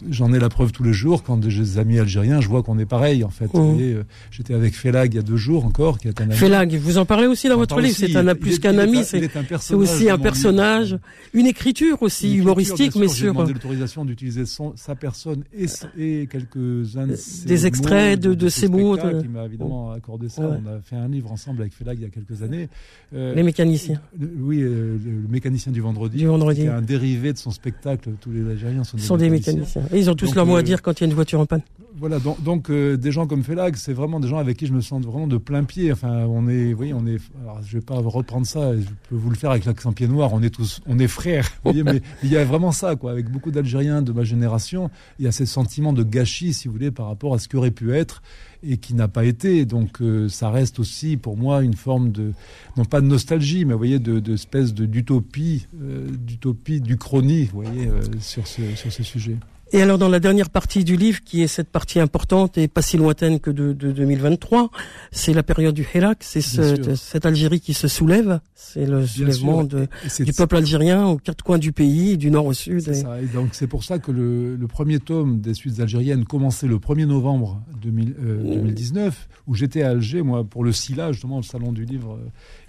j'en 0.09 0.33
ai 0.33 0.39
la 0.39 0.49
preuve 0.49 0.71
tous 0.71 0.83
les 0.83 0.93
jours. 0.93 1.23
Quand 1.23 1.39
j'ai 1.49 1.61
des 1.61 1.77
amis 1.77 1.99
algériens, 1.99 2.41
je 2.41 2.47
vois 2.47 2.63
qu'on 2.63 2.79
est 2.79 2.85
pareil, 2.85 3.23
en 3.23 3.29
fait. 3.29 3.53
Mmh. 3.53 3.77
Euh, 3.79 4.03
j'étais 4.31 4.53
avec 4.53 4.73
Felag 4.73 5.13
il 5.13 5.17
y 5.17 5.19
a 5.19 5.23
deux 5.23 5.37
jours 5.37 5.65
encore, 5.65 5.99
qui 5.99 6.07
est 6.07 6.21
un 6.21 6.25
ami. 6.25 6.35
Felag, 6.35 6.75
vous 6.75 6.97
en 6.97 7.05
parlez 7.05 7.27
aussi 7.27 7.49
dans 7.49 7.57
votre 7.57 7.79
livre. 7.79 7.95
C'est 7.97 8.15
un 8.15 8.35
plus 8.35 8.59
qu'un 8.59 8.77
ami. 8.77 9.03
C'est 9.03 9.73
aussi 9.73 10.09
un 10.09 10.17
personnage, 10.17 10.97
une 11.33 11.47
écriture 11.47 12.01
aussi 12.01 12.35
humoristique, 12.35 12.95
mais 12.95 13.07
sur. 13.07 13.33
demandé 13.33 13.53
l'autorisation 13.53 14.05
d'utiliser 14.05 14.43
sa 14.75 14.95
personne 14.95 15.43
et, 15.57 15.65
et 15.97 16.27
quelques-uns 16.27 17.07
des 17.45 17.65
extraits 17.65 18.19
de, 18.19 18.33
de, 18.33 18.49
ces 18.49 18.67
mots. 18.67 18.97
Il 19.23 19.29
m'a 19.29 19.45
évidemment 19.45 19.91
accordé 19.91 20.29
ça. 20.29 20.41
On 20.41 20.67
a 20.67 20.81
fait 20.81 20.95
un 20.95 21.07
livre 21.07 21.31
ensemble 21.31 21.61
avec 21.61 21.73
Felag 21.73 21.97
il 21.99 22.03
y 22.03 22.05
a 22.05 22.09
quelques 22.09 22.41
années. 22.41 22.69
Euh, 23.13 23.33
les 23.35 23.43
mécaniciens. 23.43 24.01
oui, 24.19 24.61
euh, 24.61 24.97
le, 25.03 25.27
mécanicien 25.29 25.71
du 25.71 25.81
vendredi. 25.81 26.17
Du 26.17 26.27
vendredi. 26.27 26.67
un 26.67 26.81
dérivé 26.81 27.33
de 27.33 27.37
son 27.37 27.51
spectacle. 27.51 28.11
Tous 28.19 28.31
les 28.31 28.49
Algériens 28.49 28.83
sont 28.83 28.97
sont 28.97 29.17
des 29.17 29.29
mécaniciens 29.29 29.82
ils 29.93 30.09
ont 30.09 30.15
tous 30.15 30.35
leur 30.35 30.45
mot 30.45 30.55
à 30.55 30.59
euh, 30.59 30.63
dire 30.63 30.81
quand 30.81 30.99
il 30.99 31.03
y 31.03 31.05
a 31.05 31.07
une 31.07 31.13
voiture 31.13 31.39
en 31.39 31.45
panne. 31.45 31.63
Voilà, 31.95 32.19
donc, 32.19 32.41
donc 32.41 32.69
euh, 32.69 32.97
des 32.97 33.11
gens 33.11 33.27
comme 33.27 33.43
Felag, 33.43 33.75
c'est 33.75 33.93
vraiment 33.93 34.19
des 34.19 34.27
gens 34.27 34.39
avec 34.39 34.57
qui 34.57 34.65
je 34.65 34.73
me 34.73 34.81
sens 34.81 35.03
vraiment 35.05 35.27
de 35.27 35.37
plein 35.37 35.63
pied. 35.63 35.91
Enfin, 35.91 36.25
on 36.27 36.47
est, 36.49 36.71
vous 36.71 36.77
voyez, 36.77 36.93
on 36.93 37.05
est. 37.05 37.19
Alors, 37.43 37.61
je 37.63 37.77
vais 37.77 37.83
pas 37.83 37.95
reprendre 37.95 38.47
ça. 38.47 38.75
Je 38.75 38.85
peux 39.09 39.15
vous 39.15 39.29
le 39.29 39.35
faire 39.35 39.51
avec 39.51 39.65
l'accent 39.65 39.93
pied 39.93 40.07
noir. 40.07 40.33
On 40.33 40.41
est 40.41 40.49
tous, 40.49 40.81
on 40.87 40.97
est 40.97 41.07
frères. 41.07 41.47
Vous 41.63 41.71
voyez, 41.71 41.83
mais 41.83 42.01
il 42.23 42.31
y 42.31 42.37
a 42.37 42.43
vraiment 42.43 42.71
ça, 42.71 42.95
quoi. 42.95 43.11
Avec 43.11 43.29
beaucoup 43.29 43.51
d'Algériens 43.51 44.01
de 44.01 44.11
ma 44.11 44.23
génération, 44.23 44.89
il 45.19 45.25
y 45.25 45.27
a 45.27 45.31
ces 45.31 45.45
sentiments 45.45 45.93
de 45.93 46.03
gâchis, 46.03 46.53
si 46.53 46.67
vous 46.67 46.73
voulez, 46.73 46.91
par 46.91 47.07
rapport 47.07 47.35
à 47.35 47.39
ce 47.39 47.47
qui 47.47 47.57
aurait 47.57 47.71
pu 47.71 47.93
être 47.93 48.23
et 48.63 48.77
qui 48.77 48.95
n'a 48.95 49.07
pas 49.07 49.23
été. 49.23 49.65
Donc 49.65 50.01
euh, 50.01 50.27
ça 50.29 50.49
reste 50.49 50.79
aussi 50.79 51.15
pour 51.15 51.37
moi 51.37 51.63
une 51.63 51.75
forme 51.75 52.11
de, 52.11 52.33
non 52.75 52.85
pas 52.85 53.01
de 53.01 53.07
nostalgie, 53.07 53.65
mais 53.65 53.73
vous 53.73 53.79
voyez, 53.79 53.99
de, 53.99 54.19
de 54.19 54.33
espèce 54.33 54.73
de 54.73 54.85
d'utopie, 54.85 55.67
d'utopie, 55.73 56.81
du 56.81 56.97
chronie, 56.97 57.45
vous 57.45 57.61
voyez, 57.61 57.89
sur 58.19 58.47
ce 58.47 58.61
sur 58.75 58.91
ce 58.91 59.03
sujet. 59.03 59.37
Et 59.75 59.81
alors 59.81 59.97
dans 59.97 60.07
la 60.07 60.19
dernière 60.19 60.51
partie 60.51 60.83
du 60.83 60.95
livre, 60.95 61.21
qui 61.25 61.41
est 61.41 61.47
cette 61.47 61.69
partie 61.69 61.99
importante 61.99 62.59
et 62.59 62.67
pas 62.67 62.83
si 62.83 62.95
lointaine 62.95 63.39
que 63.39 63.49
de, 63.49 63.73
de 63.73 63.91
2023, 63.91 64.69
c'est 65.11 65.33
la 65.33 65.41
période 65.41 65.73
du 65.73 65.83
Hirak, 65.95 66.19
c'est 66.21 66.41
ce, 66.41 66.93
cette 66.93 67.25
Algérie 67.25 67.59
qui 67.59 67.73
se 67.73 67.87
soulève, 67.87 68.39
c'est 68.53 68.85
le 68.85 69.03
soulèvement 69.07 69.63
de, 69.63 69.87
du 70.19 70.31
peuple 70.31 70.57
algérien 70.57 71.07
aux 71.07 71.17
quatre 71.17 71.43
coins 71.43 71.57
du 71.57 71.71
pays, 71.71 72.17
du 72.19 72.29
nord 72.29 72.45
au 72.45 72.53
sud. 72.53 72.87
Et... 72.87 72.93
Ça. 72.93 73.19
et 73.19 73.25
donc 73.25 73.49
c'est 73.53 73.65
pour 73.65 73.83
ça 73.83 73.97
que 73.97 74.11
le, 74.11 74.55
le, 74.55 74.67
premier 74.67 74.99
tome 74.99 75.41
des 75.41 75.55
Suites 75.55 75.79
algériennes 75.79 76.25
commençait 76.25 76.67
le 76.67 76.77
1er 76.77 77.05
novembre 77.05 77.59
2000, 77.81 78.15
euh, 78.23 78.43
2019, 78.43 79.27
où 79.47 79.55
j'étais 79.55 79.81
à 79.81 79.89
Alger, 79.89 80.21
moi, 80.21 80.43
pour 80.43 80.63
le 80.63 80.71
SILA, 80.71 81.13
justement, 81.13 81.37
le 81.37 81.43
salon 81.43 81.71
du 81.71 81.85
livre, 81.85 82.19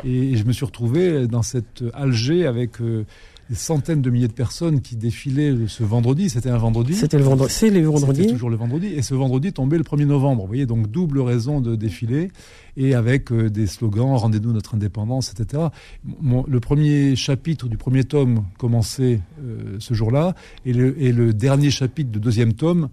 et, 0.04 0.32
et 0.32 0.36
je 0.36 0.44
me 0.44 0.52
suis 0.52 0.64
retrouvé 0.64 1.26
dans 1.26 1.42
cette 1.42 1.84
Alger 1.92 2.46
avec... 2.46 2.80
Euh, 2.80 3.04
des 3.50 3.56
centaines 3.56 4.02
de 4.02 4.10
milliers 4.10 4.28
de 4.28 4.32
personnes 4.32 4.80
qui 4.80 4.96
défilaient 4.96 5.54
ce 5.68 5.82
vendredi. 5.82 6.30
C'était 6.30 6.50
un 6.50 6.58
vendredi. 6.58 6.94
C'était 6.94 7.18
le 7.18 7.24
vendredi. 7.24 7.52
C'est 7.52 7.70
les 7.70 7.82
vendredis. 7.82 8.22
C'était 8.22 8.32
toujours 8.32 8.50
le 8.50 8.56
vendredi. 8.56 8.86
Et 8.88 9.02
ce 9.02 9.14
vendredi 9.14 9.52
tombait 9.52 9.78
le 9.78 9.84
1er 9.84 10.06
novembre. 10.06 10.42
Vous 10.42 10.48
voyez, 10.48 10.66
donc 10.66 10.90
double 10.90 11.20
raison 11.20 11.60
de 11.60 11.76
défiler 11.76 12.30
et 12.76 12.94
avec 12.94 13.30
euh, 13.30 13.50
des 13.50 13.66
slogans 13.66 14.16
rendez-nous 14.16 14.52
notre 14.52 14.74
indépendance, 14.74 15.30
etc. 15.30 15.64
le 16.04 16.60
premier 16.60 17.16
chapitre 17.16 17.68
du 17.68 17.76
premier 17.76 18.04
tome 18.04 18.44
commençait 18.58 19.20
euh, 19.40 19.76
ce 19.78 19.94
jour-là 19.94 20.34
et 20.64 20.72
le, 20.72 21.00
et 21.00 21.12
le 21.12 21.32
dernier 21.32 21.70
chapitre 21.70 22.10
du 22.10 22.18
deuxième 22.18 22.54
tome 22.54 22.88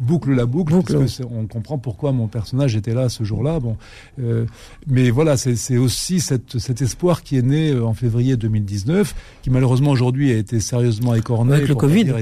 boucle 0.00 0.32
la 0.32 0.46
boucle, 0.46 0.74
parce 0.82 1.20
on 1.30 1.46
comprend 1.46 1.78
pourquoi 1.78 2.12
mon 2.12 2.28
personnage 2.28 2.76
était 2.76 2.94
là 2.94 3.08
ce 3.08 3.24
jour-là. 3.24 3.60
Bon, 3.60 3.76
euh, 4.20 4.46
mais 4.86 5.10
voilà, 5.10 5.36
c'est 5.36 5.76
aussi 5.76 6.20
cette, 6.20 6.58
cet 6.58 6.82
espoir 6.82 7.22
qui 7.22 7.36
est 7.36 7.42
né 7.42 7.70
euh, 7.70 7.84
en 7.84 7.94
février 7.94 8.36
2019, 8.36 9.14
qui 9.42 9.50
malheureusement 9.50 9.90
aujourd'hui 9.90 10.32
a 10.32 10.36
été 10.36 10.60
sérieusement 10.60 11.14
écorné. 11.14 11.54
Avec 11.54 11.68
le 11.68 11.74
Covid. 11.74 12.12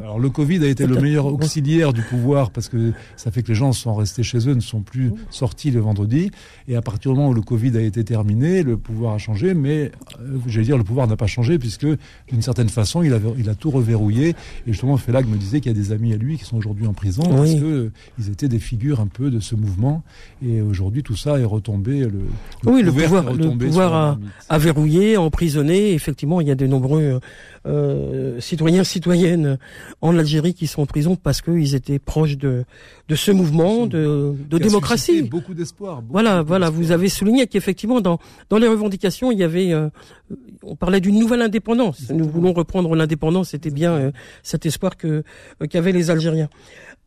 Alors 0.00 0.18
le 0.18 0.30
Covid 0.30 0.64
a 0.64 0.68
été 0.68 0.86
le 0.86 1.00
meilleur 1.00 1.26
auxiliaire 1.26 1.92
du 1.92 2.02
pouvoir 2.02 2.50
parce 2.50 2.68
que 2.68 2.92
ça 3.16 3.30
fait 3.30 3.42
que 3.42 3.48
les 3.48 3.54
gens 3.54 3.72
sont 3.72 3.94
restés 3.94 4.22
chez 4.22 4.48
eux, 4.48 4.54
ne 4.54 4.60
sont 4.60 4.80
plus 4.80 5.12
sortis 5.30 5.70
le 5.70 5.80
vendredi. 5.80 6.30
Et 6.68 6.76
à 6.76 6.82
partir 6.82 7.12
du 7.12 7.18
moment 7.18 7.30
où 7.30 7.34
le 7.34 7.42
Covid 7.42 7.76
a 7.76 7.80
été 7.80 8.04
terminé, 8.04 8.62
le 8.62 8.76
pouvoir 8.76 9.14
a 9.14 9.18
changé, 9.18 9.54
mais 9.54 9.92
euh, 10.20 10.38
j'allais 10.46 10.66
dire 10.66 10.78
le 10.78 10.84
pouvoir 10.84 11.06
n'a 11.06 11.16
pas 11.16 11.26
changé 11.26 11.58
puisque 11.58 11.86
d'une 12.28 12.42
certaine 12.42 12.68
façon 12.68 13.02
il 13.02 13.12
a, 13.12 13.18
il 13.38 13.48
a 13.48 13.54
tout 13.54 13.70
reverrouillé. 13.70 14.30
Et 14.30 14.72
justement, 14.72 14.96
Félag 14.96 15.28
me 15.28 15.36
disait 15.36 15.60
qu'il 15.60 15.70
y 15.72 15.74
a 15.74 15.78
des 15.78 15.92
amis 15.92 16.12
à 16.12 16.16
lui 16.16 16.38
qui 16.38 16.44
sont 16.44 16.56
aujourd'hui 16.56 16.86
en 16.86 16.92
prison 16.96 17.22
parce 17.22 17.54
que 17.54 17.64
euh, 17.64 17.92
ils 18.18 18.30
étaient 18.30 18.48
des 18.48 18.58
figures 18.58 18.98
un 18.98 19.06
peu 19.06 19.30
de 19.30 19.38
ce 19.38 19.54
mouvement. 19.54 20.02
Et 20.44 20.60
aujourd'hui, 20.60 21.04
tout 21.04 21.14
ça 21.14 21.38
est 21.38 21.44
retombé. 21.44 22.00
Le, 22.00 22.22
oui, 22.64 22.82
le 22.82 22.90
pouvoir, 22.90 23.32
le 23.32 23.56
pouvoir 23.56 24.18
a, 24.48 24.58
verrouillé, 24.58 25.16
emprisonné. 25.16 25.92
Effectivement, 25.92 26.40
il 26.40 26.48
y 26.48 26.50
a 26.50 26.56
de 26.56 26.66
nombreux 26.66 27.20
euh, 27.66 28.40
citoyens, 28.40 28.84
citoyennes 28.84 29.58
en 30.00 30.18
Algérie 30.18 30.54
qui 30.54 30.66
sont 30.66 30.82
en 30.82 30.86
prison 30.86 31.16
parce 31.16 31.40
qu'ils 31.40 31.74
étaient 31.74 31.98
proches 31.98 32.36
de, 32.36 32.64
de 33.08 33.14
ce 33.14 33.30
mouvement 33.30 33.86
de, 33.86 34.34
de 34.50 34.58
démocratie. 34.58 35.22
Beaucoup 35.22 35.54
d'espoir. 35.54 36.02
Voilà, 36.08 36.42
voilà. 36.42 36.70
Vous 36.70 36.90
avez 36.90 37.08
souligné 37.08 37.46
qu'effectivement, 37.46 38.00
dans, 38.00 38.18
dans 38.50 38.58
les 38.58 38.68
revendications, 38.68 39.30
il 39.30 39.38
y 39.38 39.44
avait, 39.44 39.72
euh, 39.72 39.88
on 40.62 40.76
parlait 40.76 41.00
d'une 41.00 41.18
nouvelle 41.18 41.42
indépendance. 41.42 42.10
Nous 42.10 42.28
voulons 42.28 42.52
reprendre 42.52 42.94
l'indépendance. 42.96 43.50
C'était 43.50 43.70
bien 43.70 43.92
euh, 43.92 44.10
cet 44.42 44.66
espoir 44.66 44.96
que 44.96 45.22
qu'avaient 45.70 45.92
les 45.92 46.10
Algériens. 46.10 46.48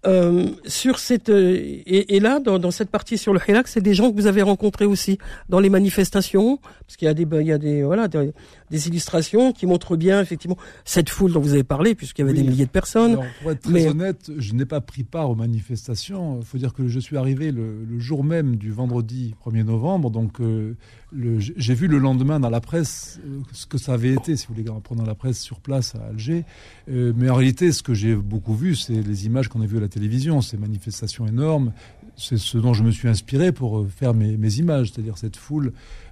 Euh, 0.07 0.47
sur 0.65 0.97
cette 0.97 1.27
et, 1.27 2.15
et 2.15 2.21
là 2.21 2.39
dans, 2.39 2.57
dans, 2.57 2.71
cette 2.71 2.89
partie 2.89 3.17
sur 3.17 3.33
le 3.33 3.39
Hirak, 3.45 3.67
c'est 3.67 3.81
des 3.81 3.93
gens 3.93 4.09
que 4.09 4.15
vous 4.15 4.27
avez 4.27 4.41
rencontrés 4.41 4.85
aussi 4.85 5.17
dans 5.49 5.59
les 5.59 5.69
manifestations, 5.69 6.57
parce 6.87 6.95
qu'il 6.95 7.05
y 7.05 7.09
a 7.09 7.13
des 7.13 7.27
il 7.29 7.47
y 7.47 7.51
a 7.51 7.57
des 7.57 7.83
voilà 7.83 8.07
des, 8.07 8.31
des, 8.71 8.87
illustrations 8.87 9.51
qui 9.51 9.65
montrent 9.65 9.97
bien 9.97 10.21
effectivement 10.21 10.55
cette 10.85 11.09
foule 11.09 11.33
dont 11.33 11.41
vous 11.41 11.51
avez 11.51 11.65
parlé, 11.65 11.95
puisqu'il 11.95 12.21
y 12.21 12.29
avait 12.29 12.33
des 12.33 12.47
milliers 12.47 12.65
de 12.65 12.69
personnes. 12.69 13.11
Alors, 13.11 13.25
pour 13.41 13.51
être 13.51 13.61
très 13.61 13.87
honnête, 13.87 14.31
je 14.37 14.53
n'ai 14.53 14.65
pas 14.65 14.79
pris 14.79 15.03
part 15.03 15.29
aux 15.29 15.35
manifestations. 15.35 16.39
Il 16.39 16.45
faut 16.45 16.57
dire 16.57 16.73
que 16.73 16.87
je 16.87 16.99
suis 16.99 17.17
arrivé 17.17 17.51
le, 17.51 17.83
le 17.83 17.99
jour 17.99 18.23
même 18.23 18.55
du 18.55 18.71
vendredi 18.71 19.35
1er 19.45 19.63
novembre, 19.63 20.11
donc 20.11 20.39
euh, 20.39 20.75
j'ai 21.11 21.73
vu 21.73 21.87
le 21.87 21.97
lendemain 21.97 22.39
dans 22.39 22.49
la 22.49 22.61
presse 22.61 23.19
euh, 23.25 23.39
ce 23.51 23.65
que 23.65 23.77
ça 23.77 23.93
avait 23.93 24.13
été, 24.13 24.35
si 24.35 24.47
vous 24.47 24.53
voulez, 24.53 24.69
en 24.69 24.79
prenant 24.79 25.03
la 25.03 25.15
presse 25.15 25.39
sur 25.39 25.59
place 25.59 25.95
à 25.95 26.05
Alger. 26.09 26.45
Euh, 26.89 27.13
mais 27.15 27.29
en 27.29 27.35
réalité, 27.35 27.71
ce 27.71 27.81
que 27.81 27.93
j'ai 27.93 28.15
beaucoup 28.15 28.55
vu, 28.55 28.75
c'est 28.75 29.01
les 29.01 29.25
images 29.25 29.47
qu'on 29.47 29.61
a 29.61 29.65
vues 29.65 29.77
à 29.77 29.81
la 29.81 29.88
télévision, 29.89 30.41
ces 30.41 30.57
manifestations 30.57 31.27
énormes. 31.27 31.73
C'est 32.19 32.37
ce 32.37 32.57
dont 32.57 32.73
je 32.73 32.83
me 32.83 32.91
suis 32.91 33.07
inspiré 33.07 33.51
pour 33.51 33.79
euh, 33.79 33.87
faire 33.87 34.13
mes, 34.13 34.35
mes 34.35 34.55
images, 34.55 34.91
c'est-à-dire 34.91 35.17
cette 35.17 35.37
foule 35.37 35.71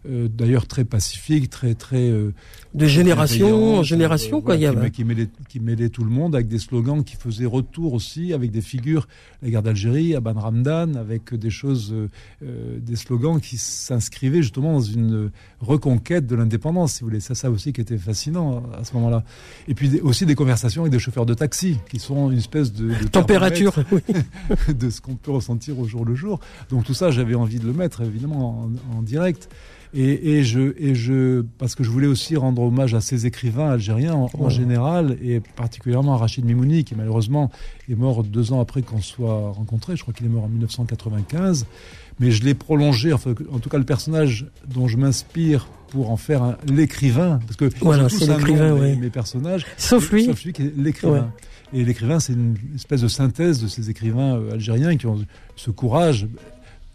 euh, 0.10 0.28
d'ailleurs 0.30 0.68
très 0.68 0.86
pacifique, 0.86 1.50
très 1.50 1.74
très 1.74 2.10
euh, 2.10 2.34
de 2.74 2.86
génération 2.86 3.78
en 3.78 3.84
génération 3.84 4.42
quoi. 4.42 4.56
il 4.56 4.62
y 4.62 4.66
avait... 4.66 4.90
qui, 4.90 5.04
mêlait, 5.04 5.28
qui, 5.50 5.60
mêlait, 5.60 5.90
tout 5.90 6.04
le 6.04 6.10
monde 6.10 6.34
avec 6.36 6.48
des 6.48 6.60
slogans 6.60 7.04
qui 7.04 7.16
faisaient 7.16 7.46
retour 7.46 7.94
aussi, 7.94 8.32
avec 8.32 8.52
des 8.52 8.62
figures, 8.62 9.08
la 9.42 9.50
guerre 9.50 9.64
d'Algérie, 9.64 10.16
Aban 10.16 10.34
Ramdan, 10.34 10.96
avec 10.96 11.34
des 11.34 11.50
choses, 11.50 11.94
euh, 11.94 12.80
des 12.80 12.96
slogans 12.96 13.42
qui 13.42 13.58
s'inscrivaient 13.58 14.42
justement 14.42 14.74
dans 14.74 14.82
une 14.82 15.32
reconquête 15.60 16.26
de 16.26 16.36
l'indépendance, 16.36 16.94
si 16.94 17.02
vous 17.02 17.08
voulez. 17.08 17.20
Ça, 17.20 17.36
ça 17.36 17.52
aussi 17.52 17.74
qui 17.74 17.82
était 17.82 17.98
fascinant 17.98 18.64
à 18.80 18.84
ce 18.86 18.94
moment-là. 18.94 19.24
Et 19.68 19.74
puis 19.74 20.00
aussi 20.02 20.26
des 20.26 20.36
conversations 20.36 20.84
avec 20.84 20.92
des 20.92 21.00
chauffeurs 21.00 21.26
de 21.26 21.34
taxi, 21.34 21.80
qui 21.90 22.00
sont 22.00 22.32
une 22.32 22.38
espèce 22.38 22.72
de, 22.72 22.90
de 22.90 23.08
température 23.08 23.76
de 24.70 24.90
ce 24.90 25.02
qu'on 25.02 25.16
peut 25.16 25.32
ressentir 25.32 25.78
au 25.80 25.88
jour 25.98 26.06
le 26.06 26.16
jour. 26.16 26.40
Donc 26.70 26.84
tout 26.84 26.94
ça, 26.94 27.12
j'avais 27.12 27.36
envie 27.36 27.60
de 27.60 27.66
le 27.66 27.74
mettre 27.74 28.02
évidemment 28.02 28.70
en, 28.94 28.98
en 28.98 29.02
direct. 29.02 29.50
Et, 29.94 30.34
et, 30.34 30.44
je, 30.44 30.74
et 30.78 30.96
je, 30.96 31.44
parce 31.58 31.74
que 31.74 31.84
je 31.84 31.90
voulais 31.90 32.08
aussi 32.08 32.36
rendre 32.36 32.62
hommage 32.62 32.94
à 32.94 33.00
ces 33.00 33.26
écrivains 33.26 33.70
algériens 33.72 34.14
en, 34.14 34.30
en 34.38 34.50
général, 34.50 35.18
et 35.24 35.40
particulièrement 35.40 36.14
à 36.14 36.18
Rachid 36.18 36.44
Mimouni, 36.46 36.84
qui 36.84 36.94
malheureusement 36.94 37.50
est 37.90 37.96
mort 37.96 38.24
deux 38.24 38.52
ans 38.52 38.60
après 38.60 38.82
qu'on 38.82 39.00
soit 39.02 39.52
rencontré. 39.52 39.96
Je 39.96 40.02
crois 40.02 40.14
qu'il 40.14 40.26
est 40.26 40.30
mort 40.30 40.44
en 40.44 40.50
1995. 40.50 41.66
Mais 42.20 42.32
je 42.32 42.44
l'ai 42.44 42.54
prolongé, 42.54 43.14
enfin, 43.14 43.34
en 43.52 43.60
tout 43.60 43.70
cas 43.70 43.78
le 43.78 43.86
personnage 43.86 44.48
dont 44.68 44.88
je 44.88 44.98
m'inspire 44.98 45.68
pour 45.90 46.12
en 46.12 46.18
faire 46.18 46.58
l'écrivain, 46.68 47.40
parce 47.46 47.56
que 47.56 47.70
voilà, 47.80 48.10
c'est 48.10 48.28
l'écrivain, 48.28 48.74
oui. 48.74 48.98
mes 48.98 49.10
personnages, 49.10 49.66
sauf 49.78 50.12
lui, 50.12 50.26
sauf 50.26 50.44
lui 50.44 50.52
qui 50.52 50.64
est 50.64 50.74
l'écrivain. 50.76 51.14
Ouais. 51.14 51.48
Et 51.74 51.84
l'écrivain, 51.84 52.20
c'est 52.20 52.34
une 52.34 52.56
espèce 52.76 53.02
de 53.02 53.08
synthèse 53.08 53.62
de 53.62 53.68
ces 53.68 53.90
écrivains 53.90 54.38
euh, 54.38 54.54
algériens 54.54 54.98
qui 54.98 55.06
ont 55.06 55.20
ce 55.56 55.72
courage 55.72 56.28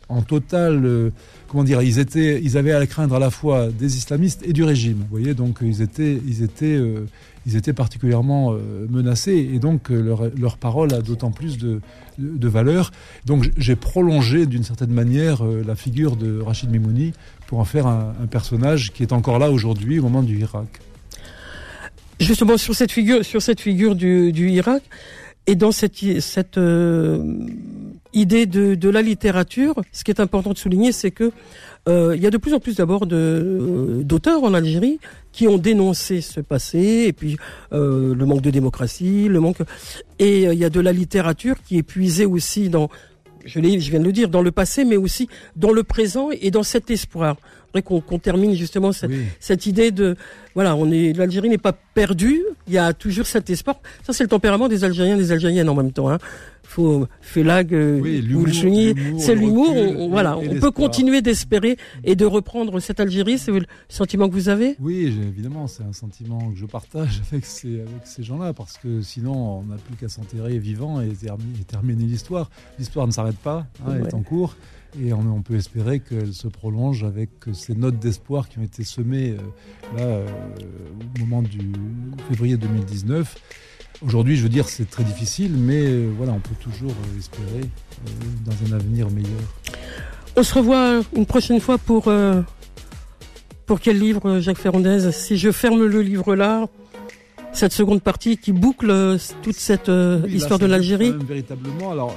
en 0.08 0.22
total, 0.22 0.84
euh, 0.84 1.10
comment 1.48 1.64
dire, 1.64 1.80
ils 1.80 1.98
étaient, 1.98 2.40
ils 2.42 2.58
avaient 2.58 2.72
à 2.72 2.86
craindre 2.86 3.14
à 3.14 3.18
la 3.18 3.30
fois 3.30 3.68
des 3.68 3.96
islamistes 3.96 4.42
et 4.44 4.52
du 4.52 4.62
régime. 4.62 4.98
Vous 4.98 5.10
voyez, 5.18 5.34
donc 5.34 5.58
ils 5.62 5.80
étaient, 5.80 6.20
ils 6.26 6.42
étaient, 6.42 6.76
euh, 6.76 7.06
ils 7.46 7.56
étaient 7.56 7.72
particulièrement 7.72 8.52
euh, 8.52 8.86
menacés 8.88 9.50
et 9.52 9.58
donc 9.58 9.90
euh, 9.90 10.30
leur, 10.36 10.56
parole 10.56 10.94
a 10.94 11.00
d'autant 11.00 11.30
plus 11.30 11.58
de, 11.58 11.80
valeur. 12.18 12.90
Donc 13.26 13.50
j'ai 13.56 13.76
prolongé 13.76 14.46
d'une 14.46 14.62
certaine 14.62 14.92
manière 14.92 15.44
euh, 15.44 15.62
la 15.66 15.74
figure 15.74 16.16
de 16.16 16.40
Rachid 16.40 16.70
Mimouni 16.70 17.12
pour 17.46 17.58
en 17.58 17.64
faire 17.64 17.86
un 17.86 18.26
personnage 18.30 18.92
qui 18.92 19.02
est 19.02 19.12
encore 19.12 19.38
là 19.38 19.50
aujourd'hui 19.50 19.98
au 19.98 20.04
moment 20.04 20.22
du 20.22 20.38
Irak. 20.38 20.80
Justement 22.22 22.56
sur 22.56 22.74
cette 22.74 22.92
figure, 22.92 23.24
sur 23.24 23.42
cette 23.42 23.60
figure 23.60 23.96
du, 23.96 24.30
du 24.32 24.48
Irak 24.48 24.82
et 25.48 25.56
dans 25.56 25.72
cette, 25.72 26.20
cette 26.20 26.56
euh, 26.56 27.20
idée 28.12 28.46
de, 28.46 28.76
de, 28.76 28.88
la 28.88 29.02
littérature, 29.02 29.74
ce 29.90 30.04
qui 30.04 30.12
est 30.12 30.20
important 30.20 30.52
de 30.52 30.58
souligner, 30.58 30.92
c'est 30.92 31.10
que 31.10 31.32
euh, 31.88 32.14
il 32.14 32.22
y 32.22 32.26
a 32.28 32.30
de 32.30 32.36
plus 32.36 32.54
en 32.54 32.60
plus 32.60 32.76
d'abord 32.76 33.06
euh, 33.10 34.04
d'auteurs 34.04 34.44
en 34.44 34.54
Algérie 34.54 35.00
qui 35.32 35.48
ont 35.48 35.58
dénoncé 35.58 36.20
ce 36.20 36.40
passé 36.40 37.06
et 37.08 37.12
puis 37.12 37.38
le 37.72 38.14
manque 38.24 38.42
de 38.42 38.50
démocratie, 38.50 39.26
le 39.26 39.40
manque 39.40 39.58
et 40.20 40.44
il 40.44 40.58
y 40.58 40.64
a 40.64 40.70
de 40.70 40.80
la 40.80 40.92
littérature 40.92 41.56
qui 41.66 41.78
est 41.78 41.82
puisée 41.82 42.26
aussi 42.26 42.68
dans 42.68 42.88
je, 43.44 43.60
je 43.60 43.90
viens 43.90 44.00
de 44.00 44.04
le 44.04 44.12
dire, 44.12 44.28
dans 44.28 44.42
le 44.42 44.50
passé, 44.50 44.84
mais 44.84 44.96
aussi 44.96 45.28
dans 45.56 45.72
le 45.72 45.82
présent 45.82 46.30
et 46.30 46.50
dans 46.50 46.62
cet 46.62 46.90
espoir. 46.90 47.36
Qu'on 47.84 48.02
qu 48.02 48.18
termine 48.18 48.54
justement 48.54 48.92
cette, 48.92 49.10
oui. 49.10 49.24
cette, 49.40 49.64
idée 49.64 49.92
de 49.92 50.14
voilà, 50.54 50.76
on 50.76 50.90
est 50.90 51.16
l'Algérie 51.16 51.48
n'est 51.48 51.56
pas 51.56 51.72
perdue. 51.72 52.42
Il 52.66 52.74
y 52.74 52.78
a 52.78 52.92
toujours 52.92 53.24
cet 53.24 53.48
espoir. 53.48 53.80
Ça, 54.02 54.12
c'est 54.12 54.24
le 54.24 54.28
tempérament 54.28 54.68
des 54.68 54.84
Algériens, 54.84 55.16
des 55.16 55.32
Algériennes 55.32 55.70
en 55.70 55.74
même 55.74 55.90
temps. 55.90 56.10
Hein. 56.10 56.18
Faut 56.64 57.06
Félag 57.20 57.74
euh, 57.74 58.00
oui, 58.00 58.26
ou 58.34 58.44
le 58.44 58.52
Chouni, 58.52 58.94
c'est 59.18 59.34
l'humour. 59.34 59.74
Voilà, 60.10 60.38
on 60.38 60.58
peut 60.58 60.70
continuer 60.70 61.20
d'espérer 61.20 61.76
et 62.04 62.16
de 62.16 62.24
reprendre 62.24 62.80
cette 62.80 63.00
Algérie. 63.00 63.38
C'est 63.38 63.52
le 63.52 63.66
sentiment 63.88 64.28
que 64.28 64.34
vous 64.34 64.48
avez? 64.48 64.76
Oui, 64.80 65.06
évidemment, 65.06 65.66
c'est 65.66 65.82
un 65.82 65.92
sentiment 65.92 66.50
que 66.50 66.58
je 66.58 66.66
partage 66.66 67.20
avec 67.32 67.44
ces 67.44 67.80
avec 67.80 68.06
ces 68.06 68.22
gens-là 68.22 68.52
parce 68.52 68.78
que 68.78 69.02
sinon, 69.02 69.60
on 69.60 69.62
n'a 69.64 69.76
plus 69.76 69.96
qu'à 69.96 70.08
s'enterrer 70.08 70.58
vivant 70.58 71.00
et 71.00 71.08
terminer, 71.08 71.60
et 71.60 71.64
terminer 71.64 72.04
l'histoire. 72.04 72.50
L'histoire 72.78 73.06
ne 73.06 73.12
s'arrête 73.12 73.38
pas, 73.38 73.66
hein, 73.84 73.90
ouais. 73.90 73.96
elle 74.00 74.06
est 74.06 74.14
en 74.14 74.22
cours 74.22 74.56
et 75.00 75.12
on, 75.12 75.20
on, 75.20 75.42
peut 75.42 75.56
espérer 75.56 76.00
qu'elle 76.00 76.34
se 76.34 76.48
prolonge 76.48 77.04
avec 77.04 77.30
ces 77.52 77.74
notes 77.74 77.98
d'espoir 77.98 78.48
qui 78.48 78.58
ont 78.58 78.62
été 78.62 78.84
semées 78.84 79.30
euh, 79.30 79.96
là 79.96 80.04
euh, 80.04 80.26
au 81.16 81.20
moment 81.20 81.42
du 81.42 81.72
février 82.28 82.56
2019. 82.56 83.34
Aujourd'hui, 84.04 84.36
je 84.36 84.42
veux 84.42 84.48
dire, 84.48 84.68
c'est 84.68 84.90
très 84.90 85.04
difficile, 85.04 85.52
mais 85.56 85.82
euh, 85.84 86.10
voilà, 86.16 86.32
on 86.32 86.40
peut 86.40 86.54
toujours 86.60 86.90
euh, 86.90 87.18
espérer 87.18 87.60
euh, 87.62 88.10
dans 88.44 88.74
un 88.74 88.76
avenir 88.76 89.10
meilleur. 89.10 89.30
On 90.36 90.42
se 90.42 90.54
revoit 90.54 91.02
une 91.14 91.26
prochaine 91.26 91.60
fois 91.60 91.78
pour 91.78 92.12
pour 93.66 93.80
quel 93.80 93.98
livre, 93.98 94.40
Jacques 94.40 94.58
Ferrandez? 94.58 95.12
Si 95.12 95.36
je 95.36 95.52
ferme 95.52 95.84
le 95.84 96.02
livre 96.02 96.34
là, 96.34 96.66
cette 97.52 97.72
seconde 97.72 98.02
partie 98.02 98.36
qui 98.38 98.52
boucle 98.52 99.16
toute 99.42 99.56
cette 99.56 99.88
euh, 99.88 100.20
Oui, 100.24 100.34
histoire 100.34 100.58
de 100.58 100.66
l'Algérie. 100.66 101.14
Véritablement, 101.26 101.92
alors 101.92 102.16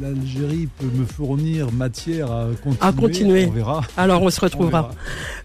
l'Algérie 0.00 0.68
peut 0.78 0.86
me 0.94 1.04
fournir 1.04 1.72
matière 1.72 2.30
à 2.30 2.46
continuer. 2.62 2.78
À 2.80 2.92
continuer. 2.92 3.46
On 3.46 3.52
verra. 3.52 3.80
Alors 3.96 4.22
on 4.22 4.30
se 4.30 4.40
retrouvera. 4.40 4.90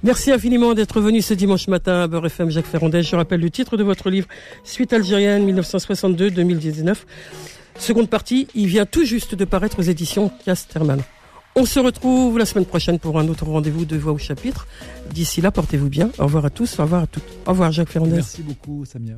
Merci 0.03 0.31
infiniment 0.31 0.73
d'être 0.73 0.99
venu 1.01 1.21
ce 1.21 1.33
dimanche 1.33 1.67
matin 1.67 2.01
à 2.01 2.07
Beurre 2.07 2.27
FM 2.27 2.49
Jacques 2.49 2.65
Ferrandez. 2.65 3.03
Je 3.03 3.15
rappelle 3.15 3.41
le 3.41 3.49
titre 3.49 3.77
de 3.77 3.83
votre 3.83 4.09
livre 4.09 4.27
Suite 4.63 4.93
algérienne 4.93 5.49
1962-2019. 5.51 6.95
Seconde 7.79 8.09
partie, 8.09 8.47
il 8.55 8.67
vient 8.67 8.85
tout 8.85 9.05
juste 9.05 9.35
de 9.35 9.45
paraître 9.45 9.79
aux 9.79 9.83
éditions 9.83 10.31
Casterman. 10.45 11.01
On 11.55 11.65
se 11.65 11.79
retrouve 11.79 12.39
la 12.39 12.45
semaine 12.45 12.65
prochaine 12.65 12.97
pour 12.99 13.19
un 13.19 13.27
autre 13.27 13.45
rendez-vous 13.45 13.85
de 13.85 13.95
Voix 13.95 14.13
au 14.13 14.17
chapitre. 14.17 14.67
D'ici 15.11 15.39
là, 15.39 15.51
portez-vous 15.51 15.89
bien. 15.89 16.09
Au 16.17 16.23
revoir 16.23 16.45
à 16.45 16.49
tous, 16.49 16.79
au 16.79 16.83
revoir 16.83 17.03
à 17.03 17.07
toutes. 17.07 17.23
Au 17.45 17.51
revoir 17.51 17.71
Jacques 17.71 17.89
Ferrandez. 17.89 18.15
Merci 18.15 18.41
beaucoup, 18.41 18.85
Samia. 18.85 19.17